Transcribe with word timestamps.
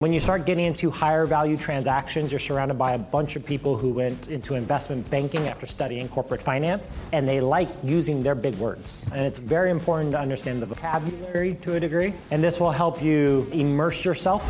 When 0.00 0.14
you 0.14 0.20
start 0.20 0.46
getting 0.46 0.64
into 0.64 0.90
higher 0.90 1.26
value 1.26 1.58
transactions, 1.58 2.32
you're 2.32 2.38
surrounded 2.38 2.78
by 2.78 2.92
a 2.92 2.98
bunch 2.98 3.36
of 3.36 3.44
people 3.44 3.76
who 3.76 3.90
went 3.90 4.28
into 4.28 4.54
investment 4.54 5.10
banking 5.10 5.46
after 5.46 5.66
studying 5.66 6.08
corporate 6.08 6.40
finance, 6.40 7.02
and 7.12 7.28
they 7.28 7.42
like 7.42 7.68
using 7.84 8.22
their 8.22 8.34
big 8.34 8.54
words. 8.54 9.04
And 9.12 9.26
it's 9.26 9.36
very 9.36 9.70
important 9.70 10.12
to 10.12 10.18
understand 10.18 10.62
the 10.62 10.64
vocabulary 10.64 11.56
to 11.60 11.74
a 11.74 11.80
degree, 11.80 12.14
and 12.30 12.42
this 12.42 12.58
will 12.58 12.70
help 12.70 13.02
you 13.02 13.46
immerse 13.52 14.02
yourself. 14.02 14.42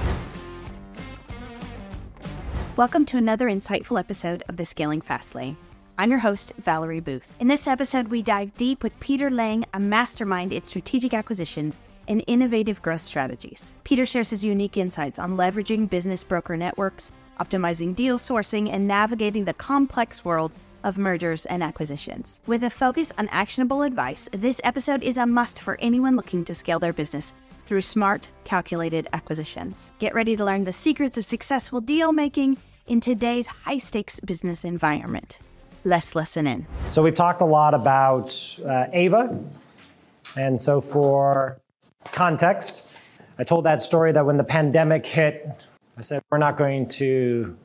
Welcome 2.76 3.04
to 3.06 3.16
another 3.16 3.48
insightful 3.48 3.98
episode 3.98 4.44
of 4.48 4.56
the 4.56 4.64
Scaling 4.64 5.00
Fast 5.00 5.34
Lane. 5.34 5.56
I'm 5.98 6.10
your 6.10 6.20
host, 6.20 6.52
Valerie 6.58 7.00
Booth. 7.00 7.34
In 7.40 7.48
this 7.48 7.66
episode, 7.66 8.06
we 8.06 8.22
dive 8.22 8.54
deep 8.56 8.84
with 8.84 9.00
Peter 9.00 9.32
Lang, 9.32 9.64
a 9.74 9.80
mastermind 9.80 10.52
in 10.52 10.62
strategic 10.62 11.12
acquisitions 11.12 11.76
and 12.10 12.24
innovative 12.26 12.82
growth 12.82 13.00
strategies. 13.00 13.74
Peter 13.84 14.04
shares 14.04 14.28
his 14.28 14.44
unique 14.44 14.76
insights 14.76 15.18
on 15.18 15.36
leveraging 15.36 15.88
business 15.88 16.24
broker 16.24 16.56
networks, 16.56 17.12
optimizing 17.38 17.94
deal 17.94 18.18
sourcing, 18.18 18.68
and 18.70 18.86
navigating 18.86 19.44
the 19.44 19.54
complex 19.54 20.24
world 20.24 20.52
of 20.82 20.98
mergers 20.98 21.46
and 21.46 21.62
acquisitions. 21.62 22.40
With 22.46 22.64
a 22.64 22.70
focus 22.70 23.12
on 23.16 23.28
actionable 23.28 23.82
advice, 23.82 24.28
this 24.32 24.60
episode 24.64 25.02
is 25.04 25.18
a 25.18 25.26
must 25.26 25.62
for 25.62 25.78
anyone 25.80 26.16
looking 26.16 26.44
to 26.46 26.54
scale 26.54 26.80
their 26.80 26.92
business 26.92 27.32
through 27.64 27.82
smart, 27.82 28.28
calculated 28.42 29.06
acquisitions. 29.12 29.92
Get 30.00 30.12
ready 30.12 30.36
to 30.36 30.44
learn 30.44 30.64
the 30.64 30.72
secrets 30.72 31.16
of 31.16 31.24
successful 31.24 31.80
deal 31.80 32.12
making 32.12 32.58
in 32.88 33.00
today's 33.00 33.46
high 33.46 33.78
stakes 33.78 34.18
business 34.18 34.64
environment. 34.64 35.38
Let's 35.84 36.16
listen 36.16 36.48
in. 36.48 36.66
So, 36.90 37.02
we've 37.02 37.14
talked 37.14 37.40
a 37.40 37.46
lot 37.46 37.72
about 37.72 38.58
uh, 38.66 38.86
Ava. 38.92 39.38
And 40.36 40.60
so, 40.60 40.80
for 40.80 41.60
context, 42.12 42.86
I 43.38 43.44
told 43.44 43.64
that 43.64 43.82
story 43.82 44.12
that 44.12 44.26
when 44.26 44.36
the 44.36 44.44
pandemic 44.44 45.06
hit, 45.06 45.48
I 45.96 46.00
said, 46.00 46.22
we're 46.30 46.38
not 46.38 46.56
going 46.56 46.88
to 46.88 47.56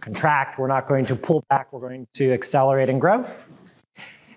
contract, 0.00 0.58
we're 0.58 0.68
not 0.68 0.86
going 0.86 1.06
to 1.06 1.16
pull 1.16 1.44
back, 1.48 1.72
we're 1.72 1.80
going 1.80 2.06
to 2.14 2.32
accelerate 2.32 2.88
and 2.88 3.00
grow. 3.00 3.26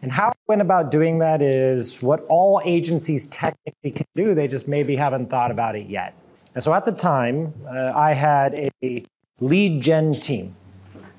And 0.02 0.11
how 0.11 0.30
I 0.30 0.33
went 0.48 0.61
about 0.61 0.92
doing 0.92 1.20
that 1.20 1.42
is 1.42 2.02
what 2.02 2.25
all 2.30 2.61
agencies 2.64 3.25
technically 3.25 3.92
can 3.92 4.05
do, 4.16 4.33
they 4.36 4.48
just 4.48 4.67
maybe 4.67 4.95
haven't 4.95 5.30
thought 5.30 5.52
about 5.52 5.75
it 5.75 5.88
yet. 5.88 6.14
And 6.53 6.64
so 6.64 6.73
at 6.73 6.86
the 6.86 6.92
time, 6.92 7.53
uh, 7.67 7.92
I 7.95 8.14
had 8.14 8.72
a 8.83 9.05
lead 9.39 9.81
gen 9.81 10.11
team, 10.11 10.55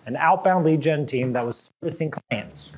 an 0.06 0.16
outbound 0.16 0.64
lead 0.64 0.80
gen 0.80 1.06
team 1.06 1.32
that 1.34 1.44
was 1.44 1.70
servicing 1.82 2.10
clients. 2.10 2.72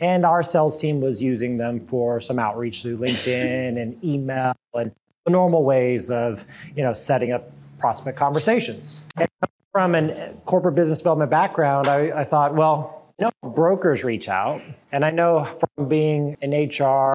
And 0.00 0.24
our 0.24 0.42
sales 0.42 0.76
team 0.76 1.00
was 1.00 1.22
using 1.22 1.56
them 1.56 1.86
for 1.86 2.20
some 2.20 2.38
outreach 2.38 2.82
through 2.82 2.98
LinkedIn 2.98 3.80
and 3.80 4.02
email 4.04 4.54
and 4.74 4.92
the 5.24 5.30
normal 5.30 5.64
ways 5.64 6.10
of, 6.10 6.44
you 6.76 6.82
know, 6.82 6.92
setting 6.92 7.32
up 7.32 7.50
prospect 7.78 8.18
conversations. 8.18 9.00
And 9.16 9.28
from 9.72 9.94
a 9.94 10.34
corporate 10.44 10.74
business 10.74 10.98
development 10.98 11.30
background, 11.30 11.88
I, 11.88 12.20
I 12.20 12.24
thought, 12.24 12.54
well, 12.54 13.12
you 13.18 13.26
know, 13.26 13.50
brokers 13.50 14.04
reach 14.04 14.28
out, 14.28 14.60
and 14.92 15.04
I 15.04 15.10
know 15.10 15.44
from 15.44 15.88
being 15.88 16.36
an 16.42 16.52
HR 16.52 17.14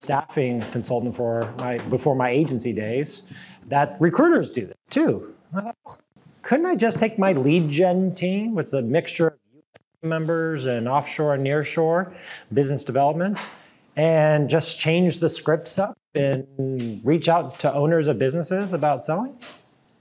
staffing 0.00 0.60
consultant 0.70 1.16
for 1.16 1.52
my 1.58 1.78
before 1.78 2.14
my 2.14 2.30
agency 2.30 2.72
days 2.72 3.24
that 3.66 3.96
recruiters 4.00 4.50
do 4.50 4.66
that 4.66 4.76
too. 4.90 5.34
couldn't 6.42 6.66
I 6.66 6.76
just 6.76 6.98
take 6.98 7.18
my 7.18 7.32
lead 7.32 7.68
gen 7.68 8.14
team, 8.14 8.54
which 8.54 8.68
is 8.68 8.74
a 8.74 8.82
mixture 8.82 9.28
of 9.28 9.38
members 10.02 10.66
and 10.66 10.88
offshore 10.88 11.34
and 11.34 11.44
nearshore 11.44 12.14
business 12.52 12.82
development 12.82 13.38
and 13.96 14.48
just 14.48 14.78
change 14.78 15.18
the 15.18 15.28
scripts 15.28 15.78
up 15.78 15.98
and 16.14 17.00
reach 17.04 17.28
out 17.28 17.58
to 17.58 17.72
owners 17.72 18.06
of 18.06 18.18
businesses 18.18 18.72
about 18.72 19.04
selling? 19.04 19.36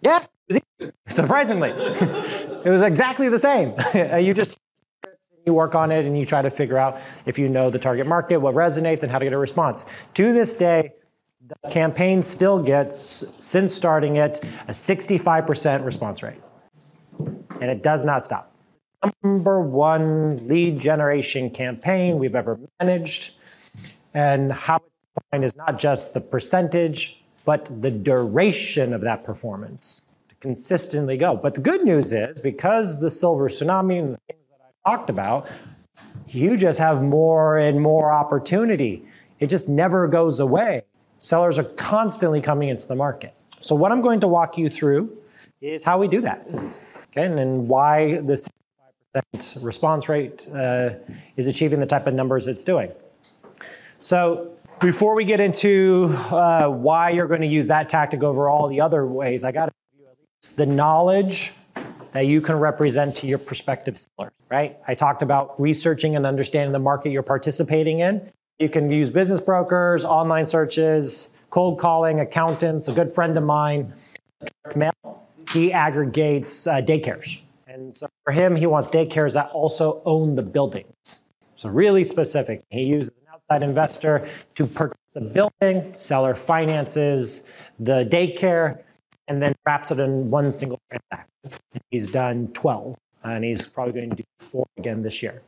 Yeah, 0.01 0.23
surprisingly. 1.07 1.69
it 1.71 2.69
was 2.69 2.81
exactly 2.81 3.29
the 3.29 3.39
same. 3.39 3.73
you 4.23 4.33
just 4.33 4.57
you 5.45 5.53
work 5.53 5.75
on 5.75 5.91
it 5.91 6.05
and 6.05 6.17
you 6.17 6.25
try 6.25 6.41
to 6.41 6.49
figure 6.49 6.77
out 6.77 7.01
if 7.25 7.39
you 7.39 7.49
know 7.49 7.69
the 7.69 7.79
target 7.79 8.05
market, 8.05 8.37
what 8.37 8.53
resonates, 8.53 9.03
and 9.03 9.11
how 9.11 9.17
to 9.17 9.25
get 9.25 9.33
a 9.33 9.37
response. 9.37 9.85
To 10.15 10.33
this 10.33 10.53
day, 10.53 10.93
the 11.63 11.69
campaign 11.69 12.21
still 12.21 12.61
gets, 12.61 13.23
since 13.37 13.73
starting 13.73 14.17
it, 14.17 14.43
a 14.67 14.71
65% 14.71 15.85
response 15.85 16.21
rate. 16.21 16.41
And 17.61 17.71
it 17.71 17.81
does 17.81 18.03
not 18.03 18.25
stop 18.25 18.56
number 19.23 19.61
one 19.61 20.47
lead 20.47 20.79
generation 20.79 21.49
campaign 21.49 22.19
we've 22.19 22.35
ever 22.35 22.59
managed. 22.79 23.33
And 24.13 24.51
how 24.51 24.77
it's 24.77 24.85
defined 25.15 25.43
is 25.43 25.55
not 25.55 25.79
just 25.79 26.13
the 26.13 26.21
percentage, 26.21 27.23
but 27.45 27.69
the 27.81 27.91
duration 27.91 28.93
of 28.93 29.01
that 29.01 29.23
performance 29.23 30.05
to 30.29 30.35
consistently 30.35 31.17
go. 31.17 31.35
But 31.35 31.53
the 31.53 31.61
good 31.61 31.83
news 31.83 32.11
is 32.11 32.39
because 32.39 32.99
the 32.99 33.09
silver 33.09 33.47
tsunami 33.47 33.99
and 33.99 34.13
the 34.13 34.19
things 34.27 34.43
that 34.51 34.59
I 34.85 34.89
talked 34.89 35.09
about, 35.09 35.47
you 36.27 36.57
just 36.57 36.79
have 36.79 37.01
more 37.01 37.57
and 37.57 37.81
more 37.81 38.11
opportunity. 38.11 39.05
It 39.39 39.47
just 39.47 39.69
never 39.69 40.07
goes 40.07 40.39
away. 40.39 40.83
Sellers 41.19 41.57
are 41.57 41.63
constantly 41.63 42.41
coming 42.41 42.69
into 42.69 42.87
the 42.87 42.95
market. 42.95 43.33
So, 43.61 43.75
what 43.75 43.91
I'm 43.91 44.01
going 44.01 44.19
to 44.21 44.27
walk 44.27 44.57
you 44.57 44.69
through 44.69 45.17
is 45.61 45.83
how 45.83 45.99
we 45.99 46.07
do 46.07 46.21
that. 46.21 46.47
Okay, 47.09 47.25
and, 47.25 47.67
why 47.67 48.19
this 48.21 48.47
response 49.61 50.09
rate 50.09 50.47
uh, 50.53 50.91
is 51.35 51.47
achieving 51.47 51.79
the 51.79 51.85
type 51.85 52.07
of 52.07 52.13
numbers 52.13 52.47
it's 52.47 52.63
doing. 52.63 52.91
So 54.01 54.51
before 54.79 55.15
we 55.15 55.25
get 55.25 55.39
into 55.39 56.07
uh, 56.29 56.67
why 56.67 57.09
you're 57.09 57.27
going 57.27 57.41
to 57.41 57.47
use 57.47 57.67
that 57.67 57.89
tactic 57.89 58.23
over 58.23 58.49
all 58.49 58.67
the 58.67 58.81
other 58.81 59.05
ways, 59.05 59.43
I 59.43 59.51
got 59.51 59.65
to 59.65 59.71
give 59.91 60.01
you 60.01 60.07
at 60.07 60.17
least 60.19 60.57
the 60.57 60.65
knowledge 60.65 61.53
that 62.11 62.25
you 62.25 62.41
can 62.41 62.55
represent 62.57 63.15
to 63.17 63.27
your 63.27 63.37
prospective 63.37 63.97
sellers, 63.97 64.33
right? 64.49 64.77
I 64.87 64.95
talked 64.95 65.21
about 65.21 65.59
researching 65.59 66.15
and 66.15 66.25
understanding 66.25 66.71
the 66.71 66.79
market 66.79 67.11
you're 67.11 67.23
participating 67.23 67.99
in. 67.99 68.31
You 68.59 68.69
can 68.69 68.89
use 68.89 69.09
business 69.09 69.39
brokers, 69.39 70.03
online 70.03 70.45
searches, 70.45 71.29
cold 71.49 71.79
calling, 71.79 72.19
accountants. 72.19 72.87
A 72.87 72.93
good 72.93 73.11
friend 73.11 73.37
of 73.37 73.43
mine, 73.43 73.93
mail, 74.75 74.91
he 75.51 75.71
aggregates 75.71 76.67
uh, 76.67 76.81
daycares 76.81 77.41
and 77.77 77.93
so 77.93 78.07
for 78.23 78.33
him, 78.33 78.55
he 78.55 78.65
wants 78.65 78.89
daycares 78.89 79.33
that 79.33 79.51
also 79.51 80.01
own 80.03 80.35
the 80.35 80.41
buildings. 80.41 81.19
So 81.55 81.69
really 81.69 82.03
specific. 82.03 82.63
He 82.69 82.83
uses 82.83 83.11
an 83.11 83.33
outside 83.33 83.63
investor 83.63 84.27
to 84.55 84.65
purchase 84.65 84.97
the 85.13 85.21
building, 85.21 85.93
seller 85.97 86.33
finances 86.35 87.43
the 87.79 88.03
daycare, 88.05 88.81
and 89.27 89.41
then 89.41 89.55
wraps 89.65 89.91
it 89.91 89.99
in 89.99 90.29
one 90.29 90.51
single 90.51 90.79
transaction. 90.89 91.61
He's 91.91 92.07
done 92.07 92.47
12, 92.53 92.95
and 93.23 93.43
he's 93.43 93.65
probably 93.65 93.93
going 93.93 94.09
to 94.09 94.15
do 94.15 94.23
four 94.39 94.65
again 94.77 95.03
this 95.03 95.21
year. 95.21 95.41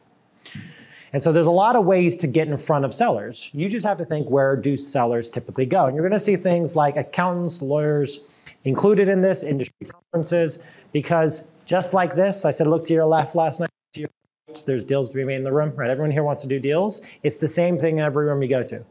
And 1.11 1.23
so 1.23 1.31
there's 1.31 1.47
a 1.47 1.51
lot 1.51 1.75
of 1.75 1.85
ways 1.85 2.15
to 2.17 2.27
get 2.27 2.47
in 2.47 2.57
front 2.57 2.85
of 2.85 2.93
sellers. 2.93 3.49
You 3.53 3.67
just 3.67 3.85
have 3.85 3.97
to 3.97 4.05
think 4.05 4.29
where 4.29 4.55
do 4.55 4.77
sellers 4.77 5.27
typically 5.27 5.65
go? 5.65 5.85
And 5.85 5.95
you're 5.95 6.07
going 6.07 6.13
to 6.13 6.19
see 6.19 6.35
things 6.35 6.75
like 6.75 6.95
accountants, 6.95 7.63
lawyers 7.63 8.19
included 8.63 9.09
in 9.09 9.21
this, 9.21 9.41
industry 9.43 9.87
conferences, 9.87 10.59
because 10.91 11.49
just 11.69 11.93
like 11.93 12.15
this, 12.15 12.45
I 12.45 12.51
said, 12.51 12.65
look 12.65 12.83
to 12.85 12.93
your 12.93 13.05
left 13.05 13.35
last 13.35 13.59
night. 13.59 13.69
Right, 13.95 14.63
there's 14.65 14.83
deals 14.83 15.09
to 15.11 15.15
be 15.15 15.23
made 15.23 15.35
in 15.35 15.43
the 15.43 15.51
room, 15.51 15.71
right? 15.75 15.91
Everyone 15.91 16.09
here 16.09 16.23
wants 16.23 16.41
to 16.41 16.47
do 16.47 16.59
deals. 16.59 16.99
It's 17.21 17.37
the 17.37 17.47
same 17.47 17.77
thing 17.77 17.99
in 17.99 18.03
every 18.03 18.25
room 18.25 18.41
you 18.41 18.49
go 18.49 18.63
to. 18.63 18.83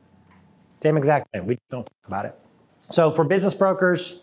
Same 0.81 0.97
exact 0.97 1.28
thing. 1.33 1.44
We 1.44 1.59
don't 1.71 1.83
talk 1.83 2.06
about 2.06 2.27
it. 2.27 2.38
So 2.78 3.11
for 3.11 3.25
business 3.25 3.53
brokers, 3.53 4.21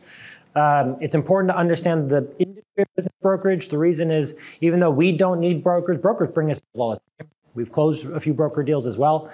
um, 0.56 0.96
it's 1.02 1.16
important 1.16 1.52
to 1.52 1.58
understand 1.58 2.10
the 2.10 2.34
industry 2.40 2.84
of 2.84 2.88
business 2.96 3.14
brokerage. 3.22 3.68
The 3.68 3.78
reason 3.78 4.10
is, 4.10 4.36
even 4.62 4.80
though 4.80 4.90
we 4.90 5.12
don't 5.12 5.42
need 5.42 5.62
brokers, 5.62 5.98
brokers 5.98 6.30
bring 6.30 6.50
us 6.50 6.62
all 6.76 6.92
the 6.92 7.02
time. 7.20 7.30
We've 7.56 7.72
closed 7.72 8.06
a 8.06 8.22
few 8.22 8.34
broker 8.34 8.64
deals 8.64 8.88
as 8.88 8.98
well. 8.98 9.30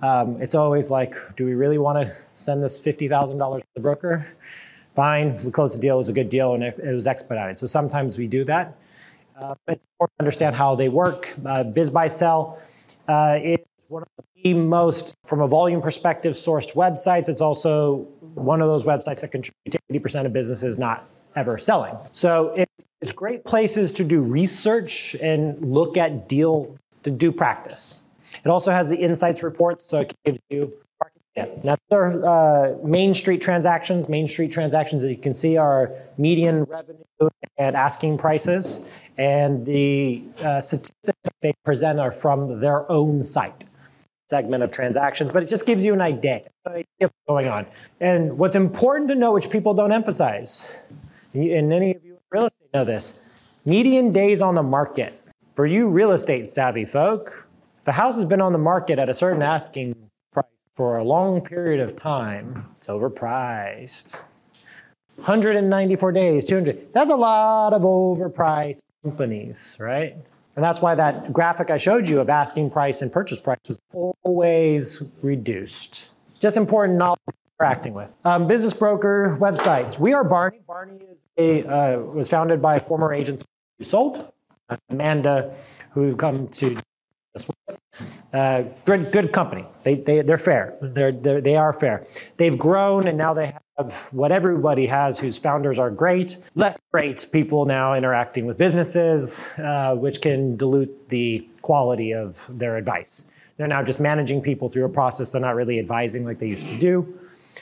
Um, 0.00 0.40
it's 0.40 0.54
always 0.54 0.90
like, 0.90 1.16
do 1.36 1.44
we 1.44 1.54
really 1.54 1.78
want 1.78 2.06
to 2.06 2.14
send 2.30 2.62
this 2.62 2.78
$50,000 2.78 3.60
to 3.60 3.66
the 3.74 3.80
broker? 3.80 4.28
Fine, 5.00 5.42
we 5.42 5.50
closed 5.50 5.78
the 5.78 5.80
deal, 5.80 5.94
it 5.94 5.96
was 5.96 6.10
a 6.10 6.12
good 6.12 6.28
deal, 6.28 6.52
and 6.52 6.62
it, 6.62 6.78
was 6.78 7.06
expedited. 7.06 7.56
So 7.56 7.66
sometimes 7.66 8.18
we 8.18 8.26
do 8.26 8.44
that. 8.44 8.76
Uh, 9.34 9.54
it's 9.66 9.82
important 9.94 10.18
to 10.18 10.22
understand 10.22 10.54
how 10.54 10.74
they 10.74 10.90
work. 10.90 11.32
Uh, 11.38 11.64
BizBuySell 11.64 12.58
uh, 13.08 13.38
is 13.42 13.56
one 13.88 14.02
of 14.02 14.24
the 14.44 14.52
most, 14.52 15.14
from 15.24 15.40
a 15.40 15.46
volume 15.46 15.80
perspective, 15.80 16.34
sourced 16.34 16.74
websites. 16.74 17.30
It's 17.30 17.40
also 17.40 18.08
one 18.34 18.60
of 18.60 18.68
those 18.68 18.82
websites 18.82 19.22
that 19.22 19.32
contribute 19.32 19.70
to 19.70 19.78
80% 19.90 20.26
of 20.26 20.34
businesses 20.34 20.78
not 20.78 21.08
ever 21.34 21.56
selling. 21.56 21.96
So 22.12 22.52
it's, 22.54 22.84
it's 23.00 23.12
great 23.12 23.46
places 23.46 23.92
to 23.92 24.04
do 24.04 24.20
research 24.20 25.14
and 25.14 25.58
look 25.64 25.96
at 25.96 26.28
deal, 26.28 26.76
to 27.04 27.10
do 27.10 27.32
practice. 27.32 28.02
It 28.44 28.48
also 28.48 28.70
has 28.70 28.90
the 28.90 28.98
insights 28.98 29.42
reports, 29.42 29.82
so 29.82 30.00
it 30.00 30.14
gives 30.26 30.40
you 30.50 30.74
yeah. 31.46 31.60
Now, 31.62 31.76
there 31.88 32.02
are 32.02 32.74
uh, 32.74 32.86
Main 32.86 33.14
Street 33.14 33.40
transactions. 33.40 34.08
Main 34.08 34.28
Street 34.28 34.52
transactions, 34.52 35.04
as 35.04 35.10
you 35.10 35.16
can 35.16 35.34
see, 35.34 35.56
are 35.56 35.92
median 36.18 36.64
revenue 36.64 37.04
and 37.56 37.76
asking 37.76 38.18
prices. 38.18 38.80
And 39.18 39.66
the 39.66 40.22
uh, 40.42 40.60
statistics 40.60 41.18
they 41.42 41.52
present 41.64 42.00
are 42.00 42.12
from 42.12 42.60
their 42.60 42.90
own 42.90 43.22
site 43.24 43.64
segment 44.28 44.62
of 44.62 44.70
transactions, 44.70 45.32
but 45.32 45.42
it 45.42 45.48
just 45.48 45.66
gives 45.66 45.84
you 45.84 45.92
an 45.92 46.00
idea, 46.00 46.42
an 46.64 46.72
idea 46.72 46.84
of 47.02 47.10
what's 47.10 47.26
going 47.26 47.48
on. 47.48 47.66
And 48.00 48.38
what's 48.38 48.54
important 48.54 49.08
to 49.08 49.16
know, 49.16 49.32
which 49.32 49.50
people 49.50 49.74
don't 49.74 49.92
emphasize, 49.92 50.70
and 51.34 51.72
any 51.72 51.96
of 51.96 52.04
you 52.04 52.12
in 52.12 52.18
real 52.30 52.44
estate 52.44 52.68
know 52.72 52.84
this, 52.84 53.18
median 53.64 54.12
days 54.12 54.40
on 54.40 54.54
the 54.54 54.62
market. 54.62 55.20
For 55.56 55.66
you 55.66 55.88
real 55.88 56.12
estate 56.12 56.48
savvy 56.48 56.84
folk, 56.84 57.48
if 57.82 57.88
a 57.88 57.92
house 57.92 58.14
has 58.14 58.24
been 58.24 58.40
on 58.40 58.52
the 58.52 58.58
market 58.58 58.98
at 58.98 59.08
a 59.08 59.14
certain 59.14 59.42
asking 59.42 60.09
for 60.80 60.96
a 60.96 61.04
long 61.04 61.42
period 61.42 61.78
of 61.78 61.94
time, 61.94 62.64
it's 62.78 62.86
overpriced. 62.86 64.18
194 65.16 66.12
days, 66.12 66.42
200. 66.46 66.90
That's 66.94 67.10
a 67.10 67.16
lot 67.16 67.74
of 67.74 67.82
overpriced 67.82 68.80
companies, 69.04 69.76
right? 69.78 70.14
And 70.56 70.64
that's 70.64 70.80
why 70.80 70.94
that 70.94 71.34
graphic 71.34 71.68
I 71.68 71.76
showed 71.76 72.08
you 72.08 72.18
of 72.18 72.30
asking 72.30 72.70
price 72.70 73.02
and 73.02 73.12
purchase 73.12 73.38
price 73.38 73.58
was 73.68 73.78
always 73.92 75.02
reduced. 75.20 76.12
Just 76.40 76.56
important 76.56 76.96
knowledge 76.96 77.20
interacting 77.58 77.92
with. 77.92 78.16
Um, 78.24 78.46
business 78.46 78.72
broker 78.72 79.36
websites. 79.38 79.98
We 79.98 80.14
are 80.14 80.24
Barney. 80.24 80.60
Barney 80.66 81.04
is 81.12 81.26
a, 81.36 81.62
uh, 81.62 81.98
was 81.98 82.30
founded 82.30 82.62
by 82.62 82.78
former 82.78 83.12
agents 83.12 83.44
who 83.76 83.84
sold. 83.84 84.32
Amanda, 84.88 85.54
who 85.90 86.16
come 86.16 86.48
to 86.48 86.78
uh, 88.32 88.64
good, 88.84 89.12
good 89.12 89.32
company. 89.32 89.64
They, 89.82 89.96
they, 89.96 90.22
they're 90.22 90.38
fair. 90.38 90.76
They're, 90.80 91.12
they're, 91.12 91.40
they 91.40 91.56
are 91.56 91.72
fair. 91.72 92.06
They've 92.36 92.58
grown 92.58 93.08
and 93.08 93.16
now 93.18 93.34
they 93.34 93.52
have 93.78 93.94
what 94.12 94.30
everybody 94.30 94.86
has 94.86 95.18
whose 95.18 95.38
founders 95.38 95.78
are 95.78 95.90
great. 95.90 96.38
Less 96.54 96.78
great 96.92 97.26
people 97.32 97.64
now 97.64 97.94
interacting 97.94 98.46
with 98.46 98.58
businesses, 98.58 99.48
uh, 99.58 99.94
which 99.94 100.20
can 100.20 100.56
dilute 100.56 101.08
the 101.08 101.48
quality 101.62 102.12
of 102.12 102.46
their 102.50 102.76
advice. 102.76 103.24
They're 103.56 103.66
now 103.66 103.82
just 103.82 104.00
managing 104.00 104.40
people 104.40 104.68
through 104.68 104.84
a 104.84 104.88
process. 104.88 105.32
They're 105.32 105.40
not 105.40 105.54
really 105.54 105.78
advising 105.78 106.24
like 106.24 106.38
they 106.38 106.48
used 106.48 106.66
to 106.66 106.78
do. 106.78 107.18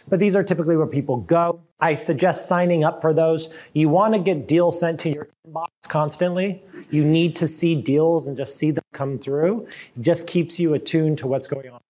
But 0.08 0.19
these 0.19 0.34
are 0.37 0.43
typically 0.43 0.76
where 0.76 0.87
people 0.87 1.19
go. 1.19 1.60
I 1.81 1.94
suggest 1.94 2.46
signing 2.49 2.84
up 2.84 3.00
for 3.00 3.12
those. 3.12 3.49
You 3.72 3.88
want 3.88 4.14
to 4.14 4.20
get 4.20 4.49
deals 4.49 4.81
sent 4.81 4.99
to 5.00 5.10
your 5.10 5.28
inbox 5.46 5.69
constantly. 5.88 6.62
You 6.90 7.05
need 7.05 7.37
to 7.37 7.46
see 7.46 7.75
deals 7.75 8.26
and 8.26 8.37
just 8.37 8.56
see 8.56 8.70
them 8.70 8.84
come 8.93 9.19
through. 9.19 9.66
It 9.96 10.02
just 10.02 10.26
keeps 10.26 10.58
you 10.58 10.75
attuned 10.75 11.19
to 11.19 11.26
what's 11.26 11.46
going 11.46 11.70
on. 11.70 11.81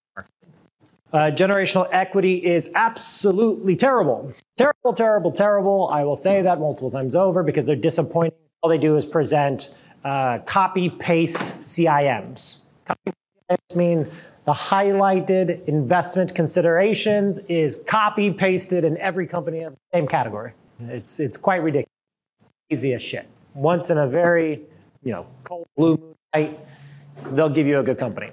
Uh, 1.10 1.30
generational 1.30 1.88
equity 1.90 2.34
is 2.44 2.70
absolutely 2.74 3.74
terrible. 3.74 4.30
Terrible, 4.58 4.92
terrible, 4.92 5.32
terrible. 5.32 5.88
I 5.88 6.04
will 6.04 6.16
say 6.16 6.42
that 6.42 6.58
multiple 6.58 6.90
times 6.90 7.14
over 7.14 7.42
because 7.42 7.64
they're 7.64 7.76
disappointing. 7.76 8.38
All 8.62 8.68
they 8.68 8.76
do 8.76 8.96
is 8.96 9.06
present 9.06 9.74
uh, 10.04 10.40
copy 10.40 10.90
paste 10.90 11.58
CIMs. 11.60 12.58
Copy 12.84 13.12
paste 13.48 13.76
mean 13.76 14.06
the 14.48 14.54
highlighted 14.54 15.62
investment 15.66 16.34
considerations 16.34 17.36
is 17.48 17.76
copy 17.86 18.30
pasted 18.32 18.82
in 18.82 18.96
every 18.96 19.26
company 19.26 19.60
of 19.60 19.74
the 19.74 19.78
same 19.92 20.08
category. 20.08 20.52
It's, 20.88 21.20
it's 21.20 21.36
quite 21.36 21.62
ridiculous. 21.62 21.92
It's 22.40 22.50
easy 22.70 22.94
as 22.94 23.02
shit. 23.02 23.28
Once 23.52 23.90
in 23.90 23.98
a 23.98 24.08
very, 24.08 24.62
you 25.02 25.12
know, 25.12 25.26
cold 25.44 25.66
blue 25.76 25.98
moon 25.98 26.14
night, 26.34 26.58
they'll 27.32 27.50
give 27.50 27.66
you 27.66 27.78
a 27.80 27.82
good 27.82 27.98
company. 27.98 28.30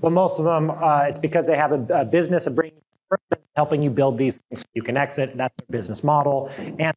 But 0.00 0.10
most 0.10 0.40
of 0.40 0.46
them, 0.46 0.68
uh, 0.68 1.04
it's 1.06 1.18
because 1.18 1.46
they 1.46 1.56
have 1.56 1.70
a, 1.70 2.00
a 2.00 2.04
business 2.04 2.48
of 2.48 2.56
bringing 2.56 2.80
helping 3.54 3.84
you 3.84 3.90
build 3.90 4.18
these 4.18 4.40
things 4.48 4.62
so 4.62 4.66
you 4.74 4.82
can 4.82 4.96
exit. 4.96 5.30
That's 5.34 5.54
their 5.58 5.66
business 5.70 6.02
model. 6.02 6.50
And 6.58 6.96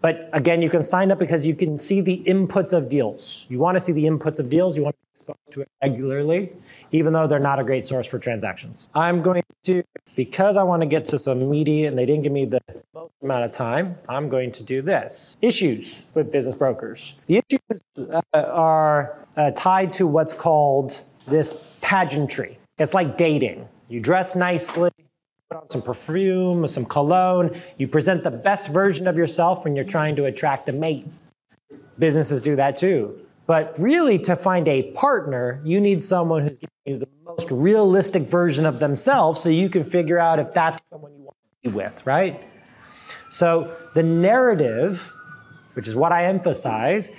but 0.00 0.28
again, 0.32 0.62
you 0.62 0.70
can 0.70 0.82
sign 0.82 1.10
up 1.10 1.18
because 1.18 1.46
you 1.46 1.54
can 1.54 1.78
see 1.78 2.00
the 2.00 2.22
inputs 2.26 2.72
of 2.72 2.88
deals. 2.88 3.46
You 3.48 3.58
want 3.58 3.76
to 3.76 3.80
see 3.80 3.92
the 3.92 4.04
inputs 4.04 4.38
of 4.38 4.50
deals. 4.50 4.76
You 4.76 4.84
want 4.84 4.96
to 4.96 5.00
be 5.00 5.10
exposed 5.12 5.52
to 5.52 5.60
it 5.62 5.68
regularly, 5.82 6.52
even 6.92 7.12
though 7.12 7.26
they're 7.26 7.38
not 7.38 7.58
a 7.58 7.64
great 7.64 7.86
source 7.86 8.06
for 8.06 8.18
transactions. 8.18 8.88
I'm 8.94 9.22
going 9.22 9.42
to, 9.64 9.82
because 10.16 10.56
I 10.56 10.62
want 10.62 10.82
to 10.82 10.86
get 10.86 11.04
to 11.06 11.18
some 11.18 11.48
media 11.50 11.88
and 11.88 11.98
they 11.98 12.06
didn't 12.06 12.22
give 12.22 12.32
me 12.32 12.44
the 12.44 12.60
most 12.94 13.12
amount 13.22 13.44
of 13.44 13.52
time, 13.52 13.96
I'm 14.08 14.28
going 14.28 14.52
to 14.52 14.62
do 14.62 14.82
this. 14.82 15.36
Issues 15.40 16.02
with 16.14 16.30
business 16.30 16.54
brokers. 16.54 17.16
The 17.26 17.40
issues 17.48 17.82
uh, 17.98 18.20
are 18.34 19.18
uh, 19.36 19.50
tied 19.52 19.90
to 19.92 20.06
what's 20.06 20.34
called 20.34 21.00
this 21.26 21.54
pageantry. 21.80 22.58
It's 22.78 22.94
like 22.94 23.16
dating. 23.16 23.68
You 23.88 24.00
dress 24.00 24.34
nicely, 24.34 24.90
put 25.54 25.62
on 25.62 25.70
some 25.70 25.82
perfume, 25.82 26.66
some 26.66 26.84
cologne. 26.84 27.60
You 27.78 27.86
present 27.86 28.24
the 28.24 28.30
best 28.30 28.68
version 28.68 29.06
of 29.06 29.16
yourself 29.16 29.64
when 29.64 29.76
you're 29.76 29.84
trying 29.84 30.16
to 30.16 30.24
attract 30.24 30.68
a 30.68 30.72
mate. 30.72 31.06
Businesses 31.98 32.40
do 32.40 32.56
that 32.56 32.76
too. 32.76 33.20
But 33.46 33.78
really, 33.78 34.18
to 34.20 34.36
find 34.36 34.66
a 34.66 34.90
partner, 34.92 35.60
you 35.64 35.80
need 35.80 36.02
someone 36.02 36.42
who's 36.42 36.58
giving 36.58 36.70
you 36.86 36.98
the 36.98 37.08
most 37.24 37.50
realistic 37.50 38.24
version 38.24 38.66
of 38.66 38.80
themselves 38.80 39.40
so 39.40 39.48
you 39.48 39.68
can 39.68 39.84
figure 39.84 40.18
out 40.18 40.38
if 40.38 40.52
that's 40.54 40.88
someone 40.88 41.12
you 41.14 41.22
want 41.22 41.36
to 41.62 41.70
be 41.70 41.74
with, 41.76 42.06
right? 42.06 42.42
So 43.30 43.76
the 43.94 44.02
narrative, 44.02 45.12
which 45.74 45.86
is 45.86 45.94
what 45.94 46.10
I 46.10 46.24
emphasize, 46.24 47.12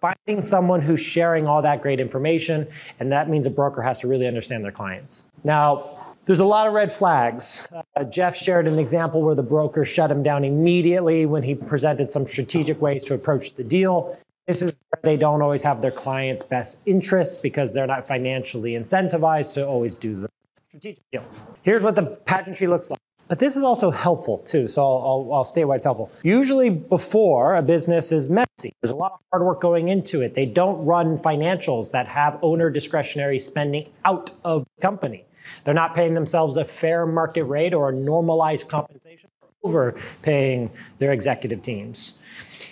finding 0.00 0.40
someone 0.40 0.80
who's 0.80 1.00
sharing 1.00 1.46
all 1.46 1.62
that 1.62 1.82
great 1.82 1.98
information, 1.98 2.68
and 2.98 3.10
that 3.12 3.28
means 3.28 3.46
a 3.46 3.50
broker 3.50 3.82
has 3.82 3.98
to 4.00 4.08
really 4.08 4.26
understand 4.26 4.64
their 4.64 4.72
clients. 4.72 5.26
Now, 5.44 5.99
there's 6.26 6.40
a 6.40 6.44
lot 6.44 6.66
of 6.66 6.74
red 6.74 6.92
flags. 6.92 7.66
Uh, 7.96 8.04
Jeff 8.04 8.36
shared 8.36 8.66
an 8.66 8.78
example 8.78 9.22
where 9.22 9.34
the 9.34 9.42
broker 9.42 9.84
shut 9.84 10.10
him 10.10 10.22
down 10.22 10.44
immediately 10.44 11.26
when 11.26 11.42
he 11.42 11.54
presented 11.54 12.10
some 12.10 12.26
strategic 12.26 12.80
ways 12.80 13.04
to 13.04 13.14
approach 13.14 13.54
the 13.54 13.64
deal. 13.64 14.16
This 14.46 14.62
is 14.62 14.72
where 14.72 15.00
they 15.02 15.16
don't 15.16 15.42
always 15.42 15.62
have 15.62 15.80
their 15.80 15.90
client's 15.90 16.42
best 16.42 16.80
interests 16.86 17.36
because 17.36 17.72
they're 17.72 17.86
not 17.86 18.06
financially 18.06 18.72
incentivized 18.72 19.54
to 19.54 19.66
always 19.66 19.94
do 19.94 20.22
the 20.22 20.30
strategic 20.68 21.04
deal. 21.10 21.24
Here's 21.62 21.82
what 21.82 21.94
the 21.94 22.04
pageantry 22.04 22.66
looks 22.66 22.90
like. 22.90 23.00
But 23.28 23.38
this 23.38 23.56
is 23.56 23.62
also 23.62 23.92
helpful 23.92 24.38
too, 24.38 24.66
so 24.66 24.82
I'll, 24.82 25.04
I'll, 25.06 25.34
I'll, 25.34 25.44
state 25.44 25.64
why 25.64 25.76
it's 25.76 25.84
helpful. 25.84 26.10
Usually, 26.24 26.68
before 26.68 27.54
a 27.54 27.62
business 27.62 28.10
is 28.10 28.28
messy, 28.28 28.74
there's 28.82 28.90
a 28.90 28.96
lot 28.96 29.12
of 29.12 29.20
hard 29.30 29.44
work 29.44 29.60
going 29.60 29.86
into 29.86 30.20
it. 30.20 30.34
They 30.34 30.46
don't 30.46 30.84
run 30.84 31.16
financials 31.16 31.92
that 31.92 32.08
have 32.08 32.40
owner 32.42 32.70
discretionary 32.70 33.38
spending 33.38 33.88
out 34.04 34.32
of 34.42 34.66
the 34.74 34.82
company. 34.82 35.26
They're 35.64 35.74
not 35.74 35.94
paying 35.94 36.14
themselves 36.14 36.56
a 36.56 36.64
fair 36.64 37.06
market 37.06 37.44
rate 37.44 37.74
or 37.74 37.90
a 37.90 37.92
normalized 37.92 38.68
compensation 38.68 39.30
overpaying 39.62 40.70
their 40.98 41.12
executive 41.12 41.62
teams. 41.62 42.14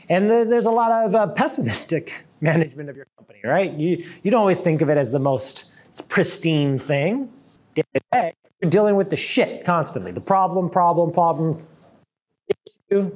And 0.09 0.31
there's 0.31 0.67
a 0.67 0.71
lot 0.71 0.91
of 1.05 1.15
uh, 1.15 1.27
pessimistic 1.29 2.25
management 2.41 2.89
of 2.89 2.97
your 2.97 3.07
company, 3.17 3.41
right? 3.45 3.73
You, 3.73 4.05
you 4.23 4.31
don't 4.31 4.41
always 4.41 4.61
think 4.61 4.81
of 4.81 4.89
it 4.89 4.97
as 4.97 5.11
the 5.11 5.19
most 5.19 5.71
pristine 6.09 6.79
thing. 6.79 7.31
Day 7.75 7.83
to 7.95 8.01
day, 8.13 8.35
you're 8.61 8.71
dealing 8.71 8.97
with 8.97 9.11
the 9.11 9.17
shit 9.17 9.65
constantly. 9.65 10.13
The 10.13 10.21
problem, 10.21 10.71
problem, 10.71 11.11
problem, 11.13 11.67
issue, 12.91 13.15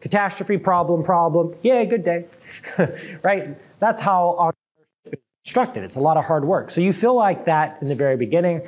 catastrophe, 0.00 0.58
problem, 0.58 1.02
problem. 1.02 1.56
Yeah, 1.62 1.84
good 1.84 2.04
day. 2.04 2.26
right? 3.22 3.56
That's 3.80 4.00
how 4.00 4.54
constructed. 5.44 5.84
It's 5.84 5.96
a 5.96 6.00
lot 6.00 6.16
of 6.16 6.24
hard 6.24 6.46
work. 6.46 6.70
So 6.70 6.80
you 6.80 6.94
feel 6.94 7.14
like 7.14 7.44
that 7.44 7.76
in 7.82 7.88
the 7.88 7.94
very 7.94 8.16
beginning. 8.16 8.62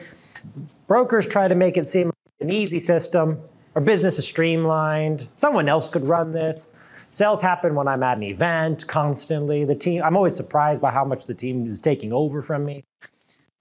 Brokers 0.87 1.27
try 1.27 1.49
to 1.49 1.55
make 1.55 1.79
it 1.79 1.87
seem 1.87 2.09
like 2.09 2.15
an 2.41 2.51
easy 2.51 2.81
system. 2.81 3.41
Our 3.75 3.81
business 3.81 4.19
is 4.19 4.29
streamlined. 4.29 5.29
Someone 5.37 5.71
else 5.71 5.89
could 5.89 6.05
run 6.05 6.33
this. 6.33 6.67
Sales 7.13 7.41
happen 7.41 7.75
when 7.75 7.89
I'm 7.89 8.03
at 8.03 8.19
an 8.19 8.25
event 8.25 8.87
constantly. 8.87 9.65
The 9.65 9.75
team, 9.75 10.03
I'm 10.03 10.17
always 10.17 10.37
surprised 10.37 10.83
by 10.83 10.91
how 10.91 11.05
much 11.05 11.27
the 11.27 11.33
team 11.33 11.67
is 11.67 11.81
taking 11.81 12.13
over 12.13 12.43
from 12.43 12.67
me. 12.67 12.85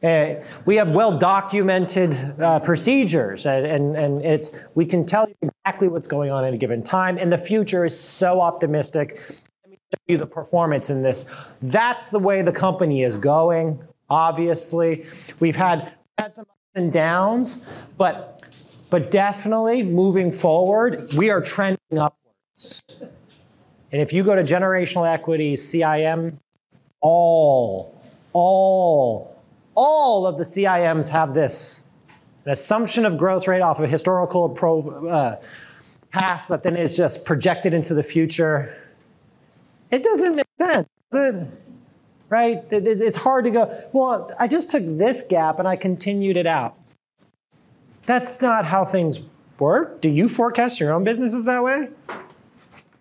Uh, 0.04 0.36
we 0.66 0.76
have 0.76 0.90
well 0.90 1.18
documented 1.18 2.14
uh, 2.42 2.60
procedures, 2.60 3.46
and, 3.46 3.66
and, 3.66 3.96
and, 3.96 4.26
it's, 4.26 4.52
we 4.76 4.86
can 4.86 5.06
tell 5.06 5.28
you 5.28 5.36
exactly 5.42 5.88
what's 5.88 6.06
going 6.06 6.32
on 6.32 6.44
at 6.44 6.54
a 6.54 6.58
given 6.58 6.84
time. 6.84 7.18
And 7.18 7.32
the 7.32 7.38
future 7.38 7.86
is 7.86 7.98
so 7.98 8.42
optimistic. 8.42 9.22
Show 9.96 10.14
you 10.14 10.18
the 10.18 10.26
performance 10.26 10.90
in 10.90 11.02
this. 11.02 11.26
That's 11.62 12.08
the 12.08 12.20
way 12.20 12.42
the 12.42 12.52
company 12.52 13.04
is 13.04 13.18
going, 13.18 13.82
obviously. 14.10 15.06
We've 15.40 15.56
had, 15.56 15.94
had 16.18 16.36
some 16.36 16.44
ups 16.44 16.72
and 16.76 16.92
downs, 16.92 17.64
but, 17.98 18.44
but 18.90 19.12
definitely 19.12 19.84
moving 19.84 20.32
forward, 20.32 21.14
we 21.14 21.30
are 21.30 21.42
trending 21.42 21.98
upwards. 21.98 22.84
And 23.92 24.02
if 24.02 24.12
you 24.12 24.24
go 24.24 24.36
to 24.36 24.44
generational 24.44 25.12
equity, 25.12 25.56
CIM, 25.56 26.38
all, 27.02 28.02
all, 28.34 29.42
all 29.74 30.28
of 30.28 30.38
the 30.38 30.44
CIMs 30.44 31.08
have 31.10 31.34
this 31.34 31.84
an 32.46 32.52
assumption 32.52 33.06
of 33.06 33.18
growth 33.18 33.48
rate 33.48 33.62
off 33.62 33.80
of 33.80 33.90
historical 33.90 34.50
pro, 34.50 35.08
uh, 35.08 35.42
past 36.12 36.48
that 36.48 36.64
then 36.64 36.78
is 36.78 36.96
just 36.96 37.26
projected 37.26 37.74
into 37.74 37.94
the 37.94 38.04
future. 38.04 38.78
It 39.96 40.04
doesn't 40.04 40.36
make 40.36 40.46
sense? 40.60 40.90
Right? 42.28 42.58
It, 42.70 42.86
it, 42.86 43.00
it's 43.00 43.16
hard 43.16 43.46
to 43.46 43.52
go, 43.52 43.84
well, 43.94 44.30
I 44.38 44.50
just 44.50 44.70
took 44.70 44.84
this 44.86 45.22
gap 45.22 45.58
and 45.58 45.66
I 45.66 45.78
continued 45.78 46.36
it 46.36 46.46
out. 46.46 46.78
That's 48.06 48.42
not 48.42 48.66
how 48.66 48.84
things 48.84 49.22
work. 49.58 50.02
Do 50.02 50.10
you 50.10 50.28
forecast 50.28 50.82
your 50.82 50.92
own 50.92 51.06
businesses 51.06 51.46
that 51.46 51.64
way? 51.64 51.88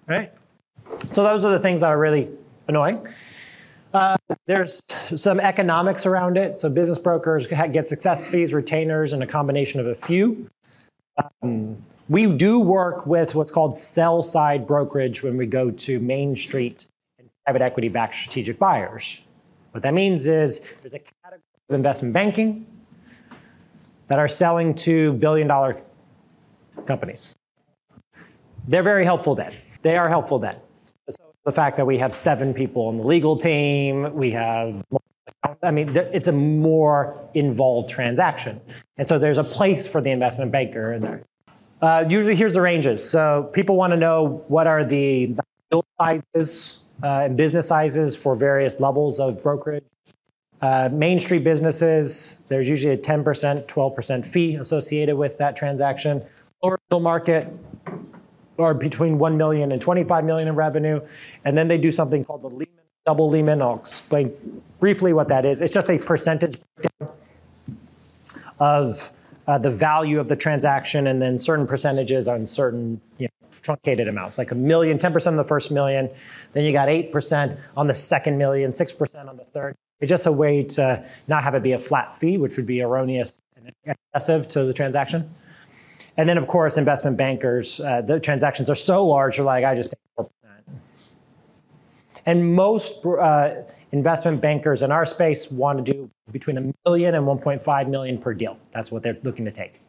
Right? 0.07 0.33
So 1.11 1.25
those 1.25 1.45
are 1.45 1.51
the 1.51 1.59
things 1.59 1.81
that 1.81 1.89
are 1.89 1.99
really 1.99 2.31
annoying. 2.69 3.09
Uh, 3.93 4.17
there's 4.47 4.85
some 5.21 5.41
economics 5.41 6.07
around 6.07 6.37
it. 6.37 6.61
So 6.61 6.69
business 6.69 6.99
brokers 6.99 7.49
get 7.49 7.87
success 7.89 8.29
fees, 8.29 8.55
retainers, 8.55 9.13
and 9.13 9.21
a 9.21 9.27
combination 9.27 9.81
of 9.81 9.89
a 9.89 9.97
few. 9.97 10.49
Um, 11.43 11.79
we 12.09 12.27
do 12.27 12.61
work 12.61 13.07
with 13.07 13.35
what's 13.35 13.51
called 13.51 13.75
sell 13.75 14.23
side 14.23 14.67
brokerage 14.67 15.23
when 15.23 15.37
we 15.37 15.47
go 15.47 15.71
to 15.71 15.99
Main 16.01 16.37
Street 16.37 16.87
and 17.19 17.29
private 17.45 17.63
equity 17.63 17.89
backed 17.89 18.15
strategic 18.15 18.59
buyers. 18.59 19.21
What 19.73 19.83
that 19.83 19.95
means 19.95 20.27
is 20.27 20.61
there's 20.83 20.95
a 20.95 20.99
category 20.99 21.43
of 21.69 21.75
investment 21.75 22.13
banking 22.13 22.67
that 24.09 24.19
are 24.19 24.29
selling 24.29 24.75
to 24.75 25.15
billion 25.15 25.49
dollar 25.49 25.81
companies. 26.87 27.35
They're 28.69 28.83
very 28.83 29.05
helpful 29.05 29.35
then. 29.35 29.55
They 29.83 29.97
are 29.97 30.09
helpful 30.09 30.39
then. 30.39 30.57
So 31.09 31.21
the 31.45 31.53
fact 31.53 31.77
that 31.77 31.87
we 31.87 31.99
have 31.99 32.15
seven 32.15 32.55
people 32.55 32.87
on 32.87 32.99
the 32.99 33.05
legal 33.05 33.37
team, 33.37 34.15
we 34.15 34.31
have, 34.31 34.83
I 35.63 35.71
mean, 35.71 35.95
it's 35.97 36.29
a 36.29 36.33
more 36.33 37.19
involved 37.35 37.89
transaction. 37.89 38.61
And 38.97 39.09
so 39.09 39.19
there's 39.19 39.39
a 39.39 39.45
place 39.45 39.87
for 39.87 40.01
the 40.01 40.11
investment 40.11 40.53
banker 40.53 40.93
in 40.93 41.03
there. 41.03 41.25
Uh, 41.85 42.03
usually, 42.09 42.35
here's 42.35 42.55
the 42.55 42.63
ranges. 42.63 43.07
So 43.07 43.51
people 43.53 43.77
want 43.77 43.91
to 43.91 43.99
know 43.99 44.43
what 44.49 44.67
are 44.67 44.87
the 44.87 45.37
sizes 46.01 46.79
uh, 47.03 47.25
and 47.25 47.37
business 47.37 47.69
sizes 47.69 48.17
for 48.17 48.35
various 48.35 48.81
levels 48.81 49.21
of 49.21 49.43
brokerage. 49.43 49.85
Uh, 50.63 50.89
Main 50.91 51.21
Street 51.21 51.45
businesses, 51.45 52.39
there's 52.49 52.71
usually 52.71 52.95
a 52.95 52.97
10%, 52.97 53.67
12% 53.67 54.25
fee 54.25 54.55
associated 54.55 55.17
with 55.17 55.37
that 55.37 55.57
transaction. 55.57 56.25
Lower 56.63 56.81
middle 56.89 57.01
market, 57.01 57.53
or 58.57 58.73
between 58.73 59.19
1 59.19 59.37
million 59.37 59.71
and 59.71 59.79
25 59.79 60.25
million 60.25 60.49
in 60.49 60.55
revenue. 60.55 61.03
And 61.45 61.59
then 61.59 61.69
they 61.69 61.77
do 61.77 61.91
something 61.91 62.25
called 62.25 62.41
the 62.41 62.49
Lehman, 62.49 62.85
double 63.05 63.29
Lehman. 63.29 63.61
I'll 63.61 63.77
explain 63.77 64.33
briefly 64.81 65.13
what 65.13 65.29
that 65.29 65.45
is. 65.45 65.61
It's 65.61 65.75
just 65.75 65.91
a 65.91 65.99
percentage 65.99 66.57
of 68.59 69.13
uh, 69.47 69.59
the 69.59 69.71
value 69.71 70.19
of 70.21 70.29
the 70.29 70.37
transaction 70.37 71.07
and 71.07 71.21
then 71.21 71.39
certain 71.39 71.67
percentages 71.67 72.29
on 72.29 72.47
certain 72.47 73.01
you 73.19 73.27
know, 73.27 73.49
truncated 73.63 74.09
amounts, 74.09 74.39
like 74.39 74.51
a 74.51 74.55
million, 74.55 74.99
10% 74.99 75.27
on 75.27 75.37
the 75.37 75.45
first 75.45 75.71
million. 75.71 76.09
Then 76.53 76.65
you 76.65 76.73
got 76.73 76.89
8% 76.89 77.59
on 77.77 77.87
the 77.87 77.95
second 77.95 78.39
million, 78.39 78.71
6% 78.71 79.29
on 79.29 79.37
the 79.37 79.45
third. 79.45 79.75
It's 80.01 80.11
just 80.11 80.27
a 80.27 80.33
way 80.33 80.63
to 80.63 81.05
not 81.29 81.45
have 81.45 81.55
it 81.55 81.63
be 81.63 81.73
a 81.73 81.79
flat 81.79 82.17
fee, 82.17 82.37
which 82.37 82.57
would 82.57 82.67
be 82.67 82.81
erroneous 82.83 83.41
and 83.57 83.73
excessive 83.87 84.49
to 84.49 84.65
the 84.65 84.73
transaction. 84.73 85.35
And 86.17 86.29
then, 86.29 86.39
of 86.39 86.47
course, 86.47 86.77
investment 86.77 87.17
bankers, 87.17 87.81
uh, 87.81 88.03
the 88.03 88.21
transactions 88.21 88.71
are 88.71 88.75
so 88.75 89.07
large, 89.07 89.39
you're 89.39 89.47
like, 89.47 89.65
I 89.65 89.75
just 89.75 89.91
take 89.91 89.99
4%. 90.19 90.29
And 92.27 92.55
most 92.55 93.05
uh, 93.05 93.51
investment 93.95 94.41
bankers 94.41 94.83
in 94.83 94.91
our 94.91 95.07
space 95.07 95.53
want 95.53 95.87
to 95.87 95.93
do 95.93 96.11
between 96.33 96.59
a 96.59 96.73
million 96.85 97.15
and 97.15 97.25
1.5 97.25 97.89
million 97.89 98.19
per 98.19 98.35
deal. 98.35 98.59
That's 98.73 98.91
what 98.91 99.05
they're 99.05 99.17
looking 99.23 99.45
to 99.45 99.53
take. 99.53 99.81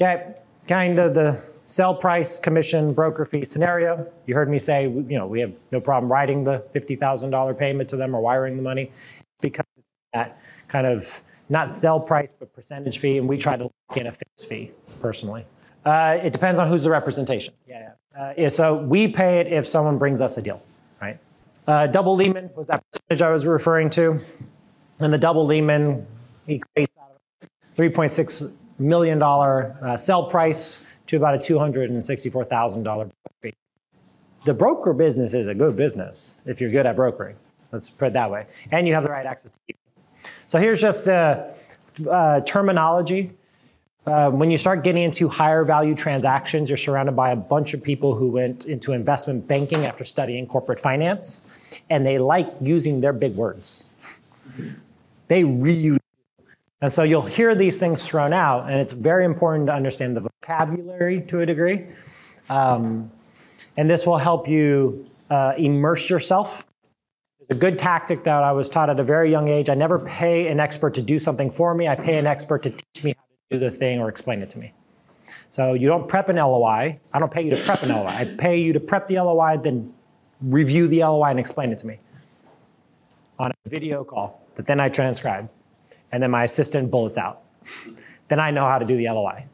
Okay, 0.00 0.34
kind 0.66 0.98
of 0.98 1.12
the 1.12 1.38
sell 1.66 1.94
price, 1.94 2.38
commission, 2.38 2.94
broker 2.94 3.26
fee 3.26 3.44
scenario. 3.44 4.10
You 4.26 4.34
heard 4.34 4.48
me 4.48 4.58
say, 4.58 4.84
you 4.84 5.18
know, 5.18 5.26
we 5.26 5.40
have 5.40 5.52
no 5.70 5.82
problem 5.82 6.10
writing 6.10 6.44
the 6.44 6.64
$50,000 6.74 7.58
payment 7.58 7.90
to 7.90 7.96
them 7.96 8.14
or 8.14 8.22
wiring 8.22 8.56
the 8.56 8.62
money 8.62 8.90
because 9.42 9.66
that 10.14 10.40
kind 10.66 10.86
of 10.86 11.20
not 11.50 11.70
sell 11.70 12.00
price, 12.00 12.32
but 12.32 12.54
percentage 12.54 12.98
fee, 12.98 13.18
and 13.18 13.28
we 13.28 13.36
try 13.36 13.56
to 13.56 13.64
lock 13.64 13.96
in 13.96 14.06
a 14.06 14.12
fixed 14.12 14.48
fee 14.48 14.70
personally. 15.02 15.44
Uh, 15.84 16.18
it 16.22 16.32
depends 16.32 16.58
on 16.58 16.68
who's 16.68 16.84
the 16.84 16.90
representation. 16.90 17.52
Yeah. 17.66 17.90
yeah. 18.16 18.46
Uh, 18.46 18.50
so 18.50 18.76
we 18.76 19.08
pay 19.08 19.40
it 19.40 19.46
if 19.46 19.66
someone 19.66 19.98
brings 19.98 20.22
us 20.22 20.38
a 20.38 20.42
deal? 20.42 20.62
Uh, 21.68 21.86
double 21.86 22.16
Lehman 22.16 22.48
was 22.56 22.68
that 22.68 22.82
percentage 22.90 23.20
I 23.20 23.30
was 23.30 23.44
referring 23.44 23.90
to, 23.90 24.18
and 25.00 25.12
the 25.12 25.18
double 25.18 25.44
Lehman 25.44 26.06
equates 26.48 26.88
out 26.98 27.20
of 27.42 27.48
3.6 27.76 28.50
million 28.78 29.18
dollar 29.18 29.76
uh, 29.82 29.94
sell 29.94 30.30
price 30.30 30.80
to 31.08 31.18
about 31.18 31.34
a 31.34 31.38
$264,000 31.38 33.10
fee. 33.42 33.52
The 34.46 34.54
broker 34.54 34.94
business 34.94 35.34
is 35.34 35.46
a 35.46 35.54
good 35.54 35.76
business 35.76 36.40
if 36.46 36.58
you're 36.58 36.70
good 36.70 36.86
at 36.86 36.96
brokering. 36.96 37.36
Let's 37.70 37.90
put 37.90 38.08
it 38.08 38.12
that 38.14 38.30
way, 38.30 38.46
and 38.72 38.88
you 38.88 38.94
have 38.94 39.02
the 39.02 39.10
right 39.10 39.26
access 39.26 39.52
to 39.52 39.58
people. 39.66 39.82
So 40.46 40.58
here's 40.58 40.80
just 40.80 41.04
the 41.04 41.54
uh, 42.10 42.40
terminology 42.40 43.36
uh, 44.08 44.30
when 44.30 44.50
you 44.50 44.56
start 44.56 44.82
getting 44.82 45.02
into 45.02 45.28
higher 45.28 45.64
value 45.64 45.94
transactions, 45.94 46.70
you're 46.70 46.78
surrounded 46.78 47.14
by 47.14 47.30
a 47.30 47.36
bunch 47.36 47.74
of 47.74 47.82
people 47.82 48.14
who 48.14 48.28
went 48.28 48.64
into 48.64 48.94
investment 48.94 49.46
banking 49.46 49.84
after 49.84 50.02
studying 50.02 50.46
corporate 50.46 50.80
finance, 50.80 51.42
and 51.90 52.06
they 52.06 52.18
like 52.18 52.48
using 52.60 53.00
their 53.00 53.12
big 53.12 53.34
words. 53.34 53.88
They 55.28 55.44
really 55.44 55.98
and 56.80 56.92
so 56.92 57.02
you'll 57.02 57.22
hear 57.22 57.56
these 57.56 57.80
things 57.80 58.06
thrown 58.06 58.32
out, 58.32 58.70
and 58.70 58.80
it's 58.80 58.92
very 58.92 59.24
important 59.24 59.66
to 59.66 59.72
understand 59.72 60.16
the 60.16 60.20
vocabulary 60.20 61.22
to 61.22 61.40
a 61.40 61.46
degree. 61.46 61.86
Um, 62.48 63.10
and 63.76 63.90
this 63.90 64.06
will 64.06 64.18
help 64.18 64.48
you 64.48 65.10
uh, 65.28 65.54
immerse 65.58 66.08
yourself. 66.08 66.64
A 67.50 67.54
good 67.54 67.78
tactic 67.78 68.24
that 68.24 68.44
I 68.44 68.52
was 68.52 68.68
taught 68.68 68.90
at 68.90 69.00
a 69.00 69.04
very 69.04 69.30
young 69.30 69.48
age. 69.48 69.68
I 69.68 69.74
never 69.74 69.98
pay 69.98 70.48
an 70.48 70.60
expert 70.60 70.94
to 70.94 71.02
do 71.02 71.18
something 71.18 71.50
for 71.50 71.74
me, 71.74 71.88
I 71.88 71.96
pay 71.96 72.16
an 72.16 72.26
expert 72.26 72.62
to 72.64 72.70
teach 72.70 73.02
me 73.02 73.14
how 73.16 73.24
to 73.50 73.58
do 73.58 73.64
the 73.64 73.70
thing 73.70 73.98
or 74.00 74.08
explain 74.08 74.40
it 74.42 74.50
to 74.50 74.58
me. 74.58 74.72
So 75.50 75.72
you 75.72 75.88
don't 75.88 76.06
prep 76.06 76.28
an 76.28 76.36
LOI. 76.36 77.00
I 77.12 77.18
don't 77.18 77.32
pay 77.32 77.42
you 77.42 77.50
to 77.50 77.56
prep 77.56 77.82
an 77.82 77.88
LOI. 77.88 78.06
I 78.06 78.24
pay 78.24 78.60
you 78.60 78.72
to 78.74 78.80
prep 78.80 79.08
the 79.08 79.18
LOI, 79.18 79.56
then 79.56 79.92
review 80.40 80.88
the 80.88 81.00
LOI 81.00 81.30
and 81.30 81.40
explain 81.40 81.72
it 81.72 81.78
to 81.80 81.86
me 81.86 81.98
on 83.38 83.50
a 83.50 83.68
video 83.68 84.04
call 84.04 84.42
that 84.56 84.66
then 84.66 84.80
I 84.80 84.88
transcribe. 84.88 85.48
And 86.10 86.22
then 86.22 86.30
my 86.30 86.44
assistant 86.44 86.90
bullets 86.90 87.18
out. 87.18 87.42
then 88.28 88.40
I 88.40 88.50
know 88.50 88.64
how 88.64 88.78
to 88.78 88.84
do 88.84 88.96
the 88.96 89.08
LOI. 89.08 89.44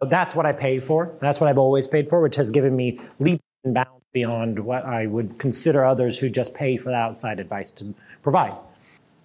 So 0.00 0.08
that's 0.08 0.34
what 0.34 0.46
I 0.46 0.52
pay 0.52 0.78
for. 0.78 1.12
That's 1.20 1.40
what 1.40 1.48
I've 1.48 1.58
always 1.58 1.86
paid 1.88 2.08
for, 2.08 2.20
which 2.20 2.36
has 2.36 2.50
given 2.50 2.76
me 2.76 3.00
leaps 3.18 3.42
and 3.64 3.74
bounds 3.74 4.04
beyond 4.12 4.58
what 4.58 4.84
I 4.84 5.06
would 5.06 5.38
consider 5.38 5.84
others 5.84 6.18
who 6.18 6.28
just 6.28 6.54
pay 6.54 6.76
for 6.76 6.90
the 6.90 6.96
outside 6.96 7.40
advice 7.40 7.72
to 7.72 7.94
provide. 8.22 8.54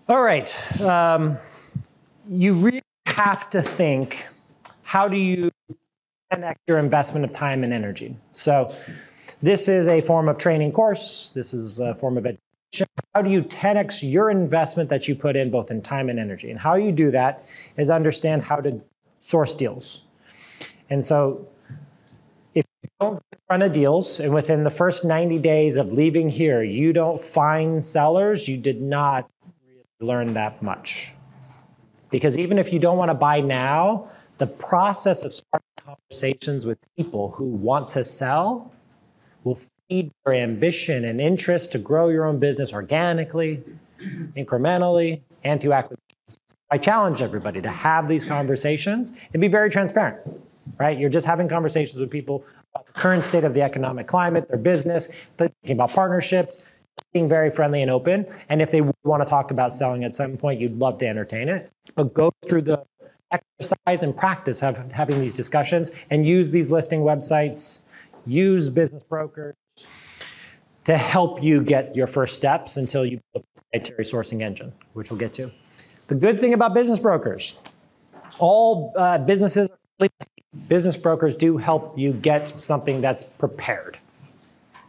All 0.10 0.22
right. 0.22 0.82
Um, 0.82 1.38
you 2.30 2.54
really 2.54 2.82
have 3.06 3.50
to 3.52 3.62
think 3.62 4.28
how 4.82 5.08
do 5.08 5.18
you 5.18 5.52
connect 6.32 6.60
your 6.68 6.80
investment 6.80 7.26
of 7.26 7.32
time 7.32 7.64
and 7.64 7.72
energy? 7.72 8.16
So, 8.32 8.76
this 9.44 9.68
is 9.68 9.90
a 9.90 10.02
form 10.02 10.30
of 10.30 10.38
training 10.38 10.72
course, 10.72 11.32
this 11.36 11.54
is 11.54 11.80
a 11.80 11.94
form 11.94 12.18
of 12.18 12.26
education. 12.26 12.88
How 13.14 13.22
do 13.22 13.30
you 13.30 13.44
10x 13.44 14.10
your 14.10 14.32
investment 14.32 14.90
that 14.90 15.06
you 15.06 15.16
put 15.16 15.36
in 15.36 15.52
both 15.52 15.70
in 15.70 15.82
time 15.82 16.08
and 16.10 16.18
energy? 16.18 16.50
And 16.50 16.58
how 16.58 16.76
you 16.76 16.94
do 16.94 17.12
that 17.12 17.46
is 17.76 17.90
understand 17.90 18.44
how 18.44 18.62
to 18.62 18.80
source 19.20 19.54
deals. 19.54 20.04
And 20.90 21.04
so, 21.04 21.46
if 22.56 22.66
you 22.84 22.90
don't 23.02 23.22
run 23.50 23.62
a 23.62 23.70
deals 23.70 24.22
and 24.22 24.34
within 24.34 24.64
the 24.64 24.70
first 24.70 25.04
90 25.04 25.40
days 25.40 25.76
of 25.76 25.92
leaving 25.92 26.30
here, 26.30 26.64
you 26.64 26.94
don't 26.94 27.20
find 27.20 27.84
sellers, 27.84 28.48
you 28.48 28.58
did 28.58 28.82
not 28.82 29.30
really 29.68 29.84
learn 30.00 30.34
that 30.36 30.64
much. 30.64 31.12
Because 32.10 32.38
even 32.38 32.58
if 32.58 32.72
you 32.72 32.80
don't 32.80 32.98
want 32.98 33.10
to 33.10 33.16
buy 33.16 33.42
now, 33.42 34.10
the 34.38 34.48
process 34.48 35.24
of 35.24 35.34
starting 35.34 35.68
conversations 35.86 36.66
with 36.66 36.78
people 36.96 37.32
who 37.32 37.46
want 37.46 37.90
to 37.90 38.06
sell 38.06 38.73
will 39.44 39.60
feed 39.90 40.12
your 40.26 40.36
ambition 40.36 41.06
and 41.06 41.20
interest 41.20 41.72
to 41.74 41.78
grow 41.78 42.10
your 42.10 42.26
own 42.26 42.40
business 42.40 42.74
organically, 42.74 43.64
incrementally, 44.36 45.22
and 45.44 45.62
through 45.62 45.74
acquisitions. 45.74 46.38
I 46.70 46.78
challenge 46.78 47.22
everybody 47.22 47.62
to 47.62 47.70
have 47.70 48.08
these 48.08 48.26
conversations 48.26 49.12
and 49.34 49.42
be 49.42 49.48
very 49.48 49.70
transparent, 49.70 50.20
right? 50.80 50.98
You're 50.98 51.10
just 51.10 51.28
having 51.28 51.48
conversations 51.48 52.00
with 52.00 52.10
people 52.10 52.44
about 52.74 52.88
the 52.88 52.94
current 52.94 53.24
state 53.24 53.44
of 53.44 53.54
the 53.54 53.62
economic 53.62 54.08
climate, 54.08 54.48
their 54.48 54.58
business, 54.58 55.08
thinking 55.38 55.72
about 55.72 55.92
partnerships, 55.92 56.60
being 57.12 57.30
very 57.30 57.52
friendly 57.52 57.82
and 57.82 57.92
open. 57.92 58.26
And 58.50 58.62
if 58.62 58.72
they 58.72 58.82
want 59.04 59.24
to 59.24 59.30
talk 59.30 59.52
about 59.52 59.74
selling 59.74 60.04
at 60.04 60.16
some 60.16 60.36
point, 60.38 60.60
you'd 60.60 60.80
love 60.80 60.98
to 61.00 61.08
entertain 61.08 61.50
it. 61.50 61.72
But 61.96 62.14
go 62.14 62.32
through 62.48 62.64
the 62.64 62.84
exercise 63.32 64.04
and 64.04 64.16
practice 64.16 64.64
of 64.64 64.92
having 64.92 65.20
these 65.20 65.34
discussions 65.34 65.92
and 66.10 66.28
use 66.28 66.52
these 66.52 66.72
listing 66.72 67.02
websites, 67.02 67.82
use 68.26 68.70
business 68.70 69.04
brokers 69.04 69.56
to 70.86 70.98
help 70.98 71.42
you 71.42 71.62
get 71.62 71.96
your 71.96 72.08
first 72.08 72.36
steps 72.36 72.78
until 72.78 73.06
you 73.06 73.20
build 73.34 73.46
a 73.56 73.60
proprietary 73.60 74.04
sourcing 74.04 74.42
engine, 74.42 74.74
which 74.94 75.10
we'll 75.10 75.20
get 75.20 75.34
to. 75.34 75.52
The 76.08 76.16
good 76.16 76.40
thing 76.40 76.54
about 76.54 76.74
business 76.74 77.00
brokers, 77.00 77.56
all 78.40 78.94
uh, 78.98 79.18
businesses, 79.20 79.70
business 80.68 80.98
brokers 80.98 81.36
do 81.36 81.58
help 81.58 81.98
you 81.98 82.14
get 82.14 82.48
something 82.60 83.02
that's 83.02 83.24
prepared. 83.24 83.98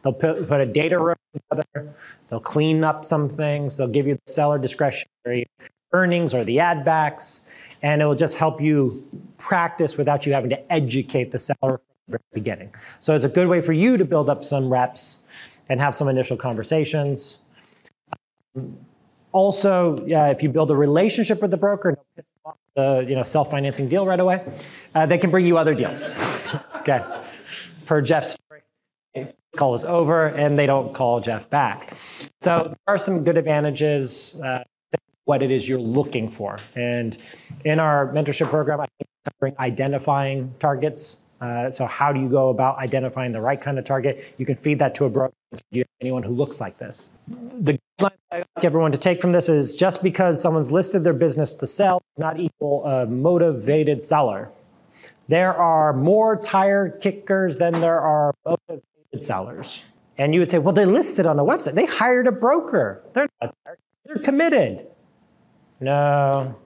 They'll 0.02 0.12
put, 0.12 0.48
put 0.48 0.60
a 0.60 0.66
data 0.66 0.98
room 0.98 1.16
together. 1.32 1.94
They'll 2.28 2.40
clean 2.40 2.84
up 2.84 3.04
some 3.04 3.28
things. 3.28 3.76
They'll 3.76 3.88
give 3.88 4.06
you 4.06 4.14
the 4.26 4.32
seller 4.32 4.58
discretionary 4.58 5.46
earnings 5.92 6.34
or 6.34 6.44
the 6.44 6.58
ad 6.58 6.84
backs, 6.84 7.40
and 7.80 8.02
it 8.02 8.04
will 8.04 8.16
just 8.16 8.36
help 8.36 8.60
you 8.60 9.06
practice 9.38 9.96
without 9.96 10.26
you 10.26 10.32
having 10.32 10.50
to 10.50 10.72
educate 10.72 11.30
the 11.30 11.38
seller 11.38 11.80
beginning. 12.32 12.74
So 13.00 13.14
it's 13.14 13.24
a 13.24 13.28
good 13.28 13.48
way 13.48 13.60
for 13.60 13.72
you 13.72 13.96
to 13.96 14.04
build 14.04 14.28
up 14.28 14.44
some 14.44 14.68
reps 14.68 15.20
and 15.68 15.80
have 15.80 15.94
some 15.94 16.08
initial 16.08 16.36
conversations. 16.36 17.38
Also, 19.32 19.96
uh, 19.96 20.30
if 20.30 20.42
you 20.42 20.48
build 20.48 20.70
a 20.70 20.76
relationship 20.76 21.42
with 21.42 21.50
the 21.50 21.56
broker, 21.56 21.96
the 22.74 23.04
you 23.08 23.14
know 23.14 23.22
self-financing 23.22 23.88
deal 23.88 24.06
right 24.06 24.20
away. 24.20 24.44
Uh, 24.94 25.06
they 25.06 25.18
can 25.18 25.30
bring 25.30 25.46
you 25.46 25.56
other 25.56 25.74
deals. 25.74 26.14
okay, 26.76 27.04
per 27.86 28.00
Jeff's 28.00 28.36
story, 28.46 28.62
this 29.14 29.34
call 29.56 29.74
is 29.74 29.84
over, 29.84 30.26
and 30.26 30.58
they 30.58 30.66
don't 30.66 30.92
call 30.92 31.20
Jeff 31.20 31.48
back. 31.50 31.94
So 32.40 32.64
there 32.64 32.94
are 32.94 32.98
some 32.98 33.24
good 33.24 33.36
advantages. 33.36 34.34
Uh, 34.42 34.64
what 35.26 35.42
it 35.42 35.50
is 35.50 35.66
you're 35.66 35.80
looking 35.80 36.28
for, 36.28 36.58
and 36.74 37.16
in 37.64 37.80
our 37.80 38.12
mentorship 38.12 38.50
program, 38.50 38.80
I 38.80 38.86
think 38.98 39.08
covering 39.24 39.54
identifying 39.58 40.54
targets. 40.58 41.18
Uh, 41.40 41.70
so 41.70 41.86
how 41.86 42.12
do 42.12 42.20
you 42.20 42.28
go 42.28 42.48
about 42.48 42.78
identifying 42.78 43.32
the 43.32 43.40
right 43.40 43.60
kind 43.60 43.78
of 43.78 43.84
target? 43.84 44.34
You 44.38 44.46
can 44.46 44.56
feed 44.56 44.78
that 44.78 44.94
to 44.96 45.04
a 45.04 45.10
broker. 45.10 45.34
Anyone 46.00 46.22
who 46.22 46.32
looks 46.32 46.60
like 46.60 46.78
this. 46.78 47.10
The 47.28 47.78
guideline 48.00 48.10
I 48.34 48.38
like 48.38 48.64
everyone 48.64 48.90
to 48.90 48.98
take 48.98 49.20
from 49.20 49.30
this 49.30 49.48
is 49.48 49.76
just 49.76 50.02
because 50.02 50.42
someone's 50.42 50.72
listed 50.72 51.04
their 51.04 51.14
business 51.14 51.52
to 51.52 51.68
sell 51.68 52.02
not 52.18 52.40
equal 52.40 52.84
a 52.84 53.06
motivated 53.06 54.02
seller. 54.02 54.50
There 55.28 55.54
are 55.54 55.92
more 55.92 56.36
tire 56.36 56.90
kickers 56.90 57.58
than 57.58 57.80
there 57.80 58.00
are 58.00 58.34
motivated 58.44 59.22
sellers. 59.22 59.84
And 60.18 60.34
you 60.34 60.40
would 60.40 60.50
say, 60.50 60.58
well, 60.58 60.72
they're 60.72 60.86
listed 60.86 61.26
on 61.26 61.38
a 61.38 61.44
website. 61.44 61.74
They 61.74 61.86
hired 61.86 62.26
a 62.26 62.32
broker. 62.32 63.04
They're 63.12 63.28
not, 63.40 63.54
they're 64.04 64.18
committed. 64.18 64.86
No, 65.78 66.56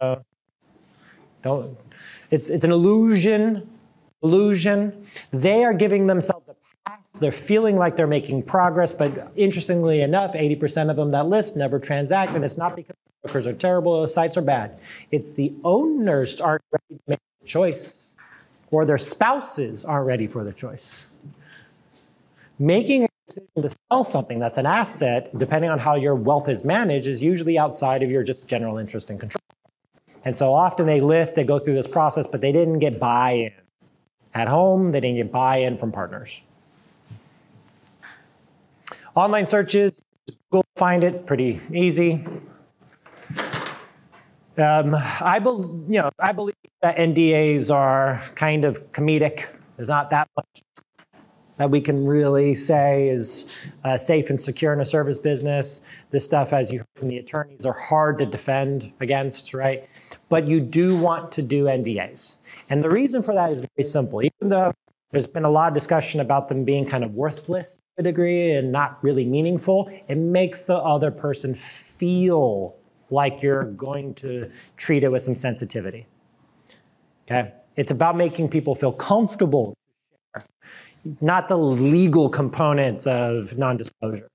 no, 0.00 0.22
don't. 1.42 1.78
It's, 2.30 2.48
it's 2.48 2.64
an 2.64 2.70
illusion, 2.70 3.68
illusion. 4.22 5.04
They 5.32 5.64
are 5.64 5.74
giving 5.74 6.06
themselves 6.06 6.48
a 6.48 6.54
pass. 6.88 7.12
They're 7.12 7.32
feeling 7.32 7.76
like 7.76 7.96
they're 7.96 8.06
making 8.06 8.44
progress, 8.44 8.92
but 8.92 9.32
interestingly 9.36 10.00
enough, 10.02 10.32
80% 10.32 10.90
of 10.90 10.96
them 10.96 11.10
that 11.10 11.26
list 11.26 11.56
never 11.56 11.78
transact, 11.78 12.34
and 12.34 12.44
it's 12.44 12.56
not 12.56 12.76
because 12.76 12.96
brokers 13.22 13.46
are 13.46 13.52
terrible 13.52 13.92
or 13.92 14.08
sites 14.08 14.36
are 14.36 14.42
bad. 14.42 14.78
It's 15.10 15.32
the 15.32 15.52
owners 15.64 16.40
aren't 16.40 16.62
ready 16.72 17.00
to 17.00 17.02
make 17.06 17.20
a 17.42 17.46
choice, 17.46 18.14
or 18.70 18.84
their 18.84 18.98
spouses 18.98 19.84
aren't 19.84 20.06
ready 20.06 20.26
for 20.26 20.44
the 20.44 20.52
choice. 20.52 21.06
Making 22.58 23.04
a 23.04 23.08
decision 23.26 23.62
to 23.62 23.74
sell 23.90 24.04
something 24.04 24.38
that's 24.38 24.58
an 24.58 24.66
asset, 24.66 25.36
depending 25.36 25.70
on 25.70 25.78
how 25.78 25.96
your 25.96 26.14
wealth 26.14 26.48
is 26.48 26.64
managed, 26.64 27.08
is 27.08 27.22
usually 27.22 27.58
outside 27.58 28.02
of 28.02 28.10
your 28.10 28.22
just 28.22 28.46
general 28.46 28.78
interest 28.78 29.10
and 29.10 29.18
control. 29.18 29.40
And 30.24 30.36
so 30.36 30.52
often 30.52 30.86
they 30.86 31.00
list, 31.00 31.34
they 31.34 31.44
go 31.44 31.58
through 31.58 31.74
this 31.74 31.86
process, 31.86 32.26
but 32.26 32.40
they 32.40 32.52
didn't 32.52 32.78
get 32.78 33.00
buy 33.00 33.32
in. 33.32 33.52
At 34.34 34.48
home, 34.48 34.92
they 34.92 35.00
didn't 35.00 35.16
get 35.16 35.32
buy 35.32 35.58
in 35.58 35.76
from 35.76 35.92
partners. 35.92 36.40
Online 39.14 39.46
searches, 39.46 40.00
Google 40.50 40.64
find 40.76 41.02
it 41.02 41.26
pretty 41.26 41.60
easy. 41.72 42.24
Um, 44.56 44.94
I, 44.94 45.38
be, 45.38 45.50
you 45.50 46.00
know, 46.00 46.10
I 46.18 46.32
believe 46.32 46.54
that 46.82 46.96
NDAs 46.96 47.74
are 47.74 48.22
kind 48.34 48.64
of 48.64 48.92
comedic. 48.92 49.48
There's 49.76 49.88
not 49.88 50.10
that 50.10 50.28
much 50.36 50.62
that 51.60 51.70
we 51.70 51.78
can 51.78 52.06
really 52.06 52.54
say 52.54 53.10
is 53.10 53.44
uh, 53.84 53.98
safe 53.98 54.30
and 54.30 54.40
secure 54.40 54.72
in 54.72 54.80
a 54.80 54.84
service 54.86 55.18
business. 55.18 55.82
This 56.10 56.24
stuff, 56.24 56.54
as 56.54 56.72
you 56.72 56.78
heard 56.78 56.88
from 56.94 57.08
the 57.08 57.18
attorneys, 57.18 57.66
are 57.66 57.78
hard 57.78 58.16
to 58.20 58.24
defend 58.24 58.90
against, 58.98 59.52
right? 59.52 59.86
But 60.28 60.46
you 60.46 60.60
do 60.60 60.96
want 60.96 61.32
to 61.32 61.42
do 61.42 61.64
NDAs. 61.64 62.38
And 62.68 62.82
the 62.82 62.90
reason 62.90 63.22
for 63.22 63.34
that 63.34 63.52
is 63.52 63.60
very 63.60 63.84
simple. 63.84 64.22
Even 64.22 64.48
though 64.48 64.72
there's 65.10 65.26
been 65.26 65.44
a 65.44 65.50
lot 65.50 65.68
of 65.68 65.74
discussion 65.74 66.20
about 66.20 66.48
them 66.48 66.64
being 66.64 66.86
kind 66.86 67.04
of 67.04 67.14
worthless 67.14 67.76
to 67.76 67.80
a 67.98 68.02
degree 68.02 68.52
and 68.52 68.70
not 68.72 69.02
really 69.02 69.24
meaningful, 69.24 69.90
it 70.08 70.16
makes 70.16 70.64
the 70.64 70.76
other 70.76 71.10
person 71.10 71.54
feel 71.54 72.76
like 73.10 73.42
you're 73.42 73.64
going 73.64 74.14
to 74.14 74.50
treat 74.76 75.02
it 75.02 75.10
with 75.10 75.22
some 75.22 75.34
sensitivity. 75.34 76.06
Okay? 77.26 77.52
It's 77.76 77.90
about 77.90 78.16
making 78.16 78.48
people 78.48 78.74
feel 78.74 78.92
comfortable 78.92 79.74
not 81.20 81.48
the 81.48 81.56
legal 81.56 82.28
components 82.28 83.06
of 83.06 83.56
non-disclosure. 83.56 84.28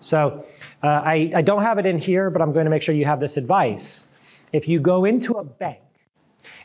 So 0.00 0.44
uh, 0.82 1.02
I, 1.04 1.30
I 1.34 1.42
don't 1.42 1.62
have 1.62 1.78
it 1.78 1.86
in 1.86 1.98
here, 1.98 2.30
but 2.30 2.42
I'm 2.42 2.52
going 2.52 2.64
to 2.64 2.70
make 2.70 2.82
sure 2.82 2.94
you 2.94 3.04
have 3.04 3.20
this 3.20 3.36
advice. 3.36 4.08
If 4.52 4.68
you 4.68 4.80
go 4.80 5.04
into 5.04 5.34
a 5.34 5.44
bank 5.44 5.80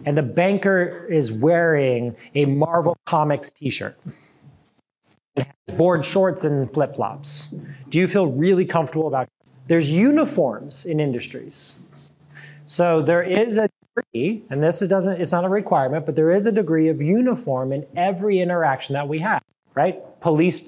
and 0.05 0.17
the 0.17 0.23
banker 0.23 1.07
is 1.09 1.31
wearing 1.31 2.15
a 2.35 2.45
Marvel 2.45 2.97
Comics 3.05 3.51
t-shirt, 3.51 3.97
and 5.35 5.45
has 5.45 5.77
board 5.77 6.05
shorts 6.05 6.43
and 6.43 6.71
flip-flops, 6.71 7.49
do 7.89 7.99
you 7.99 8.07
feel 8.07 8.27
really 8.27 8.65
comfortable 8.65 9.07
about 9.07 9.23
it? 9.23 9.29
There's 9.67 9.89
uniforms 9.89 10.85
in 10.85 10.99
industries. 10.99 11.77
So 12.65 13.01
there 13.01 13.23
is 13.23 13.57
a 13.57 13.69
degree, 13.95 14.43
and 14.49 14.61
this 14.61 14.79
doesn't, 14.81 15.19
it's 15.19 15.31
not 15.31 15.45
a 15.45 15.49
requirement, 15.49 16.05
but 16.05 16.15
there 16.15 16.31
is 16.31 16.45
a 16.45 16.51
degree 16.51 16.87
of 16.89 17.01
uniform 17.01 17.71
in 17.71 17.85
every 17.95 18.39
interaction 18.39 18.93
that 18.93 19.07
we 19.07 19.19
have, 19.19 19.43
right? 19.73 19.99
Police 20.21 20.63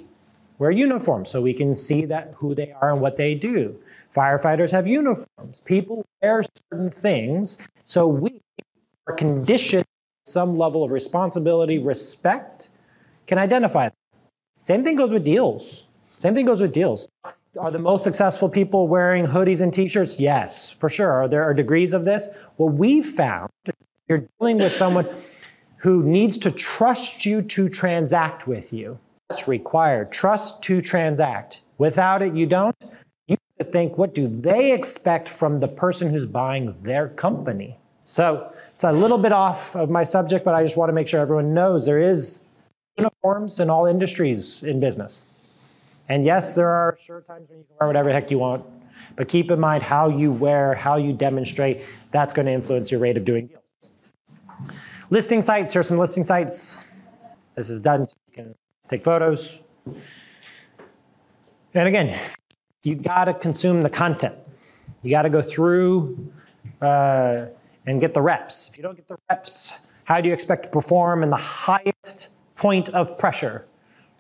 wear 0.58 0.71
uniforms 0.71 1.30
so 1.30 1.41
we 1.41 1.54
can 1.54 1.76
see 1.76 2.06
that 2.06 2.34
who 2.38 2.56
they 2.56 2.71
are 2.71 2.91
and 2.91 3.02
what 3.02 3.17
they 3.17 3.36
do. 3.36 3.78
Firefighters 4.13 4.71
have 4.71 4.86
uniforms. 4.88 5.62
People 5.62 6.06
wear 6.21 6.43
certain 6.71 6.91
things, 6.91 7.58
so 7.84 8.08
we 8.08 8.41
are 9.08 9.15
conditioned 9.15 9.86
some 10.26 10.58
level 10.58 10.84
of 10.84 10.91
responsibility, 10.91 11.80
respect, 11.80 12.69
can 13.28 13.38
identify 13.38 13.89
them. 13.89 14.21
Same 14.60 14.84
thing 14.84 14.95
goes 14.95 15.12
with 15.12 15.23
deals. 15.23 15.86
Same 16.17 16.34
thing 16.34 16.45
goes 16.45 16.62
with 16.62 16.71
deals. 16.71 17.08
Are 17.60 17.71
the 17.71 17.80
most 17.80 18.04
successful 18.04 18.49
people 18.49 18.88
wearing 18.88 19.26
hoodies 19.26 19.62
and 19.62 19.73
t-shirts? 19.73 20.19
Yes, 20.19 20.69
for 20.69 20.89
sure. 20.89 21.12
Are 21.12 21.28
there 21.28 21.54
degrees 21.54 21.93
of 21.93 22.06
this? 22.06 22.30
What 22.56 22.73
we've 22.73 23.06
found, 23.06 23.49
you're 24.08 24.28
dealing 24.39 24.58
with 24.58 24.71
someone 24.71 25.08
who 25.78 26.04
needs 26.04 26.38
to 26.38 26.52
trust 26.52 27.26
you 27.26 27.41
to 27.41 27.67
transact 27.67 28.47
with 28.47 28.71
you. 28.71 28.97
That's 29.30 29.47
required. 29.47 30.12
Trust 30.12 30.63
to 30.63 30.82
transact. 30.82 31.62
Without 31.78 32.21
it, 32.21 32.34
you 32.34 32.45
don't. 32.45 32.76
To 33.63 33.71
think, 33.71 33.97
what 33.97 34.13
do 34.13 34.28
they 34.28 34.73
expect 34.73 35.30
from 35.30 35.60
the 35.60 35.69
person 35.69 36.10
who's 36.10 36.26
buying 36.26 36.76
their 36.84 37.08
company? 37.08 37.78
So 38.04 38.52
it's 38.73 38.84
a 38.84 38.91
little 38.91 39.17
bit 39.17 39.32
off 39.32 39.73
of 39.76 39.89
my 39.89 40.04
subject, 40.04 40.43
but 40.43 40.54
I 40.54 40.63
just 40.63 40.76
want 40.76 40.89
to 40.89 40.93
make 40.93 41.08
sure 41.08 41.21
everyone 41.21 41.54
knows 41.54 41.86
there 41.86 41.99
is 41.99 42.41
uniforms 42.97 43.62
in 43.62 43.69
all 43.69 43.86
industries 43.86 44.63
in 44.63 44.82
business. 44.82 45.23
And 46.10 46.26
yes, 46.26 46.56
there 46.56 46.67
are 46.67 46.97
sure 47.02 47.21
times 47.21 47.49
when 47.49 47.60
you 47.60 47.63
can 47.63 47.78
wear 47.80 47.88
whatever 47.88 48.12
heck 48.12 48.30
you 48.30 48.39
want, 48.39 48.65
but 49.15 49.30
keep 49.30 49.49
in 49.49 49.62
mind 49.62 49.84
how 49.84 50.10
you 50.10 50.32
wear, 50.34 50.76
how 50.76 50.97
you 50.97 51.13
demonstrate, 51.13 51.86
that's 52.12 52.34
going 52.34 52.45
to 52.47 52.52
influence 52.52 52.91
your 52.91 52.99
rate 52.99 53.15
of 53.15 53.23
doing 53.23 53.47
deals. 53.47 53.63
Listing 55.10 55.41
sites, 55.41 55.71
here's 55.71 55.88
some 55.88 55.97
listing 55.97 56.26
sites. 56.26 56.84
This 57.56 57.69
is 57.69 57.80
done 57.80 58.08
so 58.08 58.13
you 58.28 58.34
can 58.34 58.56
take 58.89 59.06
photos. 59.06 59.62
And 61.73 61.88
again, 61.88 62.19
you 62.83 62.95
got 62.95 63.25
to 63.25 63.33
consume 63.33 63.81
the 63.81 63.89
content. 63.89 64.35
You 65.01 65.09
got 65.09 65.23
to 65.23 65.29
go 65.29 65.41
through 65.41 66.31
uh, 66.81 67.45
and 67.85 67.99
get 67.99 68.13
the 68.13 68.21
reps. 68.21 68.69
If 68.69 68.77
you 68.77 68.83
don't 68.83 68.95
get 68.95 69.07
the 69.07 69.17
reps, 69.29 69.79
how 70.03 70.21
do 70.21 70.27
you 70.27 70.33
expect 70.33 70.63
to 70.63 70.69
perform 70.69 71.23
in 71.23 71.29
the 71.29 71.37
highest 71.37 72.29
point 72.55 72.89
of 72.89 73.17
pressure, 73.17 73.65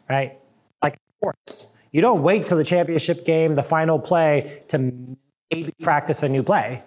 right? 0.09 0.39
Like 0.81 0.97
sports. 1.19 1.67
You 1.91 2.01
don't 2.01 2.23
wait 2.23 2.47
till 2.47 2.57
the 2.57 2.63
championship 2.63 3.25
game, 3.25 3.53
the 3.53 3.63
final 3.63 3.99
play, 3.99 4.63
to 4.69 4.91
maybe 5.51 5.73
practice 5.81 6.23
a 6.23 6.29
new 6.29 6.41
play, 6.41 6.83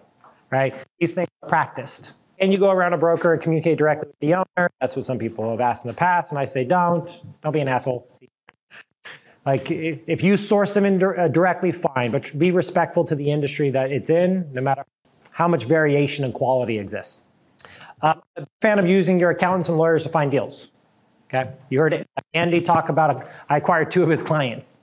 right? 0.50 0.74
These 0.98 1.14
things 1.14 1.28
are 1.42 1.48
practiced. 1.48 2.12
And 2.38 2.52
you 2.52 2.58
go 2.58 2.70
around 2.70 2.92
a 2.92 2.98
broker 2.98 3.32
and 3.32 3.40
communicate 3.40 3.78
directly 3.78 4.08
with 4.08 4.18
the 4.18 4.34
owner. 4.34 4.70
That's 4.80 4.96
what 4.96 5.04
some 5.06 5.18
people 5.18 5.50
have 5.50 5.60
asked 5.60 5.84
in 5.84 5.88
the 5.88 5.96
past, 5.96 6.32
and 6.32 6.38
I 6.38 6.44
say, 6.44 6.64
don't. 6.64 7.22
Don't 7.42 7.52
be 7.52 7.60
an 7.60 7.68
asshole. 7.68 8.10
Like, 9.46 9.70
if 9.70 10.24
you 10.24 10.36
source 10.36 10.74
them 10.74 10.84
in 10.84 11.00
uh, 11.00 11.28
directly, 11.28 11.70
fine, 11.70 12.10
but 12.10 12.36
be 12.36 12.50
respectful 12.50 13.04
to 13.04 13.14
the 13.14 13.30
industry 13.30 13.70
that 13.70 13.92
it's 13.92 14.10
in, 14.10 14.52
no 14.52 14.60
matter 14.60 14.84
how 15.30 15.46
much 15.46 15.66
variation 15.66 16.24
and 16.24 16.34
quality 16.34 16.80
exists. 16.80 17.24
Uh, 18.02 18.14
I'm 18.36 18.42
a 18.42 18.46
fan 18.60 18.80
of 18.80 18.88
using 18.88 19.20
your 19.20 19.30
accountants 19.30 19.68
and 19.68 19.78
lawyers 19.78 20.02
to 20.02 20.08
find 20.08 20.32
deals. 20.32 20.70
Okay, 21.28 21.52
you 21.70 21.78
heard 21.78 22.06
Andy 22.34 22.60
talk 22.60 22.88
about. 22.88 23.10
A, 23.10 23.28
I 23.48 23.58
acquired 23.58 23.90
two 23.92 24.02
of 24.02 24.08
his 24.08 24.22
clients. 24.22 24.80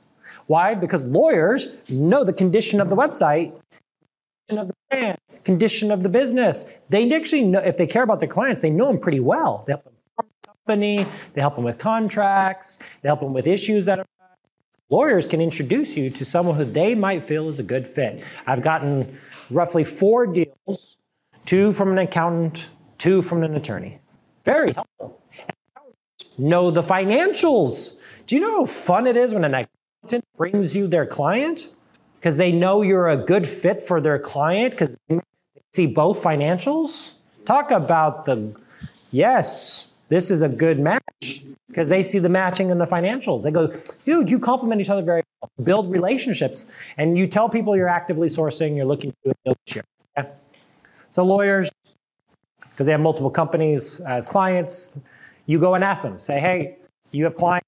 Why? 0.47 0.75
Because 0.75 1.05
lawyers 1.05 1.67
know 1.89 2.23
the 2.23 2.33
condition 2.33 2.79
of 2.79 2.89
the 2.89 2.95
website, 2.95 3.53
condition 4.47 4.59
of 4.61 4.67
the 4.69 4.73
brand, 4.89 5.17
condition 5.43 5.91
of 5.91 6.03
the 6.03 6.09
business. 6.09 6.63
They 6.89 7.13
actually 7.13 7.43
know, 7.43 7.59
if 7.59 7.77
they 7.77 7.87
care 7.87 8.03
about 8.03 8.19
their 8.19 8.29
clients, 8.29 8.61
they 8.61 8.69
know 8.69 8.87
them 8.87 8.99
pretty 8.99 9.19
well. 9.19 9.63
They 9.67 9.73
help 9.73 9.83
them 9.83 9.93
form 10.15 10.27
the 10.41 10.47
company, 10.47 11.07
they 11.33 11.41
help 11.41 11.55
them 11.55 11.65
with 11.65 11.77
contracts, 11.77 12.79
they 13.01 13.09
help 13.09 13.19
them 13.19 13.33
with 13.33 13.45
issues 13.45 13.85
that 13.87 13.99
are. 13.99 14.05
Lawyers 14.93 15.25
can 15.25 15.41
introduce 15.41 15.97
you 15.97 16.11
to 16.11 16.23
someone 16.23 16.55
who 16.55 16.65
they 16.65 16.93
might 16.93 17.23
feel 17.23 17.49
is 17.49 17.57
a 17.57 17.63
good 17.63 17.87
fit. 17.87 18.23
I've 18.45 18.61
gotten 18.61 19.17
roughly 19.49 19.83
four 19.83 20.27
deals, 20.27 20.97
two 21.45 21.73
from 21.73 21.93
an 21.93 21.97
accountant, 21.97 22.69
two 22.99 23.23
from 23.23 23.41
an 23.41 23.55
attorney. 23.55 23.97
Very 24.45 24.71
helpful. 24.71 25.19
Know 26.37 26.69
the 26.69 26.83
financials. 26.83 27.97
Do 28.27 28.35
you 28.35 28.41
know 28.41 28.51
how 28.51 28.65
fun 28.65 29.07
it 29.07 29.17
is 29.17 29.33
when 29.33 29.43
an 29.43 29.55
accountant 29.55 30.25
brings 30.37 30.75
you 30.75 30.85
their 30.85 31.07
client 31.07 31.71
because 32.19 32.37
they 32.37 32.51
know 32.51 32.83
you're 32.83 33.09
a 33.09 33.17
good 33.17 33.47
fit 33.47 33.81
for 33.81 33.99
their 33.99 34.19
client 34.19 34.73
because 34.73 34.95
they 35.09 35.19
see 35.73 35.87
both 35.87 36.21
financials. 36.21 37.13
Talk 37.45 37.71
about 37.71 38.25
the, 38.25 38.55
yes, 39.09 39.91
this 40.09 40.29
is 40.29 40.41
a 40.41 40.49
good 40.49 40.79
match 40.79 41.43
because 41.67 41.89
they 41.89 42.03
see 42.03 42.19
the 42.19 42.29
matching 42.29 42.69
in 42.69 42.77
the 42.77 42.85
financials. 42.85 43.43
They 43.43 43.51
go, 43.51 43.75
dude, 44.05 44.29
you 44.29 44.39
complement 44.39 44.79
each 44.79 44.89
other 44.89 45.01
very 45.01 45.23
well. 45.41 45.49
Build 45.63 45.91
relationships. 45.91 46.65
And 46.97 47.17
you 47.17 47.25
tell 47.27 47.49
people 47.49 47.75
you're 47.75 47.87
actively 47.89 48.27
sourcing, 48.27 48.75
you're 48.75 48.85
looking 48.85 49.11
to 49.11 49.17
build 49.23 49.35
a 49.45 49.73
deal 49.73 49.83
this 50.15 50.25
So 51.11 51.23
lawyers, 51.23 51.71
because 52.69 52.85
they 52.85 52.91
have 52.91 53.01
multiple 53.01 53.31
companies 53.31 53.99
as 54.01 54.27
clients, 54.27 54.99
you 55.45 55.59
go 55.59 55.75
and 55.75 55.83
ask 55.83 56.03
them, 56.03 56.19
say, 56.19 56.39
hey, 56.39 56.77
you 57.11 57.23
have 57.25 57.35
clients 57.35 57.67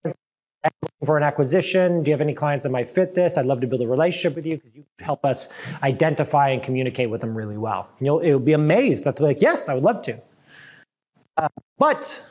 for 1.03 1.17
an 1.17 1.23
acquisition. 1.23 2.03
Do 2.03 2.09
you 2.09 2.13
have 2.13 2.21
any 2.21 2.33
clients 2.33 2.63
that 2.63 2.71
might 2.71 2.87
fit 2.87 3.13
this? 3.13 3.37
I'd 3.37 3.45
love 3.45 3.61
to 3.61 3.67
build 3.67 3.81
a 3.81 3.87
relationship 3.87 4.35
with 4.35 4.45
you 4.45 4.57
because 4.57 4.75
you 4.75 4.85
help 4.99 5.25
us 5.25 5.47
identify 5.83 6.49
and 6.49 6.61
communicate 6.61 7.09
with 7.09 7.21
them 7.21 7.35
really 7.35 7.57
well. 7.57 7.87
And 7.99 8.05
you'll, 8.05 8.23
you'll 8.23 8.39
be 8.39 8.53
amazed 8.53 9.05
that 9.05 9.15
they're 9.15 9.27
like, 9.27 9.41
yes, 9.41 9.69
I 9.69 9.73
would 9.75 9.83
love 9.83 10.01
to. 10.03 10.19
Uh, 11.37 11.49
but 11.77 12.25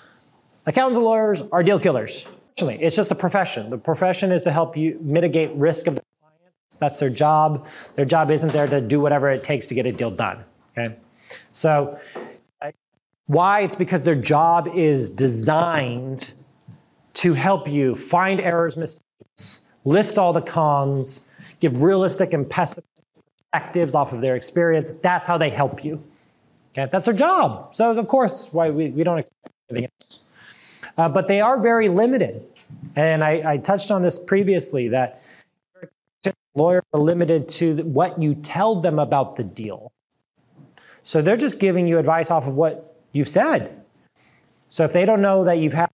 accountants 0.66 0.96
and 0.96 1.04
lawyers 1.04 1.42
are 1.52 1.62
deal 1.62 1.78
killers. 1.78 2.26
Actually, 2.52 2.82
it's 2.82 2.94
just 2.94 3.10
a 3.10 3.14
profession. 3.14 3.70
The 3.70 3.78
profession 3.78 4.30
is 4.30 4.42
to 4.42 4.52
help 4.52 4.76
you 4.76 4.98
mitigate 5.00 5.50
risk 5.54 5.86
of 5.86 5.96
the 5.96 6.02
clients. 6.20 6.76
That's 6.78 6.98
their 6.98 7.10
job. 7.10 7.66
Their 7.96 8.04
job 8.04 8.30
isn't 8.30 8.52
there 8.52 8.66
to 8.66 8.80
do 8.80 9.00
whatever 9.00 9.30
it 9.30 9.42
takes 9.42 9.66
to 9.68 9.74
get 9.74 9.86
a 9.86 9.92
deal 9.92 10.10
done. 10.10 10.44
Okay, 10.76 10.96
so 11.50 11.98
why? 13.26 13.60
It's 13.60 13.74
because 13.74 14.02
their 14.02 14.14
job 14.14 14.68
is 14.68 15.10
designed 15.10 16.34
to 17.14 17.34
help 17.34 17.68
you 17.68 17.94
find 17.94 18.40
errors, 18.40 18.76
mistakes, 18.76 19.60
list 19.84 20.18
all 20.18 20.32
the 20.32 20.42
cons, 20.42 21.22
give 21.60 21.82
realistic 21.82 22.32
and 22.32 22.48
pessimistic 22.48 22.84
perspectives 23.52 23.94
off 23.94 24.12
of 24.12 24.20
their 24.20 24.36
experience. 24.36 24.92
That's 25.02 25.26
how 25.26 25.38
they 25.38 25.50
help 25.50 25.84
you. 25.84 26.02
Okay, 26.76 26.88
that's 26.90 27.04
their 27.04 27.14
job. 27.14 27.74
So 27.74 27.96
of 27.96 28.08
course, 28.08 28.48
why 28.50 28.70
we, 28.70 28.90
we 28.90 29.04
don't 29.04 29.18
expect 29.18 29.54
anything 29.70 29.90
else. 30.00 30.18
Uh, 30.98 31.08
but 31.08 31.28
they 31.28 31.40
are 31.40 31.60
very 31.60 31.88
limited. 31.88 32.44
And 32.96 33.22
I, 33.22 33.52
I 33.52 33.56
touched 33.58 33.92
on 33.92 34.02
this 34.02 34.18
previously 34.18 34.88
that 34.88 35.22
lawyers 36.54 36.82
are 36.92 37.00
limited 37.00 37.48
to 37.48 37.76
what 37.84 38.20
you 38.20 38.34
tell 38.34 38.76
them 38.76 38.98
about 38.98 39.36
the 39.36 39.44
deal. 39.44 39.92
So 41.04 41.22
they're 41.22 41.36
just 41.36 41.58
giving 41.60 41.86
you 41.86 41.98
advice 41.98 42.30
off 42.30 42.46
of 42.46 42.54
what 42.54 42.96
you've 43.12 43.28
said. 43.28 43.82
So 44.68 44.84
if 44.84 44.92
they 44.92 45.04
don't 45.04 45.20
know 45.20 45.44
that 45.44 45.58
you've 45.58 45.74
had 45.74 45.90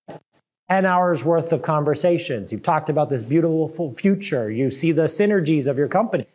10 0.70 0.86
hours 0.86 1.24
worth 1.24 1.52
of 1.52 1.62
conversations, 1.62 2.52
you've 2.52 2.62
talked 2.62 2.88
about 2.88 3.10
this 3.10 3.22
beautiful 3.22 3.94
future, 3.94 4.50
you 4.50 4.70
see 4.70 4.92
the 4.92 5.04
synergies 5.04 5.66
of 5.66 5.76
your 5.76 5.88
company, 5.88 6.26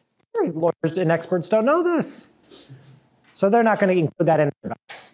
lawyers 0.54 0.98
and 0.98 1.12
experts 1.12 1.48
don't 1.48 1.66
know 1.66 1.82
this. 1.82 2.28
So 3.36 3.50
they're 3.50 3.64
not 3.64 3.80
going 3.80 3.94
to 3.94 4.00
include 4.00 4.28
that 4.28 4.40
in 4.40 4.52
their 4.64 4.72
advice. 4.72 5.12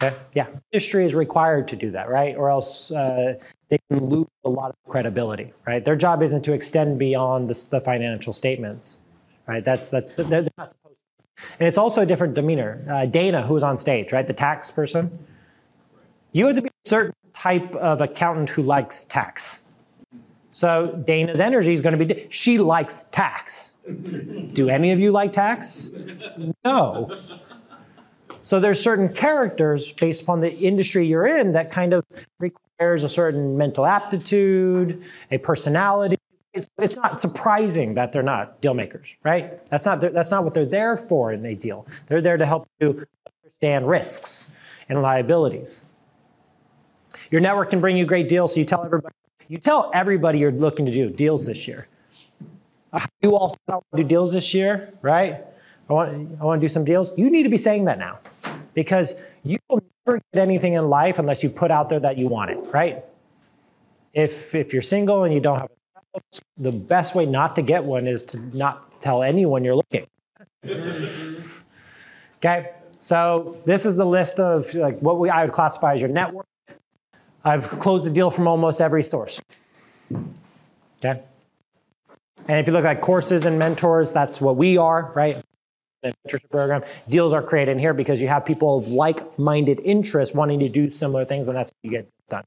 Okay? 0.00 0.16
Yeah, 0.34 0.46
industry 0.72 1.04
is 1.04 1.14
required 1.14 1.68
to 1.68 1.76
do 1.76 1.90
that, 1.90 2.08
right? 2.08 2.36
Or 2.36 2.48
else 2.48 2.90
uh, 2.92 3.34
they 3.68 3.78
can 3.90 4.04
lose 4.06 4.28
a 4.44 4.48
lot 4.48 4.70
of 4.70 4.76
credibility, 4.90 5.52
right? 5.66 5.84
Their 5.84 5.96
job 5.96 6.22
isn't 6.22 6.42
to 6.42 6.52
extend 6.52 6.98
beyond 6.98 7.50
the, 7.50 7.66
the 7.70 7.80
financial 7.80 8.32
statements, 8.32 9.00
right? 9.46 9.64
That's 9.64 9.90
that's 9.90 10.12
they're 10.12 10.46
not 10.56 10.70
supposed 10.70 10.96
and 11.58 11.66
it's 11.66 11.78
also 11.78 12.02
a 12.02 12.06
different 12.06 12.34
demeanor. 12.34 12.84
Uh, 12.88 13.06
Dana, 13.06 13.42
who 13.46 13.54
was 13.54 13.62
on 13.62 13.78
stage, 13.78 14.12
right, 14.12 14.26
the 14.26 14.32
tax 14.32 14.70
person, 14.70 15.18
you 16.32 16.46
have 16.46 16.56
to 16.56 16.62
be 16.62 16.68
a 16.68 16.88
certain 16.88 17.14
type 17.32 17.74
of 17.74 18.00
accountant 18.00 18.50
who 18.50 18.62
likes 18.62 19.02
tax. 19.04 19.62
So 20.52 21.02
Dana's 21.04 21.40
energy 21.40 21.72
is 21.72 21.82
going 21.82 21.98
to 21.98 22.04
be, 22.04 22.26
she 22.30 22.58
likes 22.58 23.06
tax. 23.10 23.74
Do 24.54 24.70
any 24.70 24.92
of 24.92 25.00
you 25.00 25.12
like 25.12 25.32
tax? 25.32 25.90
No. 26.64 27.12
So 28.46 28.60
there's 28.60 28.80
certain 28.80 29.12
characters 29.12 29.90
based 29.90 30.22
upon 30.22 30.40
the 30.40 30.56
industry 30.56 31.04
you're 31.04 31.26
in 31.26 31.54
that 31.54 31.72
kind 31.72 31.92
of 31.92 32.04
requires 32.38 33.02
a 33.02 33.08
certain 33.08 33.58
mental 33.58 33.84
aptitude, 33.84 35.04
a 35.32 35.38
personality, 35.38 36.16
it's, 36.54 36.68
it's 36.78 36.94
not 36.94 37.18
surprising 37.18 37.94
that 37.94 38.12
they're 38.12 38.22
not 38.22 38.60
deal 38.60 38.72
makers, 38.72 39.16
right? 39.24 39.66
That's 39.66 39.84
not, 39.84 40.00
that's 40.00 40.30
not 40.30 40.44
what 40.44 40.54
they're 40.54 40.64
there 40.64 40.96
for 40.96 41.32
in 41.32 41.44
a 41.44 41.56
deal. 41.56 41.88
They're 42.06 42.20
there 42.20 42.36
to 42.36 42.46
help 42.46 42.68
you 42.78 43.04
understand 43.44 43.88
risks 43.88 44.46
and 44.88 45.02
liabilities. 45.02 45.84
Your 47.32 47.40
network 47.40 47.70
can 47.70 47.80
bring 47.80 47.96
you 47.96 48.06
great 48.06 48.28
deals, 48.28 48.54
so 48.54 48.60
you 48.60 48.64
tell 48.64 48.84
everybody, 48.84 49.14
you 49.48 49.58
tell 49.58 49.90
everybody 49.92 50.38
you're 50.38 50.52
looking 50.52 50.86
to 50.86 50.92
do 50.92 51.10
deals 51.10 51.46
this 51.46 51.66
year. 51.66 51.88
Uh, 52.92 53.04
you 53.22 53.34
all 53.34 53.52
do 53.96 54.04
deals 54.04 54.32
this 54.32 54.54
year, 54.54 54.94
right? 55.02 55.44
I 55.90 55.92
want, 55.92 56.38
I 56.40 56.44
want 56.44 56.60
to 56.60 56.64
do 56.64 56.68
some 56.68 56.84
deals. 56.84 57.10
You 57.16 57.28
need 57.28 57.42
to 57.42 57.48
be 57.48 57.58
saying 57.58 57.86
that 57.86 57.98
now 57.98 58.20
because 58.76 59.14
you 59.42 59.58
will 59.68 59.82
never 60.06 60.20
get 60.32 60.42
anything 60.42 60.74
in 60.74 60.88
life 60.88 61.18
unless 61.18 61.42
you 61.42 61.50
put 61.50 61.72
out 61.72 61.88
there 61.88 61.98
that 61.98 62.16
you 62.16 62.28
want 62.28 62.50
it, 62.52 62.58
right? 62.72 63.02
If, 64.12 64.54
if 64.54 64.72
you're 64.72 64.82
single 64.82 65.24
and 65.24 65.34
you 65.34 65.40
don't 65.40 65.58
have 65.58 65.70
the 66.56 66.72
best 66.72 67.14
way 67.14 67.26
not 67.26 67.56
to 67.56 67.62
get 67.62 67.84
one 67.84 68.06
is 68.06 68.22
to 68.24 68.38
not 68.56 69.00
tell 69.00 69.22
anyone 69.22 69.64
you're 69.64 69.76
looking. 69.76 70.06
okay, 72.36 72.70
so 73.00 73.60
this 73.66 73.84
is 73.84 73.96
the 73.96 74.04
list 74.06 74.38
of 74.38 74.72
like 74.74 74.98
what 75.00 75.18
we 75.18 75.28
I 75.28 75.44
would 75.44 75.52
classify 75.52 75.94
as 75.94 76.00
your 76.00 76.08
network. 76.08 76.46
I've 77.44 77.68
closed 77.78 78.06
a 78.06 78.10
deal 78.10 78.30
from 78.30 78.48
almost 78.48 78.80
every 78.80 79.02
source. 79.02 79.42
Okay, 80.10 81.20
and 82.48 82.60
if 82.60 82.66
you 82.66 82.72
look 82.72 82.86
at 82.86 83.02
courses 83.02 83.44
and 83.44 83.58
mentors, 83.58 84.12
that's 84.12 84.40
what 84.40 84.56
we 84.56 84.78
are, 84.78 85.12
right? 85.14 85.44
Mentorship 86.12 86.50
program 86.50 86.82
deals 87.08 87.32
are 87.32 87.42
created 87.42 87.72
in 87.72 87.78
here 87.78 87.94
because 87.94 88.20
you 88.20 88.28
have 88.28 88.44
people 88.44 88.76
of 88.78 88.88
like-minded 88.88 89.80
interests 89.84 90.34
wanting 90.34 90.60
to 90.60 90.68
do 90.68 90.88
similar 90.88 91.24
things, 91.24 91.48
and 91.48 91.56
that's 91.56 91.70
how 91.70 91.76
you 91.82 91.90
get 91.90 92.08
done 92.28 92.44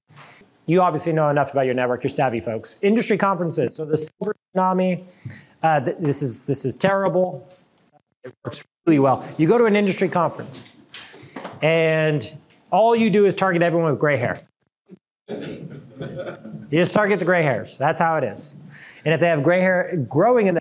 you 0.69 0.81
obviously 0.81 1.11
know 1.11 1.29
enough 1.29 1.51
about 1.51 1.65
your 1.65 1.73
network. 1.73 2.03
You're 2.03 2.11
savvy 2.11 2.39
folks. 2.39 2.77
Industry 2.83 3.17
conferences. 3.17 3.75
So 3.75 3.85
the 3.85 3.97
silver 3.97 4.35
tsunami. 4.55 5.03
Uh, 5.63 5.79
th- 5.79 5.97
this 5.99 6.21
is 6.21 6.45
this 6.45 6.63
is 6.63 6.77
terrible. 6.77 7.47
It 8.23 8.35
works 8.45 8.63
really 8.85 8.99
well. 8.99 9.27
You 9.37 9.47
go 9.47 9.57
to 9.57 9.65
an 9.65 9.75
industry 9.75 10.09
conference, 10.09 10.65
and 11.63 12.37
all 12.71 12.95
you 12.95 13.09
do 13.09 13.25
is 13.25 13.33
target 13.33 13.63
everyone 13.63 13.89
with 13.89 13.99
gray 13.99 14.17
hair. 14.17 14.41
You 15.27 16.77
just 16.77 16.93
target 16.93 17.17
the 17.17 17.25
gray 17.25 17.41
hairs. 17.41 17.75
That's 17.79 17.99
how 17.99 18.17
it 18.17 18.23
is. 18.23 18.55
And 19.03 19.13
if 19.13 19.19
they 19.19 19.27
have 19.27 19.41
gray 19.41 19.61
hair 19.61 19.97
growing 20.07 20.45
in 20.45 20.58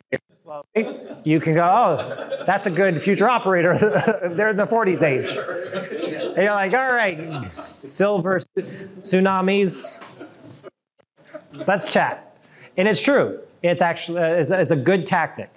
slowly, 0.49 0.97
you 1.25 1.41
can 1.41 1.55
go, 1.55 1.63
oh, 1.63 2.45
that's 2.47 2.67
a 2.67 2.71
good 2.71 3.03
future 3.03 3.29
operator. 3.29 3.77
They're 4.35 4.49
in 4.49 4.57
the 4.57 4.67
40s 4.67 5.03
age. 5.03 5.31
And 5.31 6.45
you're 6.45 6.53
like, 6.53 6.73
all 6.73 6.93
right, 6.93 7.51
silver 7.79 8.39
tsunamis, 8.57 10.03
let's 11.67 11.93
chat. 11.93 12.39
And 12.77 12.89
it's 12.89 13.03
true. 13.03 13.41
It's 13.63 13.83
actually, 13.83 14.21
uh, 14.21 14.37
it's, 14.37 14.51
a, 14.51 14.61
it's 14.61 14.73
a 14.73 14.77
good 14.77 15.05
tactic. 15.05 15.51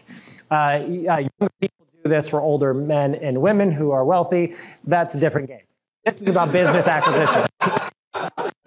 Uh, 0.49 0.55
uh, 0.55 0.79
young 0.79 1.49
people 1.61 1.85
do 2.03 2.09
this 2.09 2.27
for 2.27 2.41
older 2.41 2.73
men 2.73 3.15
and 3.15 3.41
women 3.41 3.71
who 3.71 3.91
are 3.91 4.03
wealthy. 4.03 4.55
That's 4.83 5.15
a 5.15 5.19
different 5.19 5.47
game. 5.47 5.61
This 6.03 6.19
is 6.19 6.27
about 6.27 6.51
business 6.51 6.87
acquisition. 6.87 7.45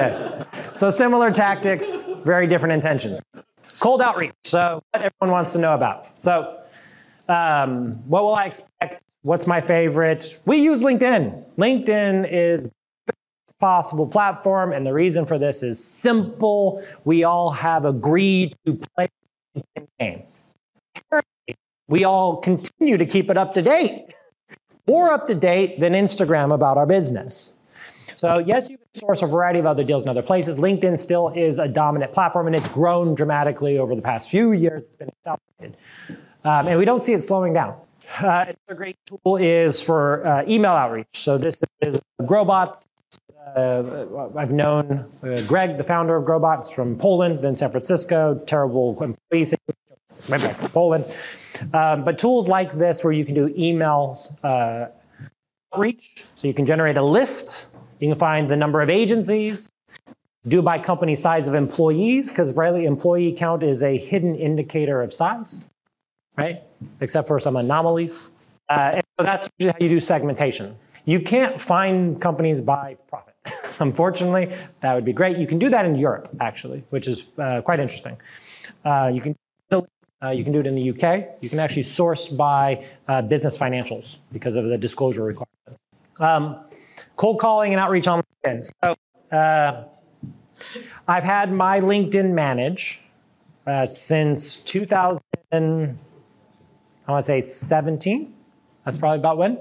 okay. 0.01 0.45
So 0.75 0.91
similar 0.91 1.31
tactics, 1.31 2.09
very 2.25 2.49
different 2.49 2.73
intentions. 2.73 3.21
Cold 3.81 4.03
outreach. 4.03 4.33
So 4.45 4.83
what 4.91 5.03
everyone 5.03 5.33
wants 5.33 5.53
to 5.53 5.59
know 5.59 5.75
about. 5.75 6.19
So 6.19 6.61
um, 7.29 8.09
what 8.09 8.25
will 8.25 8.35
I 8.35 8.47
expect? 8.47 9.03
What's 9.23 9.47
my 9.47 9.61
favorite? 9.61 10.39
We 10.45 10.59
use 10.59 10.81
LinkedIn. 10.81 11.57
LinkedIn 11.57 12.29
is 12.31 12.65
the 12.65 12.71
best 13.07 13.59
possible 13.59 14.07
platform, 14.07 14.73
and 14.73 14.87
the 14.87 14.93
reason 14.93 15.25
for 15.25 15.39
this 15.39 15.63
is 15.63 15.83
simple. 15.83 16.85
We 17.05 17.25
all 17.25 17.51
have 17.51 17.85
agreed 17.85 18.57
to 18.67 18.75
play 18.75 19.09
the 19.55 19.87
game. 19.99 20.23
We 21.89 22.05
all 22.05 22.39
continue 22.39 22.97
to 22.97 23.07
keep 23.07 23.31
it 23.31 23.37
up 23.37 23.55
to 23.55 23.63
date, 23.63 24.15
more 24.87 25.11
up 25.11 25.27
to 25.29 25.35
date 25.35 25.81
than 25.81 25.93
Instagram 25.93 26.53
about 26.53 26.77
our 26.77 26.87
business. 26.87 27.55
So 28.17 28.39
yes, 28.39 28.69
you 28.69 28.79
source 28.95 29.23
a 29.23 29.27
variety 29.27 29.59
of 29.59 29.67
other 29.67 29.85
deals 29.85 30.05
in 30.05 30.09
other 30.09 30.23
places. 30.23 30.57
LinkedIn 30.57 30.99
still 30.99 31.29
is 31.31 31.59
a 31.59 31.67
dominant 31.67 32.13
platform, 32.13 32.47
and 32.47 32.55
it's 32.55 32.69
grown 32.69 33.15
dramatically 33.15 33.79
over 33.79 33.95
the 33.95 34.03
past 34.03 34.31
few 34.31 34.53
years. 34.53 34.85
It's 34.85 34.95
been 34.95 35.09
accelerated. 35.09 35.79
Um, 36.45 36.69
and 36.69 36.79
we 36.79 36.85
don't 36.85 37.01
see 37.01 37.13
it 37.13 37.21
slowing 37.21 37.53
down. 37.53 37.77
Uh, 38.23 38.47
another 38.47 38.77
great 38.77 38.97
tool 39.07 39.37
is 39.37 39.81
for 39.83 40.27
uh, 40.27 40.45
email 40.47 40.73
outreach. 40.73 41.09
So 41.13 41.39
this 41.39 41.63
is 41.81 42.01
Growbots. 42.23 42.87
Uh, 43.57 44.29
I've 44.37 44.53
known 44.53 45.11
uh, 45.23 45.41
Greg, 45.47 45.77
the 45.77 45.85
founder 45.85 46.17
of 46.17 46.25
Growbots, 46.25 46.73
from 46.73 46.97
Poland, 46.97 47.41
then 47.43 47.57
San 47.57 47.71
Francisco. 47.71 48.37
Terrible 48.47 48.91
employees, 49.03 49.55
went 50.29 50.43
back 50.43 50.59
to 50.61 50.69
Poland. 50.69 51.05
Um, 51.73 52.05
but 52.05 52.19
tools 52.19 52.49
like 52.49 52.73
this, 52.73 53.03
where 53.03 53.13
you 53.13 53.25
can 53.25 53.35
do 53.35 53.53
email 53.57 54.19
uh, 54.43 54.87
outreach, 55.73 56.25
so 56.37 56.47
you 56.47 56.55
can 56.55 56.67
generate 56.67 56.97
a 56.97 57.03
list 57.03 57.67
you 58.01 58.09
can 58.09 58.19
find 58.19 58.49
the 58.49 58.57
number 58.57 58.81
of 58.83 58.91
agencies, 58.91 59.69
do 60.47 60.63
by 60.63 60.79
company 60.79 61.15
size 61.15 61.49
of 61.49 61.55
employees, 61.55 62.31
because 62.31 62.55
really 62.57 62.85
employee 62.85 63.33
count 63.33 63.63
is 63.63 63.83
a 63.83 63.97
hidden 63.97 64.35
indicator 64.35 65.01
of 65.03 65.13
size, 65.13 65.69
right? 66.37 66.63
Except 67.01 67.29
for 67.29 67.41
some 67.41 67.57
anomalies. 67.57 68.31
Uh, 68.69 68.93
and 68.95 69.05
so 69.19 69.25
that's 69.25 69.49
usually 69.59 69.73
how 69.73 69.85
you 69.85 69.89
do 69.89 70.01
segmentation. 70.01 70.77
You 71.05 71.21
can't 71.21 71.61
find 71.61 72.21
companies 72.21 72.61
by 72.61 72.97
profit. 73.09 73.35
Unfortunately, 73.79 74.55
that 74.81 74.95
would 74.95 75.05
be 75.05 75.13
great. 75.13 75.37
You 75.39 75.47
can 75.47 75.59
do 75.59 75.69
that 75.71 75.85
in 75.85 75.97
Europe, 75.97 76.29
actually, 76.41 76.85
which 76.91 77.09
is 77.09 77.27
uh, 77.39 77.61
quite 77.63 77.81
interesting. 77.81 78.17
Uh, 78.85 79.11
you 79.13 79.21
can 79.21 79.37
uh, 80.25 80.31
you 80.31 80.43
can 80.43 80.53
do 80.53 80.61
it 80.61 80.67
in 80.67 80.75
the 80.75 80.91
UK. 80.91 81.27
You 81.43 81.51
can 81.51 81.59
actually 81.59 81.83
source 81.83 82.29
by 82.29 82.85
uh, 83.09 83.21
business 83.23 83.59
financials 83.59 84.19
because 84.33 84.57
of 84.57 84.65
the 84.67 84.79
disclosure 84.79 85.23
requirements. 85.23 85.81
Um, 86.19 86.65
cold 87.17 87.39
calling 87.39 87.73
and 87.73 87.81
outreach 87.81 88.07
on 88.07 88.23
LinkedIn. 88.45 88.71
So 88.83 88.97
uh, 89.37 89.85
I've 91.07 91.25
had 91.25 91.53
my 91.53 91.81
LinkedIn 91.81 92.33
manage 92.33 93.01
uh, 93.67 93.87
since 93.87 94.57
2000. 94.57 95.21
I 95.53 97.11
want 97.11 97.23
to 97.23 97.23
say 97.23 97.41
17. 97.41 98.33
That's 98.85 98.97
probably 98.97 99.19
about 99.19 99.39
when, 99.39 99.59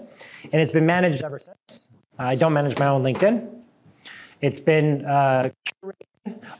and 0.51 0.61
it's 0.61 0.71
been 0.71 0.85
managed 0.85 1.23
ever 1.23 1.39
since. 1.39 1.89
I 2.19 2.35
don't 2.35 2.53
manage 2.53 2.77
my 2.77 2.87
own 2.87 3.03
LinkedIn. 3.03 3.49
It's 4.41 4.59
been 4.59 5.05
uh, 5.05 5.49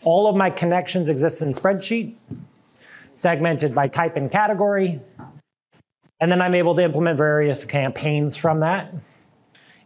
all 0.04 0.28
of 0.28 0.36
my 0.36 0.50
connections 0.50 1.10
exist 1.10 1.42
in 1.42 1.52
spreadsheet 1.52 2.16
segmented 3.14 3.76
by 3.76 3.88
type 3.88 4.16
and 4.16 4.32
category. 4.32 5.00
And 6.20 6.32
then 6.32 6.42
I'm 6.42 6.56
able 6.56 6.76
to 6.76 6.84
implement 6.84 7.18
various 7.18 7.66
campaigns 7.66 8.36
from 8.36 8.62
that. 8.62 8.94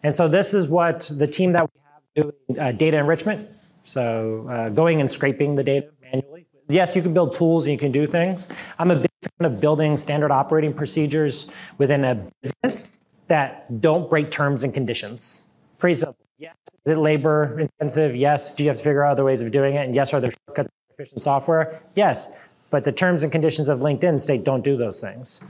And 0.08 0.16
so 0.16 0.30
this 0.30 0.54
is 0.54 0.68
what 0.68 1.12
the 1.18 1.28
team 1.28 1.52
that 1.52 1.70
we 1.70 1.82
have 1.84 2.32
doing 2.32 2.60
uh, 2.62 2.72
data 2.72 2.96
enrichment. 2.96 3.50
So 3.84 4.48
uh, 4.50 4.70
going 4.70 5.02
and 5.02 5.12
scraping 5.12 5.56
the 5.56 5.66
data 5.66 5.90
manually. 6.02 6.46
Yes, 6.70 6.96
you 6.96 7.02
can 7.02 7.14
build 7.14 7.34
tools 7.34 7.66
and 7.66 7.74
you 7.74 7.78
can 7.78 7.92
do 7.92 8.08
things. 8.08 8.48
I'm 8.80 8.90
a 8.90 8.96
big 8.96 9.12
fan 9.38 9.52
of 9.52 9.60
building 9.60 9.98
standard 9.98 10.32
operating 10.32 10.74
procedures 10.74 11.48
within 11.78 12.06
a 12.06 12.26
business 12.42 13.02
that 13.28 13.82
don't 13.82 14.10
break 14.10 14.32
terms 14.32 14.64
and 14.64 14.74
conditions. 14.74 15.46
Pretty 15.78 15.96
simple. 15.96 16.16
Yes, 16.38 16.56
is 16.86 16.94
it 16.94 17.00
labor 17.00 17.60
intensive? 17.60 18.16
Yes. 18.16 18.54
Do 18.54 18.64
you 18.64 18.70
have 18.70 18.78
to 18.78 18.84
figure 18.84 19.04
out 19.04 19.12
other 19.12 19.26
ways 19.26 19.42
of 19.42 19.52
doing 19.52 19.76
it? 19.76 19.88
And 19.88 19.94
yes, 19.94 20.14
are 20.14 20.22
there 20.22 20.32
shortcuts 20.32 20.70
efficient 20.92 21.22
software? 21.22 21.82
Yes. 21.96 22.30
But 22.70 22.84
the 22.84 22.92
terms 22.92 23.24
and 23.24 23.32
conditions 23.32 23.70
of 23.70 23.80
LinkedIn 23.80 24.20
state 24.20 24.44
don't 24.44 24.64
do 24.64 24.76
those 24.76 25.00
things. 25.00 25.42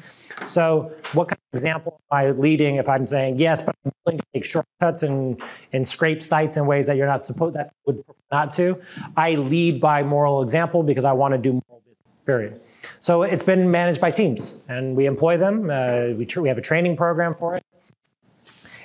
So 0.45 0.91
what 1.13 1.30
kind 1.30 1.39
of 1.51 1.58
example 1.58 1.99
am 2.12 2.17
I 2.17 2.32
leading 2.32 2.75
if 2.75 2.88
I'm 2.88 3.08
saying, 3.08 3.39
yes, 3.39 3.60
but 3.60 3.75
I'm 3.84 3.91
willing 4.06 4.19
to 4.19 4.25
take 4.34 4.45
shortcuts 4.45 5.01
and, 5.01 5.41
and 5.73 5.88
scrape 5.88 6.21
sites 6.21 6.58
in 6.58 6.67
ways 6.67 6.86
that 6.88 6.95
you're 6.95 7.08
not 7.08 7.23
supposed 7.23 7.56
that 7.56 7.73
would 7.86 8.03
not 8.32 8.51
to? 8.53 8.80
I 9.15 9.36
lead 9.36 9.80
by 9.80 10.03
moral 10.03 10.43
example 10.43 10.84
because 10.84 11.06
I 11.06 11.13
want 11.13 11.34
to 11.34 11.39
do 11.39 11.53
moral 11.53 11.82
business, 11.86 12.25
period. 12.25 12.62
So 13.01 13.23
it's 13.23 13.43
been 13.43 13.71
managed 13.71 13.99
by 13.99 14.12
teams 14.12 14.53
and 14.67 14.95
we 14.95 15.08
employ 15.08 15.38
them. 15.38 15.71
Uh, 15.71 16.10
we, 16.15 16.25
tr- 16.25 16.41
we 16.41 16.49
have 16.49 16.60
a 16.60 16.62
training 16.62 16.97
program 16.97 17.34
for 17.34 17.56
it. 17.56 17.63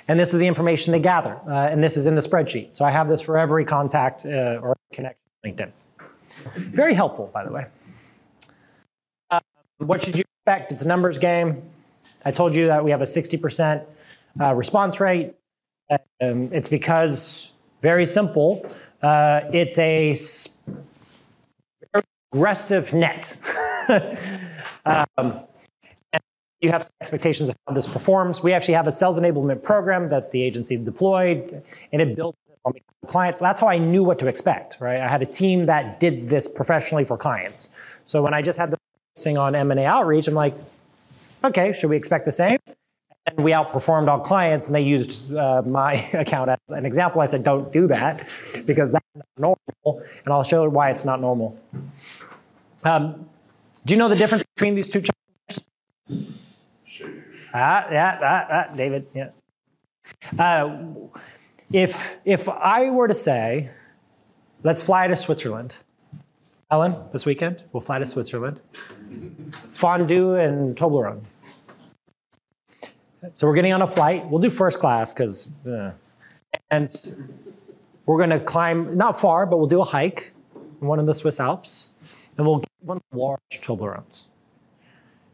And 0.07 0.19
this 0.19 0.33
is 0.33 0.39
the 0.39 0.47
information 0.47 0.91
they 0.91 0.99
gather. 0.99 1.39
Uh, 1.47 1.67
and 1.67 1.83
this 1.83 1.97
is 1.97 2.07
in 2.07 2.15
the 2.15 2.21
spreadsheet. 2.21 2.75
So 2.75 2.83
I 2.83 2.91
have 2.91 3.07
this 3.07 3.21
for 3.21 3.37
every 3.37 3.63
contact 3.63 4.25
uh, 4.25 4.59
or 4.61 4.75
connection 4.91 5.19
LinkedIn. 5.45 5.71
Very 6.55 6.93
helpful, 6.93 7.29
by 7.33 7.45
the 7.45 7.51
way. 7.51 7.67
What 9.85 10.01
should 10.01 10.17
you 10.17 10.23
expect? 10.39 10.71
It's 10.71 10.83
a 10.83 10.87
numbers 10.87 11.17
game. 11.17 11.61
I 12.25 12.31
told 12.31 12.55
you 12.55 12.67
that 12.67 12.83
we 12.83 12.91
have 12.91 13.01
a 13.01 13.05
60% 13.05 13.85
uh, 14.39 14.53
response 14.53 14.99
rate. 14.99 15.33
Um, 16.21 16.49
it's 16.51 16.69
because, 16.69 17.51
very 17.81 18.05
simple, 18.05 18.65
uh, 19.01 19.41
it's 19.51 19.77
a 19.77 20.15
aggressive 22.31 22.93
net. 22.93 23.35
um, 24.85 25.41
you 26.61 26.71
have 26.71 26.89
expectations 27.01 27.49
of 27.49 27.55
how 27.67 27.73
this 27.73 27.85
performs. 27.85 28.41
We 28.41 28.53
actually 28.53 28.75
have 28.75 28.87
a 28.87 28.91
sales 28.91 29.19
enablement 29.19 29.63
program 29.63 30.07
that 30.09 30.31
the 30.31 30.41
agency 30.41 30.77
deployed, 30.77 31.61
and 31.91 32.01
it 32.01 32.15
built 32.15 32.37
on 32.63 32.73
clients. 33.05 33.39
That's 33.39 33.59
how 33.59 33.67
I 33.67 33.77
knew 33.77 34.03
what 34.03 34.17
to 34.19 34.27
expect, 34.27 34.77
right? 34.79 35.01
I 35.01 35.09
had 35.09 35.21
a 35.21 35.25
team 35.25 35.65
that 35.65 35.99
did 35.99 36.29
this 36.29 36.47
professionally 36.47 37.03
for 37.03 37.17
clients. 37.17 37.67
So 38.05 38.23
when 38.23 38.33
I 38.33 38.41
just 38.41 38.57
had 38.57 38.71
the 38.71 38.77
on 39.15 39.55
M&A 39.55 39.85
outreach, 39.85 40.27
I'm 40.27 40.33
like, 40.33 40.55
okay, 41.43 41.71
should 41.71 41.89
we 41.89 41.95
expect 41.95 42.25
the 42.25 42.31
same? 42.31 42.57
And 43.25 43.39
we 43.39 43.51
outperformed 43.51 44.09
all 44.09 44.19
clients, 44.19 44.67
and 44.67 44.75
they 44.75 44.81
used 44.81 45.33
uh, 45.33 45.61
my 45.61 45.93
account 46.13 46.49
as 46.49 46.57
an 46.69 46.85
example. 46.85 47.21
I 47.21 47.25
said, 47.25 47.43
don't 47.43 47.71
do 47.71 47.87
that 47.87 48.27
because 48.65 48.91
that's 48.91 49.05
not 49.15 49.25
normal, 49.37 50.03
and 50.25 50.33
I'll 50.33 50.43
show 50.43 50.67
why 50.67 50.89
it's 50.89 51.05
not 51.05 51.21
normal. 51.21 51.57
Um, 52.83 53.29
do 53.85 53.93
you 53.93 53.97
know 53.97 54.09
the 54.09 54.15
difference 54.15 54.43
between 54.55 54.75
these 54.75 54.87
two 54.87 55.01
charts? 55.01 55.65
Ah, 57.53 57.87
yeah, 57.91 58.19
ah, 58.21 58.47
ah, 58.49 58.75
David, 58.75 59.07
yeah. 59.13 59.29
Uh, 60.37 60.85
if 61.71 62.17
if 62.25 62.49
I 62.49 62.89
were 62.89 63.07
to 63.07 63.13
say, 63.13 63.69
let's 64.63 64.81
fly 64.81 65.07
to 65.07 65.15
Switzerland, 65.15 65.75
Ellen, 66.73 66.95
this 67.11 67.23
weekend, 67.23 67.63
we'll 67.71 67.81
fly 67.81 67.99
to 67.99 68.05
Switzerland. 68.07 68.59
Fondue 69.67 70.33
and 70.33 70.75
Toblerone. 70.75 71.21
So 73.35 73.45
we're 73.45 73.53
getting 73.53 73.73
on 73.73 73.83
a 73.83 73.87
flight. 73.87 74.27
We'll 74.27 74.41
do 74.41 74.49
first 74.49 74.79
class 74.79 75.13
because, 75.13 75.53
uh, 75.67 75.91
and 76.71 76.89
we're 78.07 78.17
going 78.17 78.31
to 78.31 78.39
climb 78.39 78.97
not 78.97 79.19
far, 79.19 79.45
but 79.45 79.57
we'll 79.57 79.67
do 79.67 79.81
a 79.81 79.85
hike 79.85 80.33
in 80.81 80.87
one 80.87 80.97
of 80.97 81.05
the 81.05 81.13
Swiss 81.13 81.39
Alps, 81.39 81.89
and 82.39 82.47
we'll 82.47 82.57
get 82.57 82.69
one 82.79 82.97
of 82.97 83.03
the 83.11 83.19
large 83.19 83.39
Toblerones. 83.51 84.25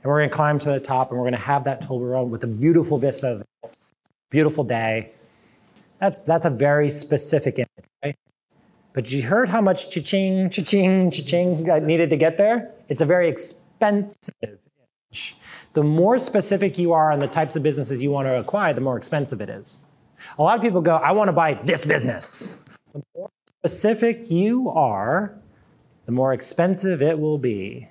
And 0.04 0.12
we're 0.12 0.20
going 0.20 0.30
to 0.30 0.36
climb 0.36 0.60
to 0.60 0.70
the 0.72 0.82
top, 0.82 1.10
and 1.10 1.18
we're 1.18 1.24
going 1.24 1.40
to 1.40 1.48
have 1.48 1.64
that 1.64 1.82
Toblerone 1.82 2.28
with 2.28 2.44
a 2.44 2.48
beautiful 2.48 2.98
vista 2.98 3.32
of 3.32 3.40
the 3.40 3.46
Alps, 3.64 3.94
beautiful 4.30 4.66
day. 4.66 5.12
That's 6.02 6.26
that's 6.26 6.44
a 6.44 6.50
very 6.50 6.90
specific 6.90 7.60
image, 7.60 7.90
right? 8.04 8.16
But 9.00 9.14
you 9.14 9.22
heard 9.22 9.48
how 9.48 9.62
much 9.62 9.92
cha-ching, 9.92 10.50
cha-ching, 10.50 11.10
cha-ching 11.12 11.72
I 11.72 11.80
needed 11.80 12.10
to 12.10 12.18
get 12.18 12.36
there? 12.36 12.74
It's 12.90 13.02
a 13.02 13.06
very 13.06 13.30
expensive 13.30 14.34
image. 14.44 15.38
The 15.72 15.84
more 15.84 16.20
specific 16.20 16.78
you 16.78 16.92
are 16.92 17.10
on 17.10 17.22
the 17.22 17.28
types 17.30 17.56
of 17.56 17.64
businesses 17.64 18.02
you 18.02 18.12
want 18.12 18.28
to 18.28 18.38
acquire, 18.38 18.74
the 18.74 18.82
more 18.82 18.98
expensive 18.98 19.40
it 19.40 19.50
is. 19.50 19.80
A 20.38 20.44
lot 20.44 20.58
of 20.58 20.62
people 20.62 20.82
go, 20.82 20.98
I 20.98 21.14
want 21.14 21.30
to 21.30 21.32
buy 21.32 21.54
this 21.54 21.86
business. 21.86 22.62
The 22.92 23.02
more 23.16 23.30
specific 23.62 24.30
you 24.30 24.70
are, 24.70 25.34
the 26.06 26.12
more 26.12 26.34
expensive 26.34 27.02
it 27.02 27.18
will 27.18 27.38
be 27.38 27.88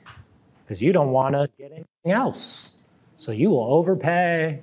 because 0.62 0.82
you 0.82 0.92
don't 0.92 1.12
want 1.12 1.32
to 1.32 1.48
get 1.56 1.70
anything 1.70 2.12
else. 2.12 2.72
So 3.16 3.32
you 3.32 3.48
will 3.48 3.64
overpay. 3.64 4.60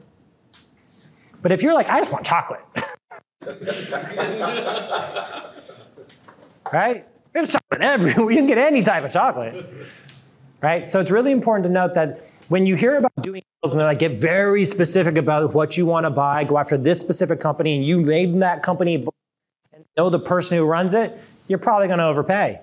But 1.42 1.52
if 1.52 1.64
you're 1.64 1.74
like, 1.74 1.90
I 1.90 1.98
just 1.98 2.12
want 2.12 2.24
chocolate. 2.24 2.62
right? 6.76 7.08
There's 7.34 7.50
chocolate 7.50 7.82
everywhere. 7.82 8.32
You 8.32 8.38
can 8.38 8.48
get 8.48 8.58
any 8.58 8.82
type 8.82 9.04
of 9.04 9.12
chocolate. 9.12 9.66
Right? 10.62 10.88
So 10.88 11.00
it's 11.00 11.12
really 11.12 11.32
important 11.32 11.64
to 11.66 11.70
note 11.70 11.94
that 11.94 12.26
when 12.50 12.66
you 12.66 12.76
hear 12.76 12.98
about 12.98 13.12
doing 13.22 13.44
deals 13.62 13.74
and 13.74 13.80
they 13.80 13.86
like 13.86 14.00
get 14.00 14.18
very 14.18 14.66
specific 14.66 15.18
about 15.18 15.54
what 15.54 15.78
you 15.78 15.86
want 15.86 16.06
to 16.06 16.10
buy, 16.10 16.44
go 16.44 16.58
after 16.58 16.78
this 16.78 17.00
specific 17.00 17.40
company, 17.40 17.76
and 17.76 17.86
you 17.86 18.02
name 18.02 18.40
that 18.40 18.64
company 18.64 18.96
and 19.74 19.86
know 19.98 20.10
the 20.10 20.20
person 20.20 20.58
who 20.58 20.66
runs 20.66 20.94
it, 20.94 21.20
you're 21.48 21.60
probably 21.60 21.88
going 21.88 22.00
to 22.00 22.06
overpay. 22.06 22.60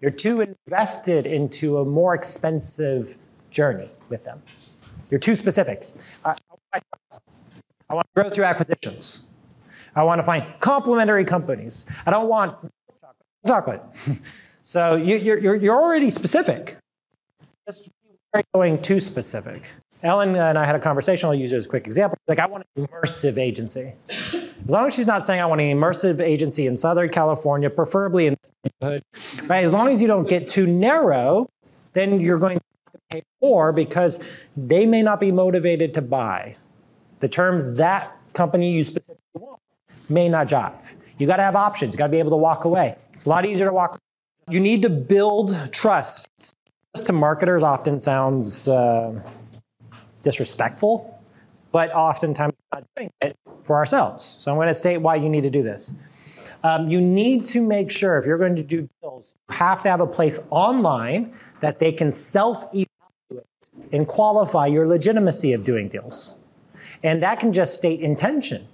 You're 0.00 0.10
too 0.10 0.40
invested 0.40 1.26
into 1.26 1.78
a 1.78 1.84
more 1.84 2.14
expensive 2.14 3.16
journey 3.50 3.90
with 4.08 4.24
them. 4.24 4.42
You're 5.08 5.20
too 5.20 5.34
specific. 5.34 5.88
I 6.24 6.34
want 7.90 8.06
to 8.14 8.22
grow 8.22 8.30
through 8.30 8.44
acquisitions. 8.44 9.20
I 9.94 10.04
want 10.04 10.20
to 10.20 10.22
find 10.22 10.44
complementary 10.60 11.24
companies. 11.24 11.84
I 12.06 12.10
don't 12.10 12.28
want 12.28 12.56
chocolate. 13.46 13.82
so 14.62 14.96
you, 14.96 15.16
are 15.16 15.38
you're, 15.38 15.56
you're 15.56 15.80
already 15.80 16.10
specific. 16.10 16.76
Just 17.66 17.88
going 18.54 18.80
too 18.80 19.00
specific. 19.00 19.62
Ellen 20.02 20.34
and 20.34 20.58
I 20.58 20.64
had 20.64 20.74
a 20.74 20.80
conversation. 20.80 21.28
I'll 21.28 21.34
use 21.34 21.52
it 21.52 21.56
as 21.56 21.66
a 21.66 21.68
quick 21.68 21.86
example. 21.86 22.16
Like, 22.26 22.38
I 22.38 22.46
want 22.46 22.64
an 22.76 22.86
immersive 22.86 23.38
agency. 23.38 23.92
As 24.32 24.70
long 24.70 24.86
as 24.86 24.94
she's 24.94 25.06
not 25.06 25.24
saying 25.24 25.40
I 25.40 25.46
want 25.46 25.60
an 25.60 25.76
immersive 25.76 26.20
agency 26.20 26.66
in 26.66 26.76
Southern 26.76 27.10
California, 27.10 27.68
preferably 27.68 28.26
in 28.26 28.36
neighborhood, 28.64 29.04
right? 29.44 29.64
As 29.64 29.72
long 29.72 29.88
as 29.88 30.00
you 30.00 30.06
don't 30.06 30.28
get 30.28 30.48
too 30.48 30.66
narrow, 30.66 31.50
then 31.92 32.20
you're 32.20 32.38
going 32.38 32.58
to 32.58 32.62
pay 33.10 33.22
more 33.42 33.72
because 33.72 34.18
they 34.56 34.86
may 34.86 35.02
not 35.02 35.20
be 35.20 35.32
motivated 35.32 35.92
to 35.94 36.02
buy. 36.02 36.56
The 37.20 37.28
terms 37.28 37.74
that 37.74 38.16
company 38.32 38.72
you 38.72 38.84
specifically 38.84 39.18
want 39.34 39.60
may 40.08 40.28
not 40.28 40.48
jive. 40.48 40.92
You 41.20 41.26
got 41.26 41.36
to 41.36 41.42
have 41.42 41.54
options. 41.54 41.92
You 41.92 41.98
got 41.98 42.06
to 42.06 42.10
be 42.10 42.18
able 42.18 42.30
to 42.30 42.38
walk 42.38 42.64
away. 42.64 42.96
It's 43.12 43.26
a 43.26 43.28
lot 43.28 43.44
easier 43.44 43.66
to 43.66 43.72
walk. 43.74 44.00
You 44.48 44.58
need 44.58 44.80
to 44.82 44.88
build 44.88 45.54
trust. 45.70 46.26
Trust 46.40 47.06
to 47.06 47.12
marketers 47.12 47.62
often 47.62 48.00
sounds 48.00 48.66
uh, 48.66 49.20
disrespectful, 50.22 51.22
but 51.72 51.92
oftentimes 51.92 52.54
not 52.72 52.84
doing 52.96 53.10
it 53.20 53.36
for 53.62 53.76
ourselves. 53.76 54.38
So 54.40 54.50
I'm 54.50 54.56
going 54.56 54.68
to 54.68 54.74
state 54.74 54.96
why 54.96 55.16
you 55.16 55.28
need 55.28 55.42
to 55.42 55.50
do 55.50 55.62
this. 55.62 55.92
Um, 56.64 56.88
you 56.88 57.02
need 57.02 57.44
to 57.46 57.60
make 57.62 57.90
sure 57.90 58.16
if 58.16 58.24
you're 58.24 58.38
going 58.38 58.56
to 58.56 58.62
do 58.62 58.88
deals, 59.02 59.34
you 59.50 59.56
have 59.56 59.82
to 59.82 59.90
have 59.90 60.00
a 60.00 60.06
place 60.06 60.40
online 60.48 61.34
that 61.60 61.78
they 61.80 61.92
can 61.92 62.14
self 62.14 62.64
evaluate 62.72 63.46
and 63.92 64.08
qualify 64.08 64.66
your 64.66 64.88
legitimacy 64.88 65.52
of 65.52 65.64
doing 65.64 65.88
deals. 65.88 66.32
And 67.02 67.22
that 67.22 67.40
can 67.40 67.52
just 67.52 67.74
state 67.74 68.00
intention, 68.00 68.66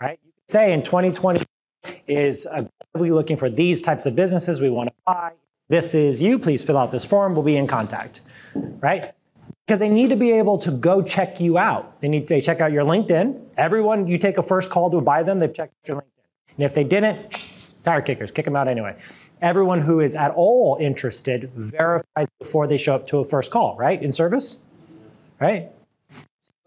right? 0.00 0.18
Say 0.48 0.72
in 0.72 0.82
2020 0.82 1.44
is 2.06 2.46
aggressively 2.46 3.10
looking 3.10 3.36
for 3.36 3.50
these 3.50 3.80
types 3.80 4.06
of 4.06 4.14
businesses 4.14 4.60
we 4.60 4.70
want 4.70 4.90
to 4.90 4.94
buy. 5.04 5.32
This 5.68 5.92
is 5.92 6.22
you. 6.22 6.38
Please 6.38 6.62
fill 6.62 6.78
out 6.78 6.92
this 6.92 7.04
form. 7.04 7.34
We'll 7.34 7.42
be 7.42 7.56
in 7.56 7.66
contact, 7.66 8.20
right? 8.54 9.12
Because 9.66 9.80
they 9.80 9.88
need 9.88 10.10
to 10.10 10.16
be 10.16 10.30
able 10.30 10.58
to 10.58 10.70
go 10.70 11.02
check 11.02 11.40
you 11.40 11.58
out. 11.58 12.00
They 12.00 12.06
need 12.06 12.28
to 12.28 12.40
check 12.40 12.60
out 12.60 12.70
your 12.70 12.84
LinkedIn. 12.84 13.40
Everyone, 13.56 14.06
you 14.06 14.18
take 14.18 14.38
a 14.38 14.42
first 14.42 14.70
call 14.70 14.88
to 14.90 15.00
buy 15.00 15.24
them, 15.24 15.40
they've 15.40 15.52
checked 15.52 15.74
your 15.88 15.96
LinkedIn. 15.96 16.56
And 16.56 16.64
if 16.64 16.72
they 16.72 16.84
didn't, 16.84 17.38
tire 17.82 18.00
kickers, 18.00 18.30
kick 18.30 18.44
them 18.44 18.54
out 18.54 18.68
anyway. 18.68 18.96
Everyone 19.42 19.80
who 19.80 19.98
is 19.98 20.14
at 20.14 20.30
all 20.30 20.78
interested 20.80 21.50
verifies 21.56 22.28
before 22.38 22.68
they 22.68 22.76
show 22.76 22.94
up 22.94 23.08
to 23.08 23.18
a 23.18 23.24
first 23.24 23.50
call, 23.50 23.76
right? 23.76 24.00
In 24.00 24.12
service, 24.12 24.58
right? 25.40 25.72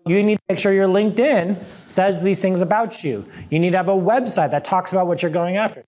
You 0.06 0.24
need 0.24 0.38
to 0.38 0.44
make 0.50 0.60
sure 0.60 0.74
your 0.74 0.88
LinkedIn 0.88 1.64
says 1.86 2.22
these 2.24 2.42
things 2.42 2.62
about 2.62 3.04
you. 3.04 3.26
You 3.50 3.60
need 3.60 3.72
to 3.72 3.78
have 3.78 3.90
a 3.90 3.94
website 3.94 4.52
that 4.52 4.64
talks 4.64 4.92
about 4.92 5.08
what 5.08 5.22
you're 5.22 5.32
going 5.32 5.58
after. 5.58 5.86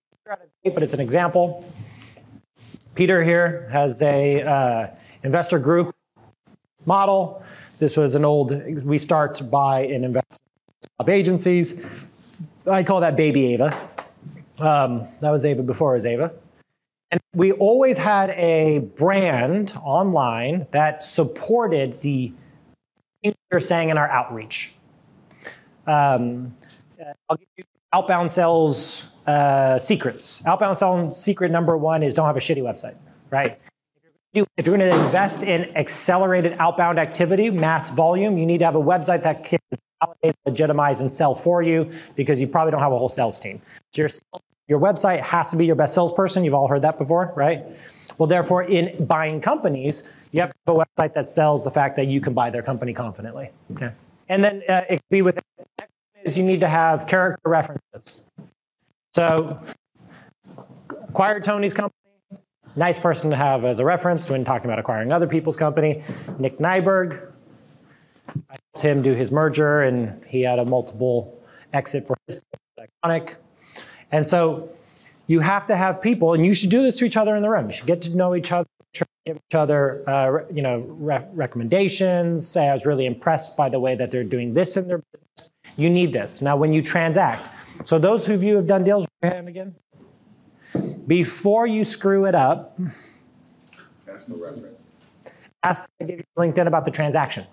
But 0.64 0.82
it's 0.82 0.94
an 0.94 1.00
example. 1.00 1.64
Peter 2.94 3.24
here 3.24 3.68
has 3.70 4.00
a 4.02 4.42
uh, 4.42 4.86
investor 5.22 5.58
group 5.58 5.94
model. 6.84 7.42
This 7.78 7.96
was 7.96 8.14
an 8.14 8.24
old, 8.24 8.52
we 8.84 8.98
start 8.98 9.50
by 9.50 9.80
an 9.80 10.04
investment 10.04 10.40
agencies. 11.08 11.84
I 12.66 12.82
call 12.84 13.00
that 13.00 13.16
baby 13.16 13.54
Ava. 13.54 13.88
Um, 14.60 15.06
that 15.20 15.30
was 15.30 15.44
Ava 15.44 15.62
before 15.62 15.92
it 15.92 15.96
was 15.96 16.06
Ava. 16.06 16.32
And 17.10 17.20
we 17.34 17.52
always 17.52 17.98
had 17.98 18.30
a 18.30 18.78
brand 18.78 19.74
online 19.82 20.66
that 20.70 21.02
supported 21.02 22.00
the 22.02 22.32
things 23.22 23.34
we 23.50 23.56
are 23.56 23.60
saying 23.60 23.90
in 23.90 23.98
our 23.98 24.08
outreach. 24.08 24.74
Um, 25.86 26.54
I'll 27.28 27.36
give 27.36 27.48
you 27.56 27.64
outbound 27.92 28.30
sales 28.30 29.06
uh, 29.26 29.78
secrets. 29.78 30.44
Outbound 30.46 30.78
sales 30.78 31.22
secret 31.22 31.50
number 31.50 31.76
one 31.76 32.02
is 32.02 32.14
don't 32.14 32.26
have 32.26 32.36
a 32.36 32.40
shitty 32.40 32.62
website, 32.62 32.96
right? 33.30 33.60
If 34.34 34.66
you're 34.66 34.76
going 34.76 34.90
to 34.90 35.04
invest 35.04 35.42
in 35.42 35.76
accelerated 35.76 36.54
outbound 36.58 36.98
activity, 36.98 37.50
mass 37.50 37.90
volume, 37.90 38.38
you 38.38 38.46
need 38.46 38.58
to 38.58 38.64
have 38.64 38.76
a 38.76 38.80
website 38.80 39.22
that 39.24 39.44
can 39.44 39.58
validate, 40.00 40.34
legitimize, 40.46 41.02
and 41.02 41.12
sell 41.12 41.34
for 41.34 41.62
you 41.62 41.90
because 42.16 42.40
you 42.40 42.46
probably 42.46 42.70
don't 42.70 42.80
have 42.80 42.92
a 42.92 42.98
whole 42.98 43.10
sales 43.10 43.38
team. 43.38 43.60
So 43.90 44.02
your, 44.02 44.08
your 44.68 44.80
website 44.80 45.20
has 45.20 45.50
to 45.50 45.56
be 45.56 45.66
your 45.66 45.74
best 45.76 45.94
salesperson. 45.94 46.44
You've 46.44 46.54
all 46.54 46.68
heard 46.68 46.82
that 46.82 46.98
before, 46.98 47.32
right? 47.36 47.64
Well, 48.18 48.26
therefore, 48.26 48.62
in 48.62 49.04
buying 49.06 49.40
companies, 49.40 50.02
you 50.30 50.40
have 50.40 50.50
to 50.50 50.56
have 50.66 50.76
a 50.76 50.84
website 50.84 51.14
that 51.14 51.28
sells 51.28 51.64
the 51.64 51.70
fact 51.70 51.96
that 51.96 52.06
you 52.06 52.20
can 52.20 52.34
buy 52.34 52.50
their 52.50 52.62
company 52.62 52.92
confidently. 52.92 53.50
Okay. 53.72 53.92
And 54.28 54.42
then 54.42 54.62
uh, 54.68 54.82
it 54.88 54.96
could 54.96 55.10
be 55.10 55.22
with 55.22 55.38
is 56.24 56.38
you 56.38 56.44
need 56.44 56.60
to 56.60 56.68
have 56.68 57.06
character 57.06 57.48
references. 57.48 58.22
So, 59.12 59.58
acquired 61.08 61.44
Tony's 61.44 61.74
company, 61.74 61.98
nice 62.76 62.96
person 62.96 63.30
to 63.30 63.36
have 63.36 63.64
as 63.64 63.78
a 63.80 63.84
reference 63.84 64.30
when 64.30 64.44
talking 64.44 64.66
about 64.66 64.78
acquiring 64.78 65.12
other 65.12 65.26
people's 65.26 65.56
company. 65.56 66.02
Nick 66.38 66.58
Nyberg, 66.58 67.32
I 68.48 68.56
helped 68.72 68.84
him 68.84 69.02
do 69.02 69.12
his 69.12 69.30
merger, 69.30 69.82
and 69.82 70.24
he 70.26 70.42
had 70.42 70.58
a 70.58 70.64
multiple 70.64 71.42
exit 71.72 72.06
for 72.06 72.16
his 72.26 72.42
iconic. 72.78 73.36
And 74.12 74.26
so, 74.26 74.68
you 75.26 75.40
have 75.40 75.66
to 75.66 75.76
have 75.76 76.02
people, 76.02 76.34
and 76.34 76.44
you 76.44 76.54
should 76.54 76.70
do 76.70 76.82
this 76.82 76.96
to 76.96 77.04
each 77.04 77.16
other 77.16 77.36
in 77.36 77.42
the 77.42 77.50
room. 77.50 77.66
You 77.66 77.72
should 77.72 77.86
get 77.86 78.02
to 78.02 78.16
know 78.16 78.34
each 78.34 78.52
other, 78.52 78.68
give 79.24 79.36
each 79.36 79.54
other, 79.54 80.02
uh, 80.08 80.44
you 80.52 80.62
know, 80.62 80.80
re- 80.80 81.24
recommendations. 81.32 82.46
Say, 82.46 82.68
I 82.68 82.72
was 82.72 82.84
really 82.84 83.06
impressed 83.06 83.56
by 83.56 83.68
the 83.68 83.80
way 83.80 83.94
that 83.94 84.10
they're 84.10 84.24
doing 84.24 84.54
this 84.54 84.76
in 84.76 84.88
their 84.88 85.02
business. 85.12 85.50
You 85.76 85.88
need 85.88 86.12
this. 86.12 86.42
Now, 86.42 86.56
when 86.56 86.72
you 86.72 86.82
transact, 86.82 87.48
so 87.84 87.98
those 87.98 88.28
of 88.28 88.42
you 88.42 88.50
who 88.50 88.56
have 88.56 88.66
done 88.66 88.84
deals, 88.84 89.06
hand 89.22 89.48
again. 89.48 89.74
Before 91.06 91.66
you 91.66 91.84
screw 91.84 92.26
it 92.26 92.34
up, 92.34 92.78
ask 94.08 94.26
for 94.26 94.34
a 94.34 94.36
reference. 94.36 94.90
Ask 95.62 95.88
them 95.98 96.08
to 96.08 96.12
give 96.12 96.20
you 96.20 96.24
LinkedIn 96.36 96.66
about 96.66 96.84
the 96.84 96.90
transaction. 96.90 97.46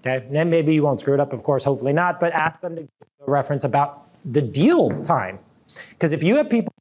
Okay, 0.00 0.26
and 0.26 0.34
then 0.34 0.50
maybe 0.50 0.74
you 0.74 0.82
won't 0.82 0.98
screw 0.98 1.14
it 1.14 1.20
up, 1.20 1.32
of 1.32 1.44
course, 1.44 1.62
hopefully 1.62 1.92
not, 1.92 2.18
but 2.18 2.32
ask 2.32 2.60
them 2.60 2.74
to 2.74 2.82
give 2.82 2.90
a 3.26 3.30
reference 3.30 3.62
about 3.62 4.08
the 4.24 4.42
deal 4.42 5.02
time. 5.02 5.38
Because 5.90 6.12
if 6.12 6.22
you 6.22 6.36
have 6.36 6.50
people 6.50 6.72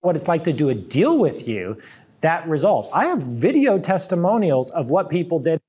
what 0.00 0.16
it's 0.16 0.28
like 0.28 0.44
to 0.44 0.52
do 0.52 0.70
a 0.70 0.74
deal 0.74 1.18
with 1.18 1.46
you, 1.46 1.76
that 2.22 2.48
resolves. 2.48 2.88
I 2.92 3.06
have 3.06 3.22
video 3.22 3.78
testimonials 3.78 4.70
of 4.70 4.90
what 4.90 5.10
people 5.10 5.38
did 5.38 5.60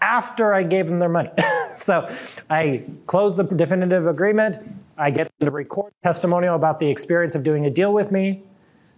after 0.00 0.54
I 0.54 0.62
gave 0.62 0.86
them 0.86 0.98
their 0.98 1.08
money. 1.08 1.30
so 1.74 2.08
I 2.48 2.84
close 3.06 3.36
the 3.36 3.44
definitive 3.44 4.06
agreement. 4.06 4.58
I 4.96 5.10
get 5.10 5.30
them 5.38 5.46
to 5.46 5.50
record 5.50 5.92
testimonial 6.02 6.54
about 6.54 6.78
the 6.78 6.88
experience 6.88 7.34
of 7.34 7.42
doing 7.42 7.66
a 7.66 7.70
deal 7.70 7.92
with 7.92 8.10
me 8.10 8.42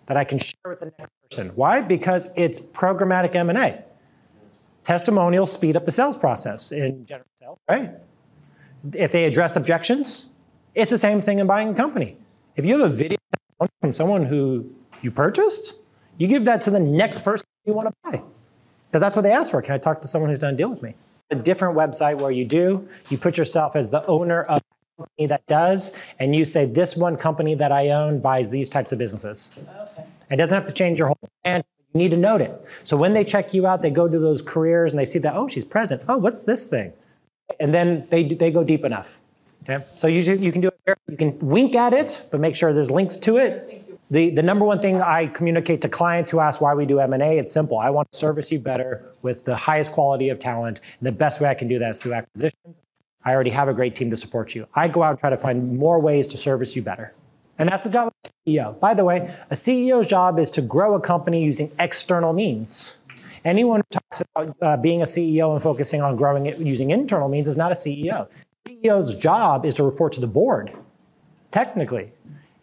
that 0.06 0.16
I 0.16 0.24
can 0.24 0.38
share 0.38 0.56
with 0.66 0.80
the 0.80 0.86
next 0.86 1.10
person. 1.28 1.48
Why? 1.54 1.80
Because 1.80 2.28
it's 2.36 2.58
programmatic 2.58 3.34
M&A. 3.34 3.84
Testimonials 4.82 5.52
speed 5.52 5.76
up 5.76 5.84
the 5.84 5.92
sales 5.92 6.16
process 6.16 6.72
in 6.72 7.04
general 7.06 7.26
sales, 7.38 7.58
right? 7.68 7.92
If 8.94 9.12
they 9.12 9.24
address 9.24 9.56
objections, 9.56 10.26
it's 10.74 10.90
the 10.90 10.98
same 10.98 11.20
thing 11.20 11.38
in 11.38 11.46
buying 11.46 11.70
a 11.70 11.74
company. 11.74 12.16
If 12.56 12.66
you 12.66 12.78
have 12.78 12.90
a 12.90 12.94
video 12.94 13.18
from 13.80 13.92
someone 13.92 14.24
who 14.24 14.70
you 15.02 15.10
purchased, 15.10 15.74
you 16.18 16.26
give 16.26 16.44
that 16.44 16.62
to 16.62 16.70
the 16.70 16.80
next 16.80 17.24
person 17.24 17.46
you 17.64 17.72
want 17.72 17.88
to 17.88 17.94
buy. 18.04 18.22
Because 18.88 19.00
that's 19.00 19.16
what 19.16 19.22
they 19.22 19.32
ask 19.32 19.50
for. 19.50 19.62
Can 19.62 19.74
I 19.74 19.78
talk 19.78 20.02
to 20.02 20.08
someone 20.08 20.30
who's 20.30 20.38
done 20.38 20.54
a 20.54 20.56
deal 20.56 20.68
with 20.68 20.82
me? 20.82 20.94
A 21.30 21.36
different 21.36 21.76
website 21.76 22.20
where 22.20 22.30
you 22.30 22.44
do, 22.44 22.88
you 23.08 23.16
put 23.16 23.38
yourself 23.38 23.76
as 23.76 23.90
the 23.90 24.04
owner 24.06 24.42
of 24.42 24.60
a 24.60 25.02
company 25.02 25.26
that 25.28 25.46
does, 25.46 25.92
and 26.18 26.34
you 26.34 26.44
say, 26.44 26.66
this 26.66 26.96
one 26.96 27.16
company 27.16 27.54
that 27.54 27.70
I 27.70 27.90
own 27.90 28.20
buys 28.20 28.50
these 28.50 28.68
types 28.68 28.90
of 28.90 28.98
businesses. 28.98 29.52
Okay. 29.56 30.04
It 30.30 30.36
doesn't 30.36 30.54
have 30.54 30.66
to 30.66 30.72
change 30.72 30.98
your 30.98 31.08
whole 31.08 31.30
brand. 31.44 31.64
You 31.94 31.98
need 31.98 32.10
to 32.10 32.16
note 32.16 32.40
it. 32.40 32.64
So 32.84 32.96
when 32.96 33.12
they 33.12 33.24
check 33.24 33.54
you 33.54 33.66
out, 33.66 33.80
they 33.82 33.90
go 33.90 34.08
to 34.08 34.18
those 34.18 34.42
careers 34.42 34.92
and 34.92 34.98
they 34.98 35.04
see 35.04 35.18
that, 35.20 35.34
oh, 35.34 35.48
she's 35.48 35.64
present. 35.64 36.02
Oh, 36.08 36.18
what's 36.18 36.42
this 36.42 36.66
thing? 36.66 36.92
And 37.58 37.72
then 37.72 38.06
they, 38.10 38.24
they 38.24 38.50
go 38.50 38.62
deep 38.64 38.84
enough. 38.84 39.20
Okay? 39.70 39.84
So 39.96 40.06
usually 40.06 40.44
you 40.44 40.52
can 40.52 40.60
do 40.60 40.70
it, 40.86 40.98
you 41.08 41.16
can 41.16 41.38
wink 41.38 41.74
at 41.74 41.92
it, 41.92 42.26
but 42.30 42.40
make 42.40 42.56
sure 42.56 42.72
there's 42.72 42.90
links 42.90 43.16
to 43.18 43.38
it. 43.38 43.76
The, 44.10 44.30
the 44.30 44.42
number 44.42 44.64
one 44.64 44.80
thing 44.80 45.00
I 45.00 45.28
communicate 45.28 45.82
to 45.82 45.88
clients 45.88 46.30
who 46.30 46.40
ask 46.40 46.60
why 46.60 46.74
we 46.74 46.84
do 46.84 46.98
M&A, 46.98 47.38
it's 47.38 47.52
simple. 47.52 47.78
I 47.78 47.90
want 47.90 48.10
to 48.10 48.18
service 48.18 48.50
you 48.50 48.58
better 48.58 49.14
with 49.22 49.44
the 49.44 49.54
highest 49.54 49.92
quality 49.92 50.30
of 50.30 50.40
talent. 50.40 50.80
And 50.98 51.06
the 51.06 51.12
best 51.12 51.40
way 51.40 51.48
I 51.48 51.54
can 51.54 51.68
do 51.68 51.78
that 51.78 51.90
is 51.90 52.02
through 52.02 52.14
acquisitions. 52.14 52.80
I 53.24 53.32
already 53.32 53.50
have 53.50 53.68
a 53.68 53.74
great 53.74 53.94
team 53.94 54.10
to 54.10 54.16
support 54.16 54.54
you. 54.54 54.66
I 54.74 54.88
go 54.88 55.04
out 55.04 55.10
and 55.10 55.18
try 55.18 55.30
to 55.30 55.36
find 55.36 55.78
more 55.78 56.00
ways 56.00 56.26
to 56.28 56.36
service 56.36 56.74
you 56.74 56.82
better. 56.82 57.14
And 57.58 57.68
that's 57.68 57.84
the 57.84 57.90
job 57.90 58.08
of 58.08 58.14
a 58.24 58.50
CEO. 58.50 58.80
By 58.80 58.94
the 58.94 59.04
way, 59.04 59.32
a 59.50 59.54
CEO's 59.54 60.08
job 60.08 60.38
is 60.38 60.50
to 60.52 60.62
grow 60.62 60.94
a 60.94 61.00
company 61.00 61.44
using 61.44 61.70
external 61.78 62.32
means. 62.32 62.96
Anyone 63.44 63.80
who 63.80 64.00
talks 64.00 64.22
about 64.22 64.56
uh, 64.60 64.76
being 64.78 65.02
a 65.02 65.04
CEO 65.04 65.52
and 65.52 65.62
focusing 65.62 66.02
on 66.02 66.16
growing 66.16 66.46
it 66.46 66.58
using 66.58 66.90
internal 66.90 67.28
means 67.28 67.46
is 67.46 67.56
not 67.56 67.70
a 67.70 67.74
CEO. 67.74 68.26
CEO's 68.66 69.14
job 69.14 69.64
is 69.64 69.74
to 69.74 69.84
report 69.84 70.12
to 70.12 70.20
the 70.20 70.26
board, 70.26 70.72
technically, 71.50 72.12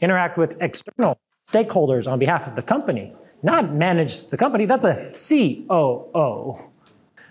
interact 0.02 0.38
with 0.38 0.56
external 0.62 1.18
stakeholders 1.50 2.12
on 2.12 2.20
behalf 2.20 2.48
of 2.48 2.56
the 2.56 2.62
company, 2.62 3.14
not 3.44 3.74
manage 3.74 4.28
the 4.28 4.38
company. 4.38 4.66
That's 4.66 4.86
a 4.86 5.12
COO. 5.12 6.58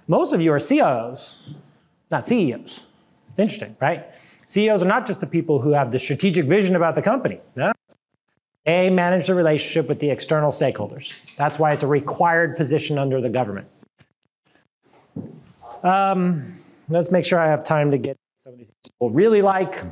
Most 0.09 0.33
of 0.33 0.40
you 0.40 0.52
are 0.52 0.61
COOs, 0.61 1.55
not 2.11 2.24
CEOs. 2.24 2.81
It's 3.31 3.38
interesting, 3.38 3.76
right? 3.81 4.07
CEOs 4.46 4.85
are 4.85 4.88
not 4.88 5.07
just 5.07 5.20
the 5.20 5.26
people 5.26 5.61
who 5.61 5.72
have 5.72 5.90
the 5.90 5.98
strategic 5.98 6.46
vision 6.46 6.76
about 6.76 6.94
the 6.94 7.02
company. 7.02 7.40
No. 7.57 7.72
They 8.64 8.90
manage 8.90 9.26
the 9.26 9.35
relationship 9.35 9.88
with 9.88 10.00
the 10.00 10.11
external 10.11 10.50
stakeholders. 10.50 11.37
That's 11.37 11.59
why 11.59 11.72
it's 11.72 11.83
a 11.83 11.87
required 11.87 12.57
position 12.57 12.98
under 12.98 13.20
the 13.20 13.29
government. 13.29 13.68
Um, 15.83 16.52
let's 16.88 17.11
make 17.12 17.24
sure 17.24 17.38
I 17.38 17.46
have 17.48 17.62
time 17.62 17.90
to 17.92 17.98
get 17.98 18.16
some 18.46 18.52
of 18.52 18.61
these 18.61 18.70
people 18.85 19.11
really 19.11 19.42
like. 19.42 19.82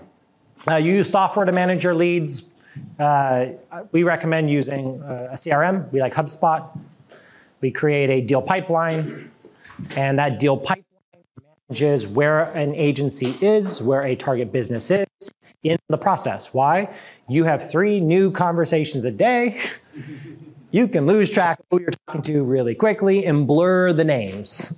Uh, 0.68 0.76
you 0.76 0.92
use 0.92 1.10
software 1.10 1.44
to 1.44 1.50
manage 1.50 1.82
your 1.82 1.92
leads. 1.92 2.44
Uh, 3.00 3.46
we 3.90 4.04
recommend 4.04 4.48
using 4.48 5.02
uh, 5.02 5.30
a 5.32 5.34
CRM. 5.34 5.90
We 5.90 6.00
like 6.00 6.14
HubSpot. 6.14 6.64
We 7.60 7.72
create 7.72 8.10
a 8.10 8.20
deal 8.20 8.40
pipeline, 8.40 9.28
and 9.96 10.20
that 10.20 10.38
deal 10.38 10.56
pipeline 10.56 10.84
manages 11.68 12.06
where 12.06 12.44
an 12.52 12.76
agency 12.76 13.34
is, 13.40 13.82
where 13.82 14.02
a 14.02 14.14
target 14.14 14.52
business 14.52 14.88
is 14.88 15.32
in 15.64 15.76
the 15.88 15.98
process. 15.98 16.54
Why? 16.54 16.94
You 17.28 17.42
have 17.42 17.68
three 17.68 17.98
new 17.98 18.30
conversations 18.30 19.04
a 19.04 19.10
day. 19.10 19.58
you 20.70 20.86
can 20.86 21.06
lose 21.06 21.28
track 21.28 21.58
of 21.58 21.66
who 21.72 21.80
you're 21.80 21.90
talking 22.06 22.22
to 22.22 22.44
really 22.44 22.76
quickly 22.76 23.26
and 23.26 23.48
blur 23.48 23.92
the 23.92 24.04
names. 24.04 24.74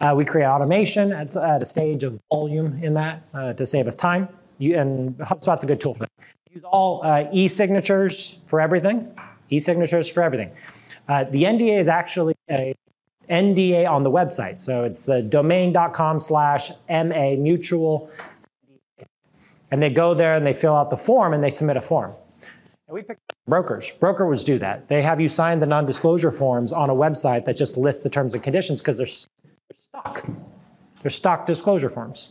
Uh, 0.00 0.14
we 0.16 0.24
create 0.24 0.46
automation 0.46 1.12
at, 1.12 1.34
at, 1.36 1.60
a 1.60 1.64
stage 1.64 2.04
of 2.04 2.20
volume 2.30 2.82
in 2.82 2.94
that 2.94 3.22
uh, 3.34 3.52
to 3.52 3.66
save 3.66 3.86
us 3.86 3.96
time. 3.96 4.28
You, 4.58 4.78
and 4.78 5.16
HubSpot's 5.18 5.64
a 5.64 5.66
good 5.66 5.80
tool 5.80 5.94
for 5.94 6.00
that 6.00 6.10
use 6.58 6.64
all 6.64 7.04
uh, 7.04 7.28
e-signatures 7.32 8.38
for 8.46 8.60
everything. 8.60 9.14
E-signatures 9.50 10.08
for 10.08 10.22
everything. 10.22 10.50
Uh, 11.08 11.24
the 11.24 11.44
NDA 11.44 11.78
is 11.78 11.88
actually 11.88 12.34
a, 12.50 12.74
NDA 13.30 13.88
on 13.88 14.02
the 14.02 14.10
website. 14.10 14.58
So 14.58 14.84
it's 14.84 15.02
the 15.02 15.22
domain.com 15.22 16.20
slash 16.20 16.70
MA 16.88 17.36
mutual. 17.36 18.10
And 19.70 19.82
they 19.82 19.90
go 19.90 20.14
there 20.14 20.34
and 20.34 20.46
they 20.46 20.54
fill 20.54 20.74
out 20.74 20.88
the 20.88 20.96
form 20.96 21.34
and 21.34 21.44
they 21.44 21.50
submit 21.50 21.76
a 21.76 21.82
form. 21.82 22.14
And 22.86 22.94
we 22.94 23.02
pick 23.02 23.18
brokers. 23.46 23.90
Brokers 23.90 24.42
do 24.44 24.58
that. 24.60 24.88
They 24.88 25.02
have 25.02 25.20
you 25.20 25.28
sign 25.28 25.58
the 25.58 25.66
non-disclosure 25.66 26.30
forms 26.30 26.72
on 26.72 26.88
a 26.88 26.94
website 26.94 27.44
that 27.44 27.56
just 27.56 27.76
lists 27.76 28.02
the 28.02 28.08
terms 28.08 28.32
and 28.32 28.42
conditions 28.42 28.80
because 28.80 28.96
they're, 28.96 29.06
they're 29.68 29.76
stock. 29.76 30.26
They're 31.02 31.10
stock 31.10 31.46
disclosure 31.46 31.88
forms. 31.88 32.30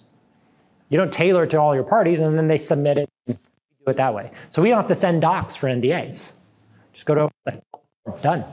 You 0.90 0.98
don't 0.98 1.12
tailor 1.12 1.44
it 1.44 1.50
to 1.52 1.58
all 1.60 1.76
your 1.76 1.84
parties 1.84 2.20
and 2.20 2.38
then 2.38 2.48
they 2.48 2.58
submit 2.58 2.98
it 2.98 3.10
and 3.28 3.38
do 3.38 3.92
it 3.92 3.98
that 3.98 4.14
way. 4.14 4.32
So 4.50 4.62
we 4.62 4.70
don't 4.70 4.78
have 4.78 4.88
to 4.88 4.96
send 4.96 5.22
docs 5.22 5.56
for 5.56 5.68
NDAs. 5.68 6.32
Just 6.94 7.06
go 7.06 7.16
to 7.46 7.62
done. 8.22 8.46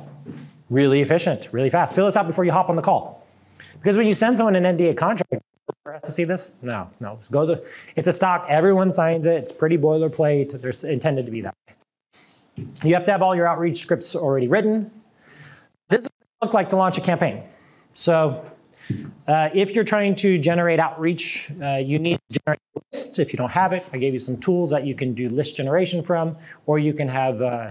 Really 0.71 1.01
efficient, 1.01 1.49
really 1.53 1.71
fast. 1.71 1.95
Fill 1.95 2.07
this 2.07 2.17
out 2.17 2.27
before 2.27 2.45
you 2.45 2.53
hop 2.53 2.69
on 2.69 2.77
the 2.77 2.83
call. 2.83 3.27
Because 3.75 3.97
when 3.97 4.07
you 4.07 4.15
send 4.15 4.37
someone 4.37 4.57
an 4.57 4.77
NDA 4.77 4.97
contract, 4.97 5.43
has 5.95 6.03
to 6.03 6.13
see 6.13 6.25
this? 6.25 6.51
No, 6.63 6.91
no. 7.01 7.17
Just 7.17 7.31
go 7.31 7.47
to, 7.47 7.65
it's 7.97 8.09
a 8.09 8.13
stock. 8.13 8.47
Everyone 8.49 8.91
signs 8.93 9.27
it. 9.27 9.37
It's 9.37 9.53
pretty 9.53 9.79
boilerplate. 9.79 10.61
They're 10.61 10.91
intended 10.91 11.27
to 11.27 11.33
be 11.33 11.43
that 11.43 11.55
way. 11.69 12.65
You 12.83 12.95
have 12.95 13.05
to 13.05 13.13
have 13.13 13.23
all 13.23 13.35
your 13.35 13.47
outreach 13.47 13.79
scripts 13.79 14.15
already 14.15 14.49
written. 14.49 14.91
This 15.89 16.09
look 16.43 16.55
like 16.55 16.71
to 16.71 16.77
launch 16.77 16.99
a 16.99 17.01
campaign. 17.01 17.45
So 17.95 18.45
uh, 19.27 19.49
if 19.55 19.75
you're 19.75 19.85
trying 19.85 20.15
to 20.17 20.39
generate 20.39 20.79
outreach, 20.79 21.51
uh, 21.63 21.77
you 21.77 21.99
need 21.99 22.19
to 22.31 22.41
generate 22.41 22.61
lists. 22.93 23.19
If 23.19 23.33
you 23.33 23.37
don't 23.37 23.53
have 23.53 23.73
it, 23.73 23.85
I 23.93 23.99
gave 23.99 24.13
you 24.13 24.19
some 24.19 24.37
tools 24.37 24.71
that 24.71 24.87
you 24.87 24.95
can 24.95 25.15
do 25.15 25.29
list 25.29 25.57
generation 25.57 26.03
from, 26.03 26.37
or 26.67 26.79
you 26.79 26.93
can 26.93 27.09
have 27.09 27.43
uh, 27.43 27.71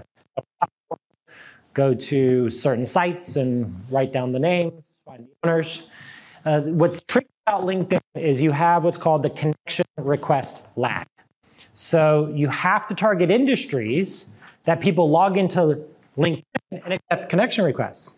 go 1.74 1.94
to 1.94 2.48
certain 2.50 2.86
sites 2.86 3.36
and 3.36 3.84
write 3.90 4.12
down 4.12 4.32
the 4.32 4.38
names, 4.38 4.72
find 5.04 5.26
the 5.26 5.48
owners. 5.48 5.88
Uh, 6.44 6.60
what's 6.60 7.00
tricky 7.02 7.28
about 7.46 7.62
LinkedIn 7.62 8.00
is 8.14 8.40
you 8.40 8.52
have 8.52 8.84
what's 8.84 8.98
called 8.98 9.22
the 9.22 9.30
connection 9.30 9.84
request 9.98 10.64
lag. 10.76 11.06
So 11.74 12.30
you 12.34 12.48
have 12.48 12.86
to 12.88 12.94
target 12.94 13.30
industries 13.30 14.26
that 14.64 14.80
people 14.80 15.10
log 15.10 15.36
into 15.36 15.84
LinkedIn 16.16 16.42
and 16.70 16.94
accept 16.94 17.28
connection 17.28 17.64
requests, 17.64 18.16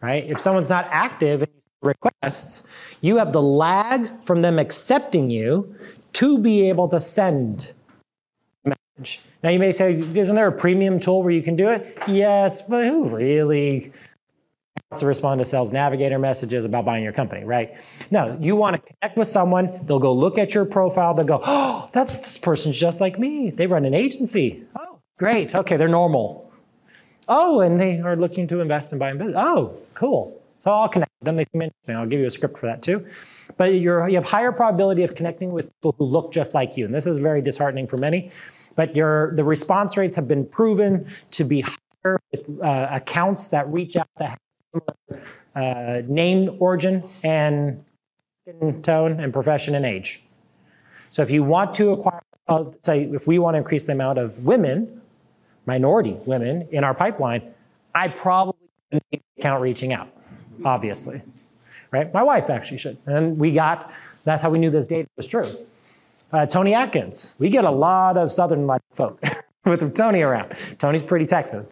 right? 0.00 0.24
If 0.24 0.40
someone's 0.40 0.70
not 0.70 0.88
active 0.90 1.42
in 1.42 1.48
requests, 1.82 2.62
you 3.00 3.16
have 3.16 3.32
the 3.32 3.42
lag 3.42 4.22
from 4.22 4.42
them 4.42 4.58
accepting 4.58 5.30
you 5.30 5.74
to 6.14 6.38
be 6.38 6.68
able 6.68 6.88
to 6.88 7.00
send 7.00 7.72
message. 8.64 9.20
Now 9.42 9.50
you 9.50 9.58
may 9.58 9.72
say, 9.72 9.94
isn't 9.94 10.36
there 10.36 10.46
a 10.46 10.52
premium 10.52 11.00
tool 11.00 11.22
where 11.22 11.32
you 11.32 11.42
can 11.42 11.56
do 11.56 11.68
it? 11.68 11.98
Yes, 12.06 12.62
but 12.62 12.84
who 12.84 13.08
really 13.08 13.92
wants 14.90 15.00
to 15.00 15.06
respond 15.06 15.38
to 15.40 15.44
sales 15.44 15.72
navigator 15.72 16.18
messages 16.18 16.64
about 16.64 16.84
buying 16.84 17.02
your 17.02 17.12
company, 17.12 17.44
right? 17.44 17.74
No, 18.10 18.36
you 18.40 18.56
want 18.56 18.76
to 18.76 18.92
connect 18.92 19.16
with 19.16 19.28
someone, 19.28 19.84
they'll 19.86 19.98
go 19.98 20.12
look 20.12 20.38
at 20.38 20.54
your 20.54 20.64
profile, 20.64 21.14
they'll 21.14 21.24
go, 21.24 21.42
oh, 21.44 21.88
that's, 21.92 22.14
this 22.18 22.38
person's 22.38 22.76
just 22.76 23.00
like 23.00 23.18
me. 23.18 23.50
They 23.50 23.66
run 23.66 23.84
an 23.84 23.94
agency. 23.94 24.62
Oh, 24.76 24.98
great. 25.18 25.54
Okay, 25.54 25.76
they're 25.76 25.88
normal. 25.88 26.50
Oh, 27.28 27.60
and 27.60 27.80
they 27.80 28.00
are 28.00 28.16
looking 28.16 28.46
to 28.48 28.60
invest 28.60 28.92
in 28.92 28.98
business. 28.98 29.34
Oh, 29.36 29.76
cool. 29.94 30.41
So 30.62 30.70
I'll 30.70 30.88
connect 30.88 31.10
them. 31.22 31.34
They 31.34 31.44
seem 31.52 31.62
interesting. 31.62 31.96
I'll 31.96 32.06
give 32.06 32.20
you 32.20 32.26
a 32.26 32.30
script 32.30 32.56
for 32.56 32.66
that 32.66 32.82
too. 32.82 33.04
But 33.56 33.74
you 33.74 33.90
have 33.90 34.24
higher 34.24 34.52
probability 34.52 35.02
of 35.02 35.16
connecting 35.16 35.50
with 35.50 35.66
people 35.74 35.94
who 35.98 36.04
look 36.04 36.32
just 36.32 36.54
like 36.54 36.76
you. 36.76 36.84
And 36.84 36.94
this 36.94 37.06
is 37.06 37.18
very 37.18 37.42
disheartening 37.42 37.88
for 37.88 37.96
many. 37.96 38.30
But 38.76 38.94
your, 38.94 39.34
the 39.34 39.42
response 39.42 39.96
rates 39.96 40.14
have 40.14 40.28
been 40.28 40.46
proven 40.46 41.08
to 41.32 41.44
be 41.44 41.62
higher 41.62 42.20
with 42.30 42.48
uh, 42.62 42.88
accounts 42.92 43.48
that 43.48 43.68
reach 43.72 43.96
out 43.96 44.08
that 44.18 44.30
have 44.30 44.38
similar 44.72 45.24
uh, 45.56 46.02
name 46.06 46.56
origin 46.60 47.02
and 47.24 47.84
skin 48.42 48.82
tone 48.82 49.20
and 49.20 49.32
profession 49.32 49.74
and 49.74 49.84
age. 49.84 50.22
So 51.10 51.22
if 51.22 51.30
you 51.30 51.42
want 51.42 51.74
to 51.74 51.90
acquire, 51.90 52.22
uh, 52.46 52.66
say, 52.82 53.02
if 53.02 53.26
we 53.26 53.40
want 53.40 53.54
to 53.54 53.58
increase 53.58 53.84
the 53.84 53.92
amount 53.92 54.18
of 54.18 54.44
women, 54.44 55.02
minority 55.66 56.16
women 56.24 56.68
in 56.70 56.84
our 56.84 56.94
pipeline, 56.94 57.52
I 57.94 58.08
probably 58.08 58.68
need 58.92 59.22
account 59.38 59.60
reaching 59.60 59.92
out 59.92 60.08
obviously, 60.64 61.22
right? 61.90 62.12
My 62.12 62.22
wife 62.22 62.50
actually 62.50 62.78
should. 62.78 62.98
And 63.06 63.38
we 63.38 63.52
got, 63.52 63.92
that's 64.24 64.42
how 64.42 64.50
we 64.50 64.58
knew 64.58 64.70
this 64.70 64.86
data 64.86 65.08
was 65.16 65.26
true. 65.26 65.56
Uh, 66.32 66.46
Tony 66.46 66.72
Atkins, 66.74 67.34
we 67.38 67.50
get 67.50 67.64
a 67.64 67.70
lot 67.70 68.16
of 68.16 68.32
Southern 68.32 68.66
like 68.66 68.80
folk 68.94 69.20
with 69.64 69.94
Tony 69.94 70.22
around. 70.22 70.54
Tony's 70.78 71.02
pretty 71.02 71.26
Texan. 71.26 71.66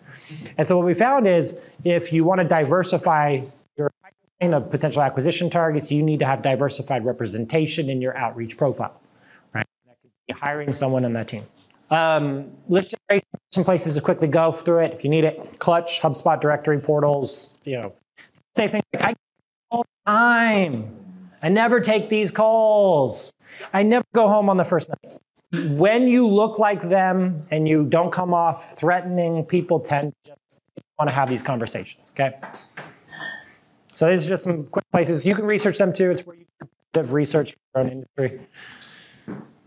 And 0.59 0.69
so 0.69 0.77
what 0.77 0.85
we 0.85 0.95
found 0.95 1.27
is 1.27 1.59
if 1.85 2.13
you 2.13 2.25
want 2.25 2.41
to 2.41 2.47
diversify 2.47 3.43
your 3.77 3.91
pipeline 4.03 4.55
of 4.55 4.71
potential 4.71 5.03
acquisition 5.03 5.49
targets, 5.49 5.91
you 5.91 6.03
need 6.03 6.19
to 6.19 6.27
have 6.27 6.43
diversified 6.43 7.07
representation 7.07 7.89
in 7.89 8.03
your 8.03 8.17
outreach 8.17 8.59
profile, 8.59 9.01
right? 9.55 9.67
That 9.87 9.97
could 10.03 10.11
be 10.29 10.35
hiring 10.35 10.75
someone 10.75 11.07
on 11.07 11.15
that 11.15 11.29
team. 11.29 11.45
Um, 11.91 12.53
list 12.69 12.95
generation, 13.09 13.27
some 13.51 13.65
places 13.65 13.97
to 13.97 14.01
quickly 14.01 14.29
go 14.29 14.53
through 14.53 14.81
it 14.81 14.93
if 14.93 15.03
you 15.03 15.11
need 15.11 15.25
it. 15.25 15.59
Clutch, 15.59 16.01
HubSpot 16.01 16.41
directory 16.41 16.79
portals, 16.79 17.51
you 17.65 17.77
know, 17.77 17.93
say 18.57 18.69
things 18.69 18.85
like, 18.93 19.05
I 19.05 19.15
all 19.71 19.83
the 19.83 20.11
time. 20.11 20.97
I 21.43 21.49
never 21.49 21.81
take 21.81 22.09
these 22.09 22.31
calls. 22.31 23.33
I 23.73 23.83
never 23.83 24.05
go 24.15 24.29
home 24.29 24.49
on 24.49 24.57
the 24.57 24.65
first 24.65 24.89
night. 24.89 25.19
When 25.77 26.07
you 26.07 26.29
look 26.29 26.59
like 26.59 26.89
them 26.89 27.47
and 27.51 27.67
you 27.67 27.85
don't 27.85 28.13
come 28.13 28.33
off 28.35 28.79
threatening, 28.79 29.45
people 29.45 29.81
tend 29.81 30.13
to 30.25 30.37
want 30.99 31.09
to 31.09 31.15
have 31.15 31.29
these 31.29 31.43
conversations, 31.43 32.13
okay? 32.13 32.39
So 33.95 34.09
these 34.09 34.27
are 34.27 34.29
just 34.29 34.45
some 34.45 34.65
quick 34.67 34.85
places. 34.93 35.25
You 35.25 35.35
can 35.35 35.47
research 35.47 35.79
them 35.79 35.93
too. 35.93 36.11
It's 36.11 36.25
where 36.27 36.37
you 36.37 36.47
have 36.95 37.13
research 37.13 37.53
for 37.53 37.59
your 37.75 37.87
own 37.87 37.93
industry. 37.93 38.47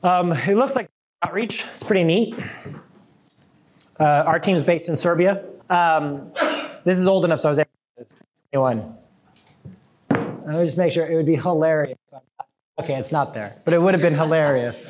Um, 0.03 0.31
it 0.33 0.55
looks 0.55 0.75
like 0.75 0.89
outreach. 1.21 1.65
It's 1.73 1.83
pretty 1.83 2.03
neat. 2.03 2.35
Uh, 3.99 4.23
our 4.25 4.39
team's 4.39 4.63
based 4.63 4.89
in 4.89 4.97
Serbia. 4.97 5.43
Um, 5.69 6.31
this 6.83 6.97
is 6.97 7.07
old 7.07 7.25
enough, 7.25 7.39
so 7.39 7.49
I 7.49 7.51
was 7.51 7.59
able 7.59 7.69
anyone? 8.53 8.95
Let 10.09 10.45
me 10.45 10.65
just 10.65 10.77
make 10.77 10.91
sure 10.91 11.07
it 11.07 11.15
would 11.15 11.25
be 11.25 11.35
hilarious. 11.35 11.97
Okay, 12.79 12.95
it's 12.95 13.11
not 13.11 13.33
there, 13.33 13.55
but 13.65 13.73
it 13.73 13.81
would 13.81 13.93
have 13.93 14.01
been 14.01 14.15
hilarious 14.15 14.89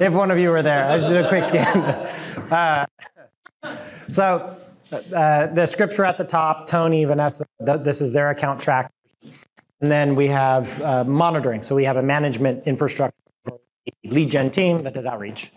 if 0.00 0.12
one 0.12 0.30
of 0.30 0.38
you 0.38 0.50
were 0.50 0.62
there. 0.62 0.86
I 0.86 0.98
just 0.98 1.08
did 1.08 1.24
a 1.24 1.28
quick 1.28 1.44
scan. 1.44 2.12
Uh, 2.46 2.86
so 4.08 4.56
uh, 4.92 5.48
the 5.48 5.66
scripts 5.66 5.98
are 5.98 6.04
at 6.04 6.16
the 6.16 6.22
top. 6.22 6.68
Tony, 6.68 7.04
Vanessa, 7.04 7.44
th- 7.64 7.80
this 7.80 8.00
is 8.00 8.12
their 8.12 8.30
account 8.30 8.62
track. 8.62 8.92
And 9.80 9.90
then 9.90 10.14
we 10.14 10.28
have 10.28 10.80
uh, 10.80 11.02
monitoring. 11.02 11.60
So 11.62 11.74
we 11.74 11.82
have 11.82 11.96
a 11.96 12.02
management 12.04 12.62
infrastructure 12.64 13.16
lead 14.04 14.30
gen 14.30 14.52
team 14.52 14.84
that 14.84 14.94
does 14.94 15.06
outreach. 15.06 15.50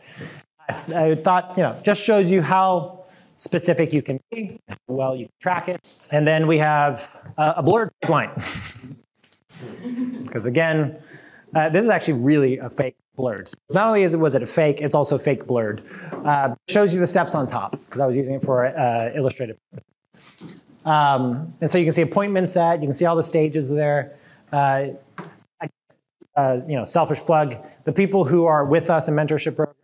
I, 0.67 0.73
I 0.95 1.15
thought, 1.15 1.53
you 1.57 1.61
know, 1.61 1.79
just 1.83 2.03
shows 2.03 2.31
you 2.31 2.41
how 2.41 2.98
specific 3.39 3.91
you 3.93 4.01
can 4.01 4.19
be, 4.29 4.59
how 4.67 4.75
well 4.87 5.15
you 5.15 5.25
can 5.25 5.33
track 5.39 5.67
it. 5.67 5.81
And 6.11 6.27
then 6.27 6.45
we 6.45 6.59
have 6.59 7.19
uh, 7.37 7.53
a 7.57 7.63
blurred 7.63 7.89
pipeline. 8.01 8.31
Because 10.21 10.45
again, 10.45 10.97
uh, 11.53 11.67
this 11.67 11.83
is 11.83 11.89
actually 11.89 12.21
really 12.21 12.59
a 12.59 12.69
fake 12.69 12.95
blurred. 13.17 13.49
Not 13.71 13.87
only 13.87 14.03
is 14.03 14.13
it, 14.13 14.17
was 14.17 14.33
it 14.33 14.41
a 14.41 14.45
fake, 14.45 14.79
it's 14.79 14.95
also 14.95 15.17
fake 15.17 15.45
blurred. 15.45 15.83
Uh, 16.23 16.55
shows 16.69 16.93
you 16.93 17.01
the 17.01 17.07
steps 17.07 17.35
on 17.35 17.45
top, 17.45 17.71
because 17.71 17.99
I 17.99 18.05
was 18.05 18.15
using 18.15 18.35
it 18.35 18.41
for 18.41 18.67
uh, 18.67 19.11
illustrative. 19.13 19.57
Um, 20.85 21.53
and 21.59 21.69
so 21.69 21.77
you 21.77 21.83
can 21.83 21.93
see 21.93 22.03
appointment 22.03 22.47
set, 22.47 22.79
you 22.79 22.87
can 22.87 22.93
see 22.93 23.03
all 23.03 23.17
the 23.17 23.23
stages 23.23 23.69
there. 23.69 24.17
Uh, 24.53 24.89
uh, 26.39 26.61
you 26.67 26.77
know, 26.77 26.85
selfish 26.85 27.19
plug. 27.19 27.57
The 27.83 27.91
people 27.91 28.23
who 28.23 28.45
are 28.45 28.63
with 28.63 28.89
us 28.89 29.09
in 29.09 29.13
mentorship 29.13 29.57
program 29.57 29.75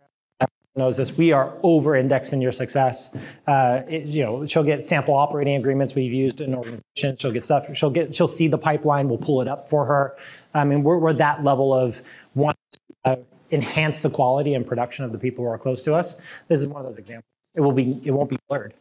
knows 0.76 0.96
this. 0.96 1.16
We 1.16 1.32
are 1.32 1.54
over-indexed 1.62 2.32
in 2.32 2.40
your 2.40 2.52
success. 2.52 3.10
Uh, 3.46 3.82
it, 3.88 4.04
you 4.04 4.24
know, 4.24 4.46
she'll 4.46 4.62
get 4.62 4.84
sample 4.84 5.14
operating 5.14 5.56
agreements 5.56 5.94
we've 5.94 6.12
used 6.12 6.40
in 6.40 6.54
organizations. 6.54 7.20
She'll 7.20 7.32
get 7.32 7.42
stuff. 7.42 7.74
She'll 7.74 7.90
get. 7.90 8.14
She'll 8.14 8.28
see 8.28 8.48
the 8.48 8.58
pipeline. 8.58 9.08
We'll 9.08 9.18
pull 9.18 9.40
it 9.40 9.48
up 9.48 9.68
for 9.68 9.86
her. 9.86 10.16
I 10.54 10.64
mean, 10.64 10.82
we're, 10.82 10.98
we're 10.98 11.12
that 11.14 11.44
level 11.44 11.74
of 11.74 12.02
want 12.34 12.56
to 13.04 13.10
uh, 13.10 13.16
enhance 13.50 14.00
the 14.00 14.10
quality 14.10 14.54
and 14.54 14.66
production 14.66 15.04
of 15.04 15.12
the 15.12 15.18
people 15.18 15.44
who 15.44 15.50
are 15.50 15.58
close 15.58 15.82
to 15.82 15.94
us. 15.94 16.16
This 16.48 16.60
is 16.60 16.68
one 16.68 16.84
of 16.84 16.86
those 16.86 16.98
examples. 16.98 17.30
It 17.54 17.60
will 17.60 17.72
be. 17.72 18.00
It 18.04 18.10
won't 18.10 18.30
be 18.30 18.38
blurred. 18.48 18.74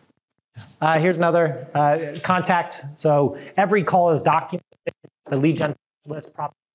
Uh, 0.79 0.99
here's 0.99 1.17
another 1.17 1.67
uh, 1.73 2.17
contact. 2.23 2.83
So 2.95 3.37
every 3.57 3.83
call 3.83 4.11
is 4.11 4.21
documented. 4.21 4.63
The 5.27 5.37
lead 5.37 5.57
gen 5.57 5.75
list 6.07 6.31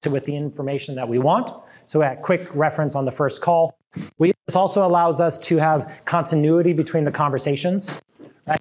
with 0.09 0.25
the 0.25 0.37
information 0.37 0.95
that 0.97 1.09
we 1.09 1.19
want. 1.19 1.51
So 1.91 2.01
a 2.03 2.15
quick 2.15 2.49
reference 2.55 2.95
on 2.95 3.05
the 3.05 3.11
first 3.11 3.41
call. 3.41 3.77
We, 4.17 4.33
this 4.47 4.55
also 4.55 4.87
allows 4.87 5.21
us 5.21 5.41
to 5.41 5.57
have 5.57 6.03
continuity 6.05 6.73
between 6.73 7.03
the 7.03 7.11
conversations, 7.11 8.01
right? 8.47 8.61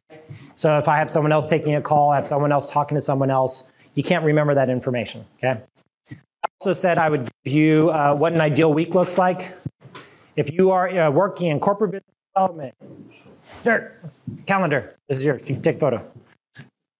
So 0.55 0.79
if 0.79 0.87
I 0.87 0.97
have 0.97 1.11
someone 1.11 1.31
else 1.31 1.45
taking 1.45 1.75
a 1.75 1.81
call, 1.81 2.09
I 2.09 2.15
have 2.15 2.25
someone 2.25 2.51
else 2.51 2.71
talking 2.71 2.95
to 2.95 3.01
someone 3.01 3.29
else, 3.29 3.65
you 3.93 4.01
can't 4.01 4.25
remember 4.25 4.55
that 4.55 4.67
information, 4.67 5.25
okay? 5.37 5.61
I 6.09 6.47
also 6.59 6.73
said 6.73 6.97
I 6.97 7.07
would 7.07 7.29
give 7.43 7.53
you 7.53 7.91
uh, 7.91 8.15
what 8.15 8.33
an 8.33 8.41
ideal 8.41 8.73
week 8.73 8.95
looks 8.95 9.19
like. 9.19 9.55
If 10.35 10.51
you 10.51 10.71
are 10.71 10.89
uh, 10.89 11.11
working 11.11 11.49
in 11.49 11.59
corporate 11.59 11.91
business 11.91 12.15
development, 12.33 12.73
dirt, 13.63 14.05
calendar, 14.47 14.95
this 15.07 15.19
is 15.19 15.25
yours, 15.25 15.47
you 15.47 15.59
take 15.61 15.79
photo. 15.79 16.03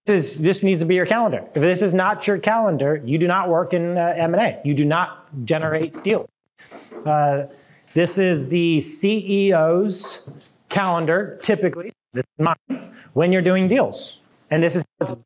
This, 0.10 0.34
is, 0.34 0.42
this 0.42 0.64
needs 0.64 0.80
to 0.80 0.88
be 0.88 0.96
your 0.96 1.06
calendar. 1.06 1.46
If 1.54 1.62
this 1.62 1.84
is 1.84 1.94
not 1.94 2.26
your 2.26 2.40
calendar, 2.40 3.00
you 3.06 3.20
do 3.20 3.28
not 3.28 3.48
work 3.48 3.76
in 3.76 3.96
uh, 3.96 4.16
M&A. 4.18 4.60
You 4.66 4.74
do 4.74 4.84
not 4.84 5.28
generate 5.46 6.04
deals. 6.04 6.28
Uh, 7.06 7.44
this 7.94 8.18
is 8.18 8.50
the 8.50 8.80
CEO's 8.80 10.28
calendar, 10.68 11.38
typically, 11.44 11.94
this 12.14 12.24
is 12.24 12.44
mine, 12.44 12.92
when 13.14 13.32
you're 13.32 13.44
doing 13.44 13.68
deals. 13.68 14.18
And 14.50 14.64
this 14.64 14.76
is 14.76 14.84
built 14.98 15.22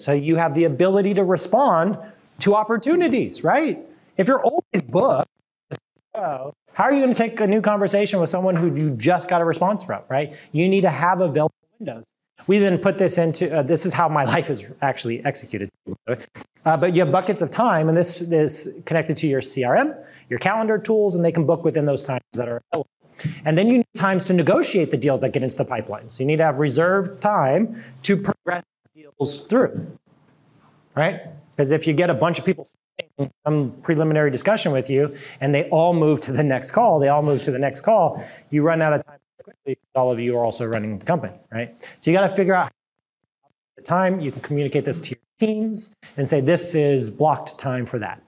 so 0.00 0.12
you 0.12 0.36
have 0.36 0.54
the 0.54 0.62
ability 0.62 1.14
to 1.14 1.24
respond 1.24 1.98
to 2.38 2.54
opportunities, 2.54 3.42
right? 3.42 3.80
If 4.16 4.28
you're 4.28 4.44
always 4.44 4.82
booked, 4.86 5.28
how 6.14 6.54
are 6.78 6.92
you 6.92 7.00
going 7.00 7.12
to 7.12 7.18
take 7.18 7.40
a 7.40 7.48
new 7.48 7.60
conversation 7.60 8.20
with 8.20 8.30
someone 8.30 8.54
who 8.54 8.72
you 8.76 8.94
just 8.94 9.28
got 9.28 9.40
a 9.40 9.44
response 9.44 9.82
from, 9.82 10.02
right? 10.08 10.36
You 10.52 10.68
need 10.68 10.82
to 10.82 10.90
have 10.90 11.20
available 11.20 11.52
windows. 11.80 12.04
We 12.46 12.58
then 12.58 12.78
put 12.78 12.98
this 12.98 13.18
into, 13.18 13.54
uh, 13.54 13.62
this 13.62 13.86
is 13.86 13.92
how 13.92 14.08
my 14.08 14.24
life 14.34 14.50
is 14.50 14.70
actually 14.82 15.24
executed. 15.24 15.70
Uh, 16.06 16.76
but 16.76 16.94
you 16.94 17.00
have 17.00 17.12
buckets 17.12 17.42
of 17.42 17.50
time, 17.50 17.88
and 17.88 17.96
this 17.96 18.20
is 18.20 18.68
connected 18.84 19.16
to 19.18 19.26
your 19.26 19.40
CRM, 19.40 19.96
your 20.30 20.38
calendar 20.38 20.78
tools, 20.78 21.14
and 21.14 21.24
they 21.24 21.32
can 21.32 21.44
book 21.44 21.64
within 21.64 21.86
those 21.86 22.02
times 22.02 22.22
that 22.34 22.48
are 22.48 22.62
available. 22.72 22.88
And 23.44 23.56
then 23.56 23.68
you 23.68 23.78
need 23.78 23.86
times 23.94 24.24
to 24.26 24.32
negotiate 24.32 24.90
the 24.90 24.96
deals 24.96 25.20
that 25.20 25.32
get 25.32 25.42
into 25.42 25.56
the 25.56 25.64
pipeline. 25.64 26.10
So 26.10 26.22
you 26.22 26.26
need 26.26 26.38
to 26.38 26.44
have 26.44 26.58
reserved 26.58 27.20
time 27.20 27.82
to 28.02 28.16
progress 28.16 28.64
deals 28.94 29.46
through, 29.46 29.98
right? 30.96 31.20
Because 31.50 31.70
if 31.70 31.86
you 31.86 31.92
get 31.92 32.10
a 32.10 32.14
bunch 32.14 32.38
of 32.38 32.44
people 32.44 32.66
some 33.46 33.72
preliminary 33.82 34.30
discussion 34.30 34.72
with 34.72 34.90
you 34.90 35.16
and 35.40 35.54
they 35.54 35.68
all 35.68 35.92
move 35.92 36.20
to 36.20 36.32
the 36.32 36.42
next 36.42 36.72
call, 36.72 36.98
they 36.98 37.08
all 37.08 37.22
move 37.22 37.40
to 37.42 37.50
the 37.50 37.58
next 37.58 37.82
call, 37.82 38.24
you 38.50 38.62
run 38.62 38.82
out 38.82 38.92
of 38.92 39.04
time 39.04 39.13
all 39.94 40.10
of 40.10 40.20
you 40.20 40.36
are 40.36 40.44
also 40.44 40.64
running 40.64 40.98
the 40.98 41.06
company, 41.06 41.32
right? 41.50 41.80
So 42.00 42.10
you 42.10 42.16
got 42.16 42.28
to 42.28 42.36
figure 42.36 42.54
out 42.54 42.72
the 43.76 43.82
time. 43.82 44.20
You 44.20 44.30
can 44.32 44.40
communicate 44.42 44.84
this 44.84 44.98
to 44.98 45.10
your 45.10 45.18
teams 45.38 45.92
and 46.16 46.28
say, 46.28 46.40
this 46.40 46.74
is 46.74 47.10
blocked 47.10 47.58
time 47.58 47.86
for 47.86 47.98
that. 47.98 48.22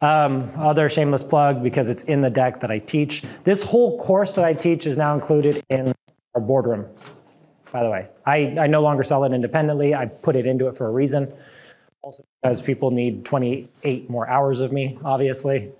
Um, 0.00 0.50
other 0.56 0.88
shameless 0.88 1.22
plug 1.22 1.62
because 1.62 1.88
it's 1.88 2.02
in 2.02 2.20
the 2.20 2.30
deck 2.30 2.60
that 2.60 2.70
I 2.70 2.80
teach. 2.80 3.22
This 3.44 3.62
whole 3.62 3.98
course 3.98 4.34
that 4.34 4.44
I 4.44 4.52
teach 4.52 4.86
is 4.86 4.96
now 4.96 5.14
included 5.14 5.62
in 5.68 5.94
our 6.34 6.40
boardroom, 6.40 6.86
by 7.70 7.84
the 7.84 7.90
way. 7.90 8.08
I, 8.26 8.56
I 8.58 8.66
no 8.66 8.82
longer 8.82 9.04
sell 9.04 9.22
it 9.24 9.32
independently. 9.32 9.94
I 9.94 10.06
put 10.06 10.34
it 10.34 10.44
into 10.44 10.66
it 10.66 10.76
for 10.76 10.86
a 10.86 10.90
reason. 10.90 11.32
Also 12.02 12.24
because 12.42 12.60
people 12.60 12.90
need 12.90 13.24
28 13.24 14.10
more 14.10 14.28
hours 14.28 14.60
of 14.60 14.72
me, 14.72 14.98
obviously, 15.04 15.70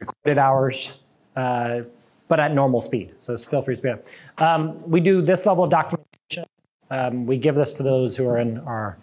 recorded 0.00 0.38
hours, 0.38 0.92
uh, 1.36 1.82
but 2.32 2.40
at 2.40 2.54
normal 2.54 2.80
speed. 2.80 3.12
So 3.18 3.36
feel 3.36 3.60
free 3.60 3.74
to 3.74 3.76
speed 3.76 3.90
up. 3.90 4.06
Um, 4.38 4.90
we 4.90 5.00
do 5.00 5.20
this 5.20 5.44
level 5.44 5.64
of 5.64 5.70
documentation. 5.70 6.46
Um, 6.90 7.26
we 7.26 7.36
give 7.36 7.54
this 7.56 7.72
to 7.72 7.82
those 7.82 8.16
who 8.16 8.26
are 8.26 8.38
in 8.38 8.56
our 8.60 8.96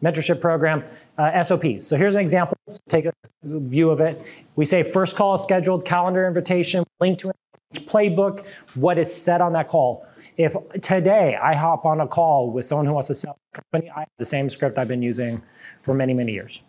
mentorship 0.00 0.40
program. 0.40 0.84
Uh, 1.18 1.42
SOPs. 1.42 1.84
So 1.84 1.96
here's 1.96 2.14
an 2.14 2.20
example. 2.20 2.56
Take 2.88 3.06
a 3.06 3.12
view 3.42 3.90
of 3.90 3.98
it. 3.98 4.24
We 4.54 4.64
say 4.64 4.84
first 4.84 5.16
call 5.16 5.34
is 5.34 5.42
scheduled, 5.42 5.84
calendar 5.84 6.28
invitation, 6.28 6.84
link 7.00 7.18
to 7.18 7.30
a 7.30 7.32
playbook, 7.80 8.46
what 8.76 8.96
is 8.96 9.12
said 9.12 9.40
on 9.40 9.54
that 9.54 9.66
call. 9.66 10.06
If 10.36 10.54
today 10.80 11.34
I 11.34 11.56
hop 11.56 11.84
on 11.84 12.00
a 12.00 12.06
call 12.06 12.52
with 12.52 12.64
someone 12.64 12.86
who 12.86 12.92
wants 12.92 13.08
to 13.08 13.16
sell 13.16 13.40
a 13.54 13.60
company, 13.60 13.90
I 13.90 14.00
have 14.02 14.08
the 14.18 14.24
same 14.24 14.48
script 14.50 14.78
I've 14.78 14.86
been 14.86 15.02
using 15.02 15.42
for 15.82 15.94
many, 15.94 16.14
many 16.14 16.30
years. 16.30 16.62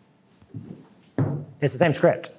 It's 1.61 1.73
the 1.73 1.77
same 1.77 1.93
script. 1.93 2.31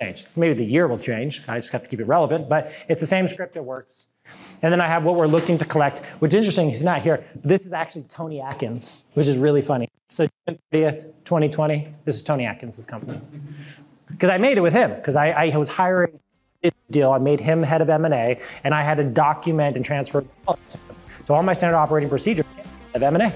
Change. 0.00 0.26
Maybe 0.36 0.54
the 0.54 0.64
year 0.64 0.86
will 0.86 0.98
change. 0.98 1.42
I 1.48 1.58
just 1.58 1.72
have 1.72 1.82
to 1.82 1.88
keep 1.88 2.00
it 2.00 2.06
relevant, 2.06 2.48
but 2.48 2.72
it's 2.88 3.00
the 3.00 3.06
same 3.06 3.28
script. 3.28 3.56
It 3.56 3.64
works. 3.64 4.08
And 4.62 4.72
then 4.72 4.80
I 4.80 4.88
have 4.88 5.04
what 5.04 5.16
we're 5.16 5.26
looking 5.26 5.58
to 5.58 5.64
collect, 5.64 6.04
which 6.20 6.30
is 6.30 6.34
interesting. 6.34 6.68
He's 6.68 6.82
not 6.82 7.02
here. 7.02 7.24
But 7.34 7.42
This 7.44 7.66
is 7.66 7.72
actually 7.72 8.02
Tony 8.04 8.40
Atkins, 8.40 9.04
which 9.14 9.28
is 9.28 9.38
really 9.38 9.62
funny. 9.62 9.88
So 10.10 10.26
June 10.48 10.58
30th, 10.72 11.02
2020, 11.24 11.94
this 12.04 12.16
is 12.16 12.22
Tony 12.22 12.46
Atkins' 12.46 12.84
company. 12.86 13.20
Because 14.08 14.30
I 14.30 14.38
made 14.38 14.56
it 14.58 14.62
with 14.62 14.72
him, 14.72 14.94
because 14.94 15.16
I, 15.16 15.30
I 15.30 15.56
was 15.56 15.68
hiring 15.68 16.18
deal. 16.90 17.12
I 17.12 17.18
made 17.18 17.40
him 17.40 17.62
head 17.62 17.80
of 17.80 17.90
M&A, 17.90 18.40
and 18.64 18.74
I 18.74 18.82
had 18.82 18.96
to 18.98 19.04
document 19.04 19.76
and 19.76 19.84
transfer. 19.84 20.24
So 21.24 21.34
all 21.34 21.42
my 21.42 21.52
standard 21.52 21.76
operating 21.76 22.08
procedures 22.08 22.46
of 22.94 23.02
M&A. 23.02 23.32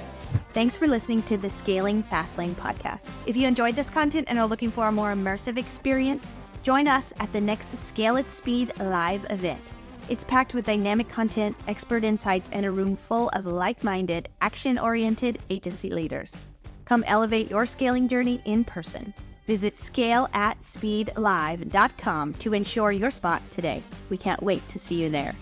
Thanks 0.52 0.76
for 0.76 0.88
listening 0.88 1.22
to 1.24 1.36
the 1.36 1.48
Scaling 1.48 2.02
Fastlane 2.04 2.54
podcast. 2.54 3.08
If 3.26 3.36
you 3.36 3.46
enjoyed 3.46 3.76
this 3.76 3.90
content 3.90 4.26
and 4.28 4.38
are 4.38 4.46
looking 4.46 4.70
for 4.70 4.88
a 4.88 4.92
more 4.92 5.12
immersive 5.12 5.56
experience, 5.56 6.32
join 6.62 6.88
us 6.88 7.12
at 7.20 7.32
the 7.32 7.40
next 7.40 7.76
Scale 7.76 8.16
at 8.16 8.30
Speed 8.30 8.72
live 8.80 9.24
event. 9.30 9.60
It's 10.08 10.24
packed 10.24 10.54
with 10.54 10.66
dynamic 10.66 11.08
content, 11.08 11.56
expert 11.68 12.02
insights, 12.02 12.50
and 12.52 12.66
a 12.66 12.70
room 12.70 12.96
full 12.96 13.28
of 13.28 13.46
like 13.46 13.84
minded, 13.84 14.28
action 14.40 14.76
oriented 14.76 15.38
agency 15.50 15.90
leaders. 15.90 16.36
Come 16.84 17.04
elevate 17.06 17.48
your 17.48 17.64
scaling 17.64 18.08
journey 18.08 18.42
in 18.44 18.64
person. 18.64 19.14
Visit 19.46 19.76
scaleatspeedlive.com 19.76 22.34
to 22.34 22.54
ensure 22.54 22.92
your 22.92 23.10
spot 23.12 23.42
today. 23.50 23.84
We 24.08 24.16
can't 24.16 24.42
wait 24.42 24.66
to 24.68 24.80
see 24.80 24.96
you 24.96 25.08
there. 25.08 25.36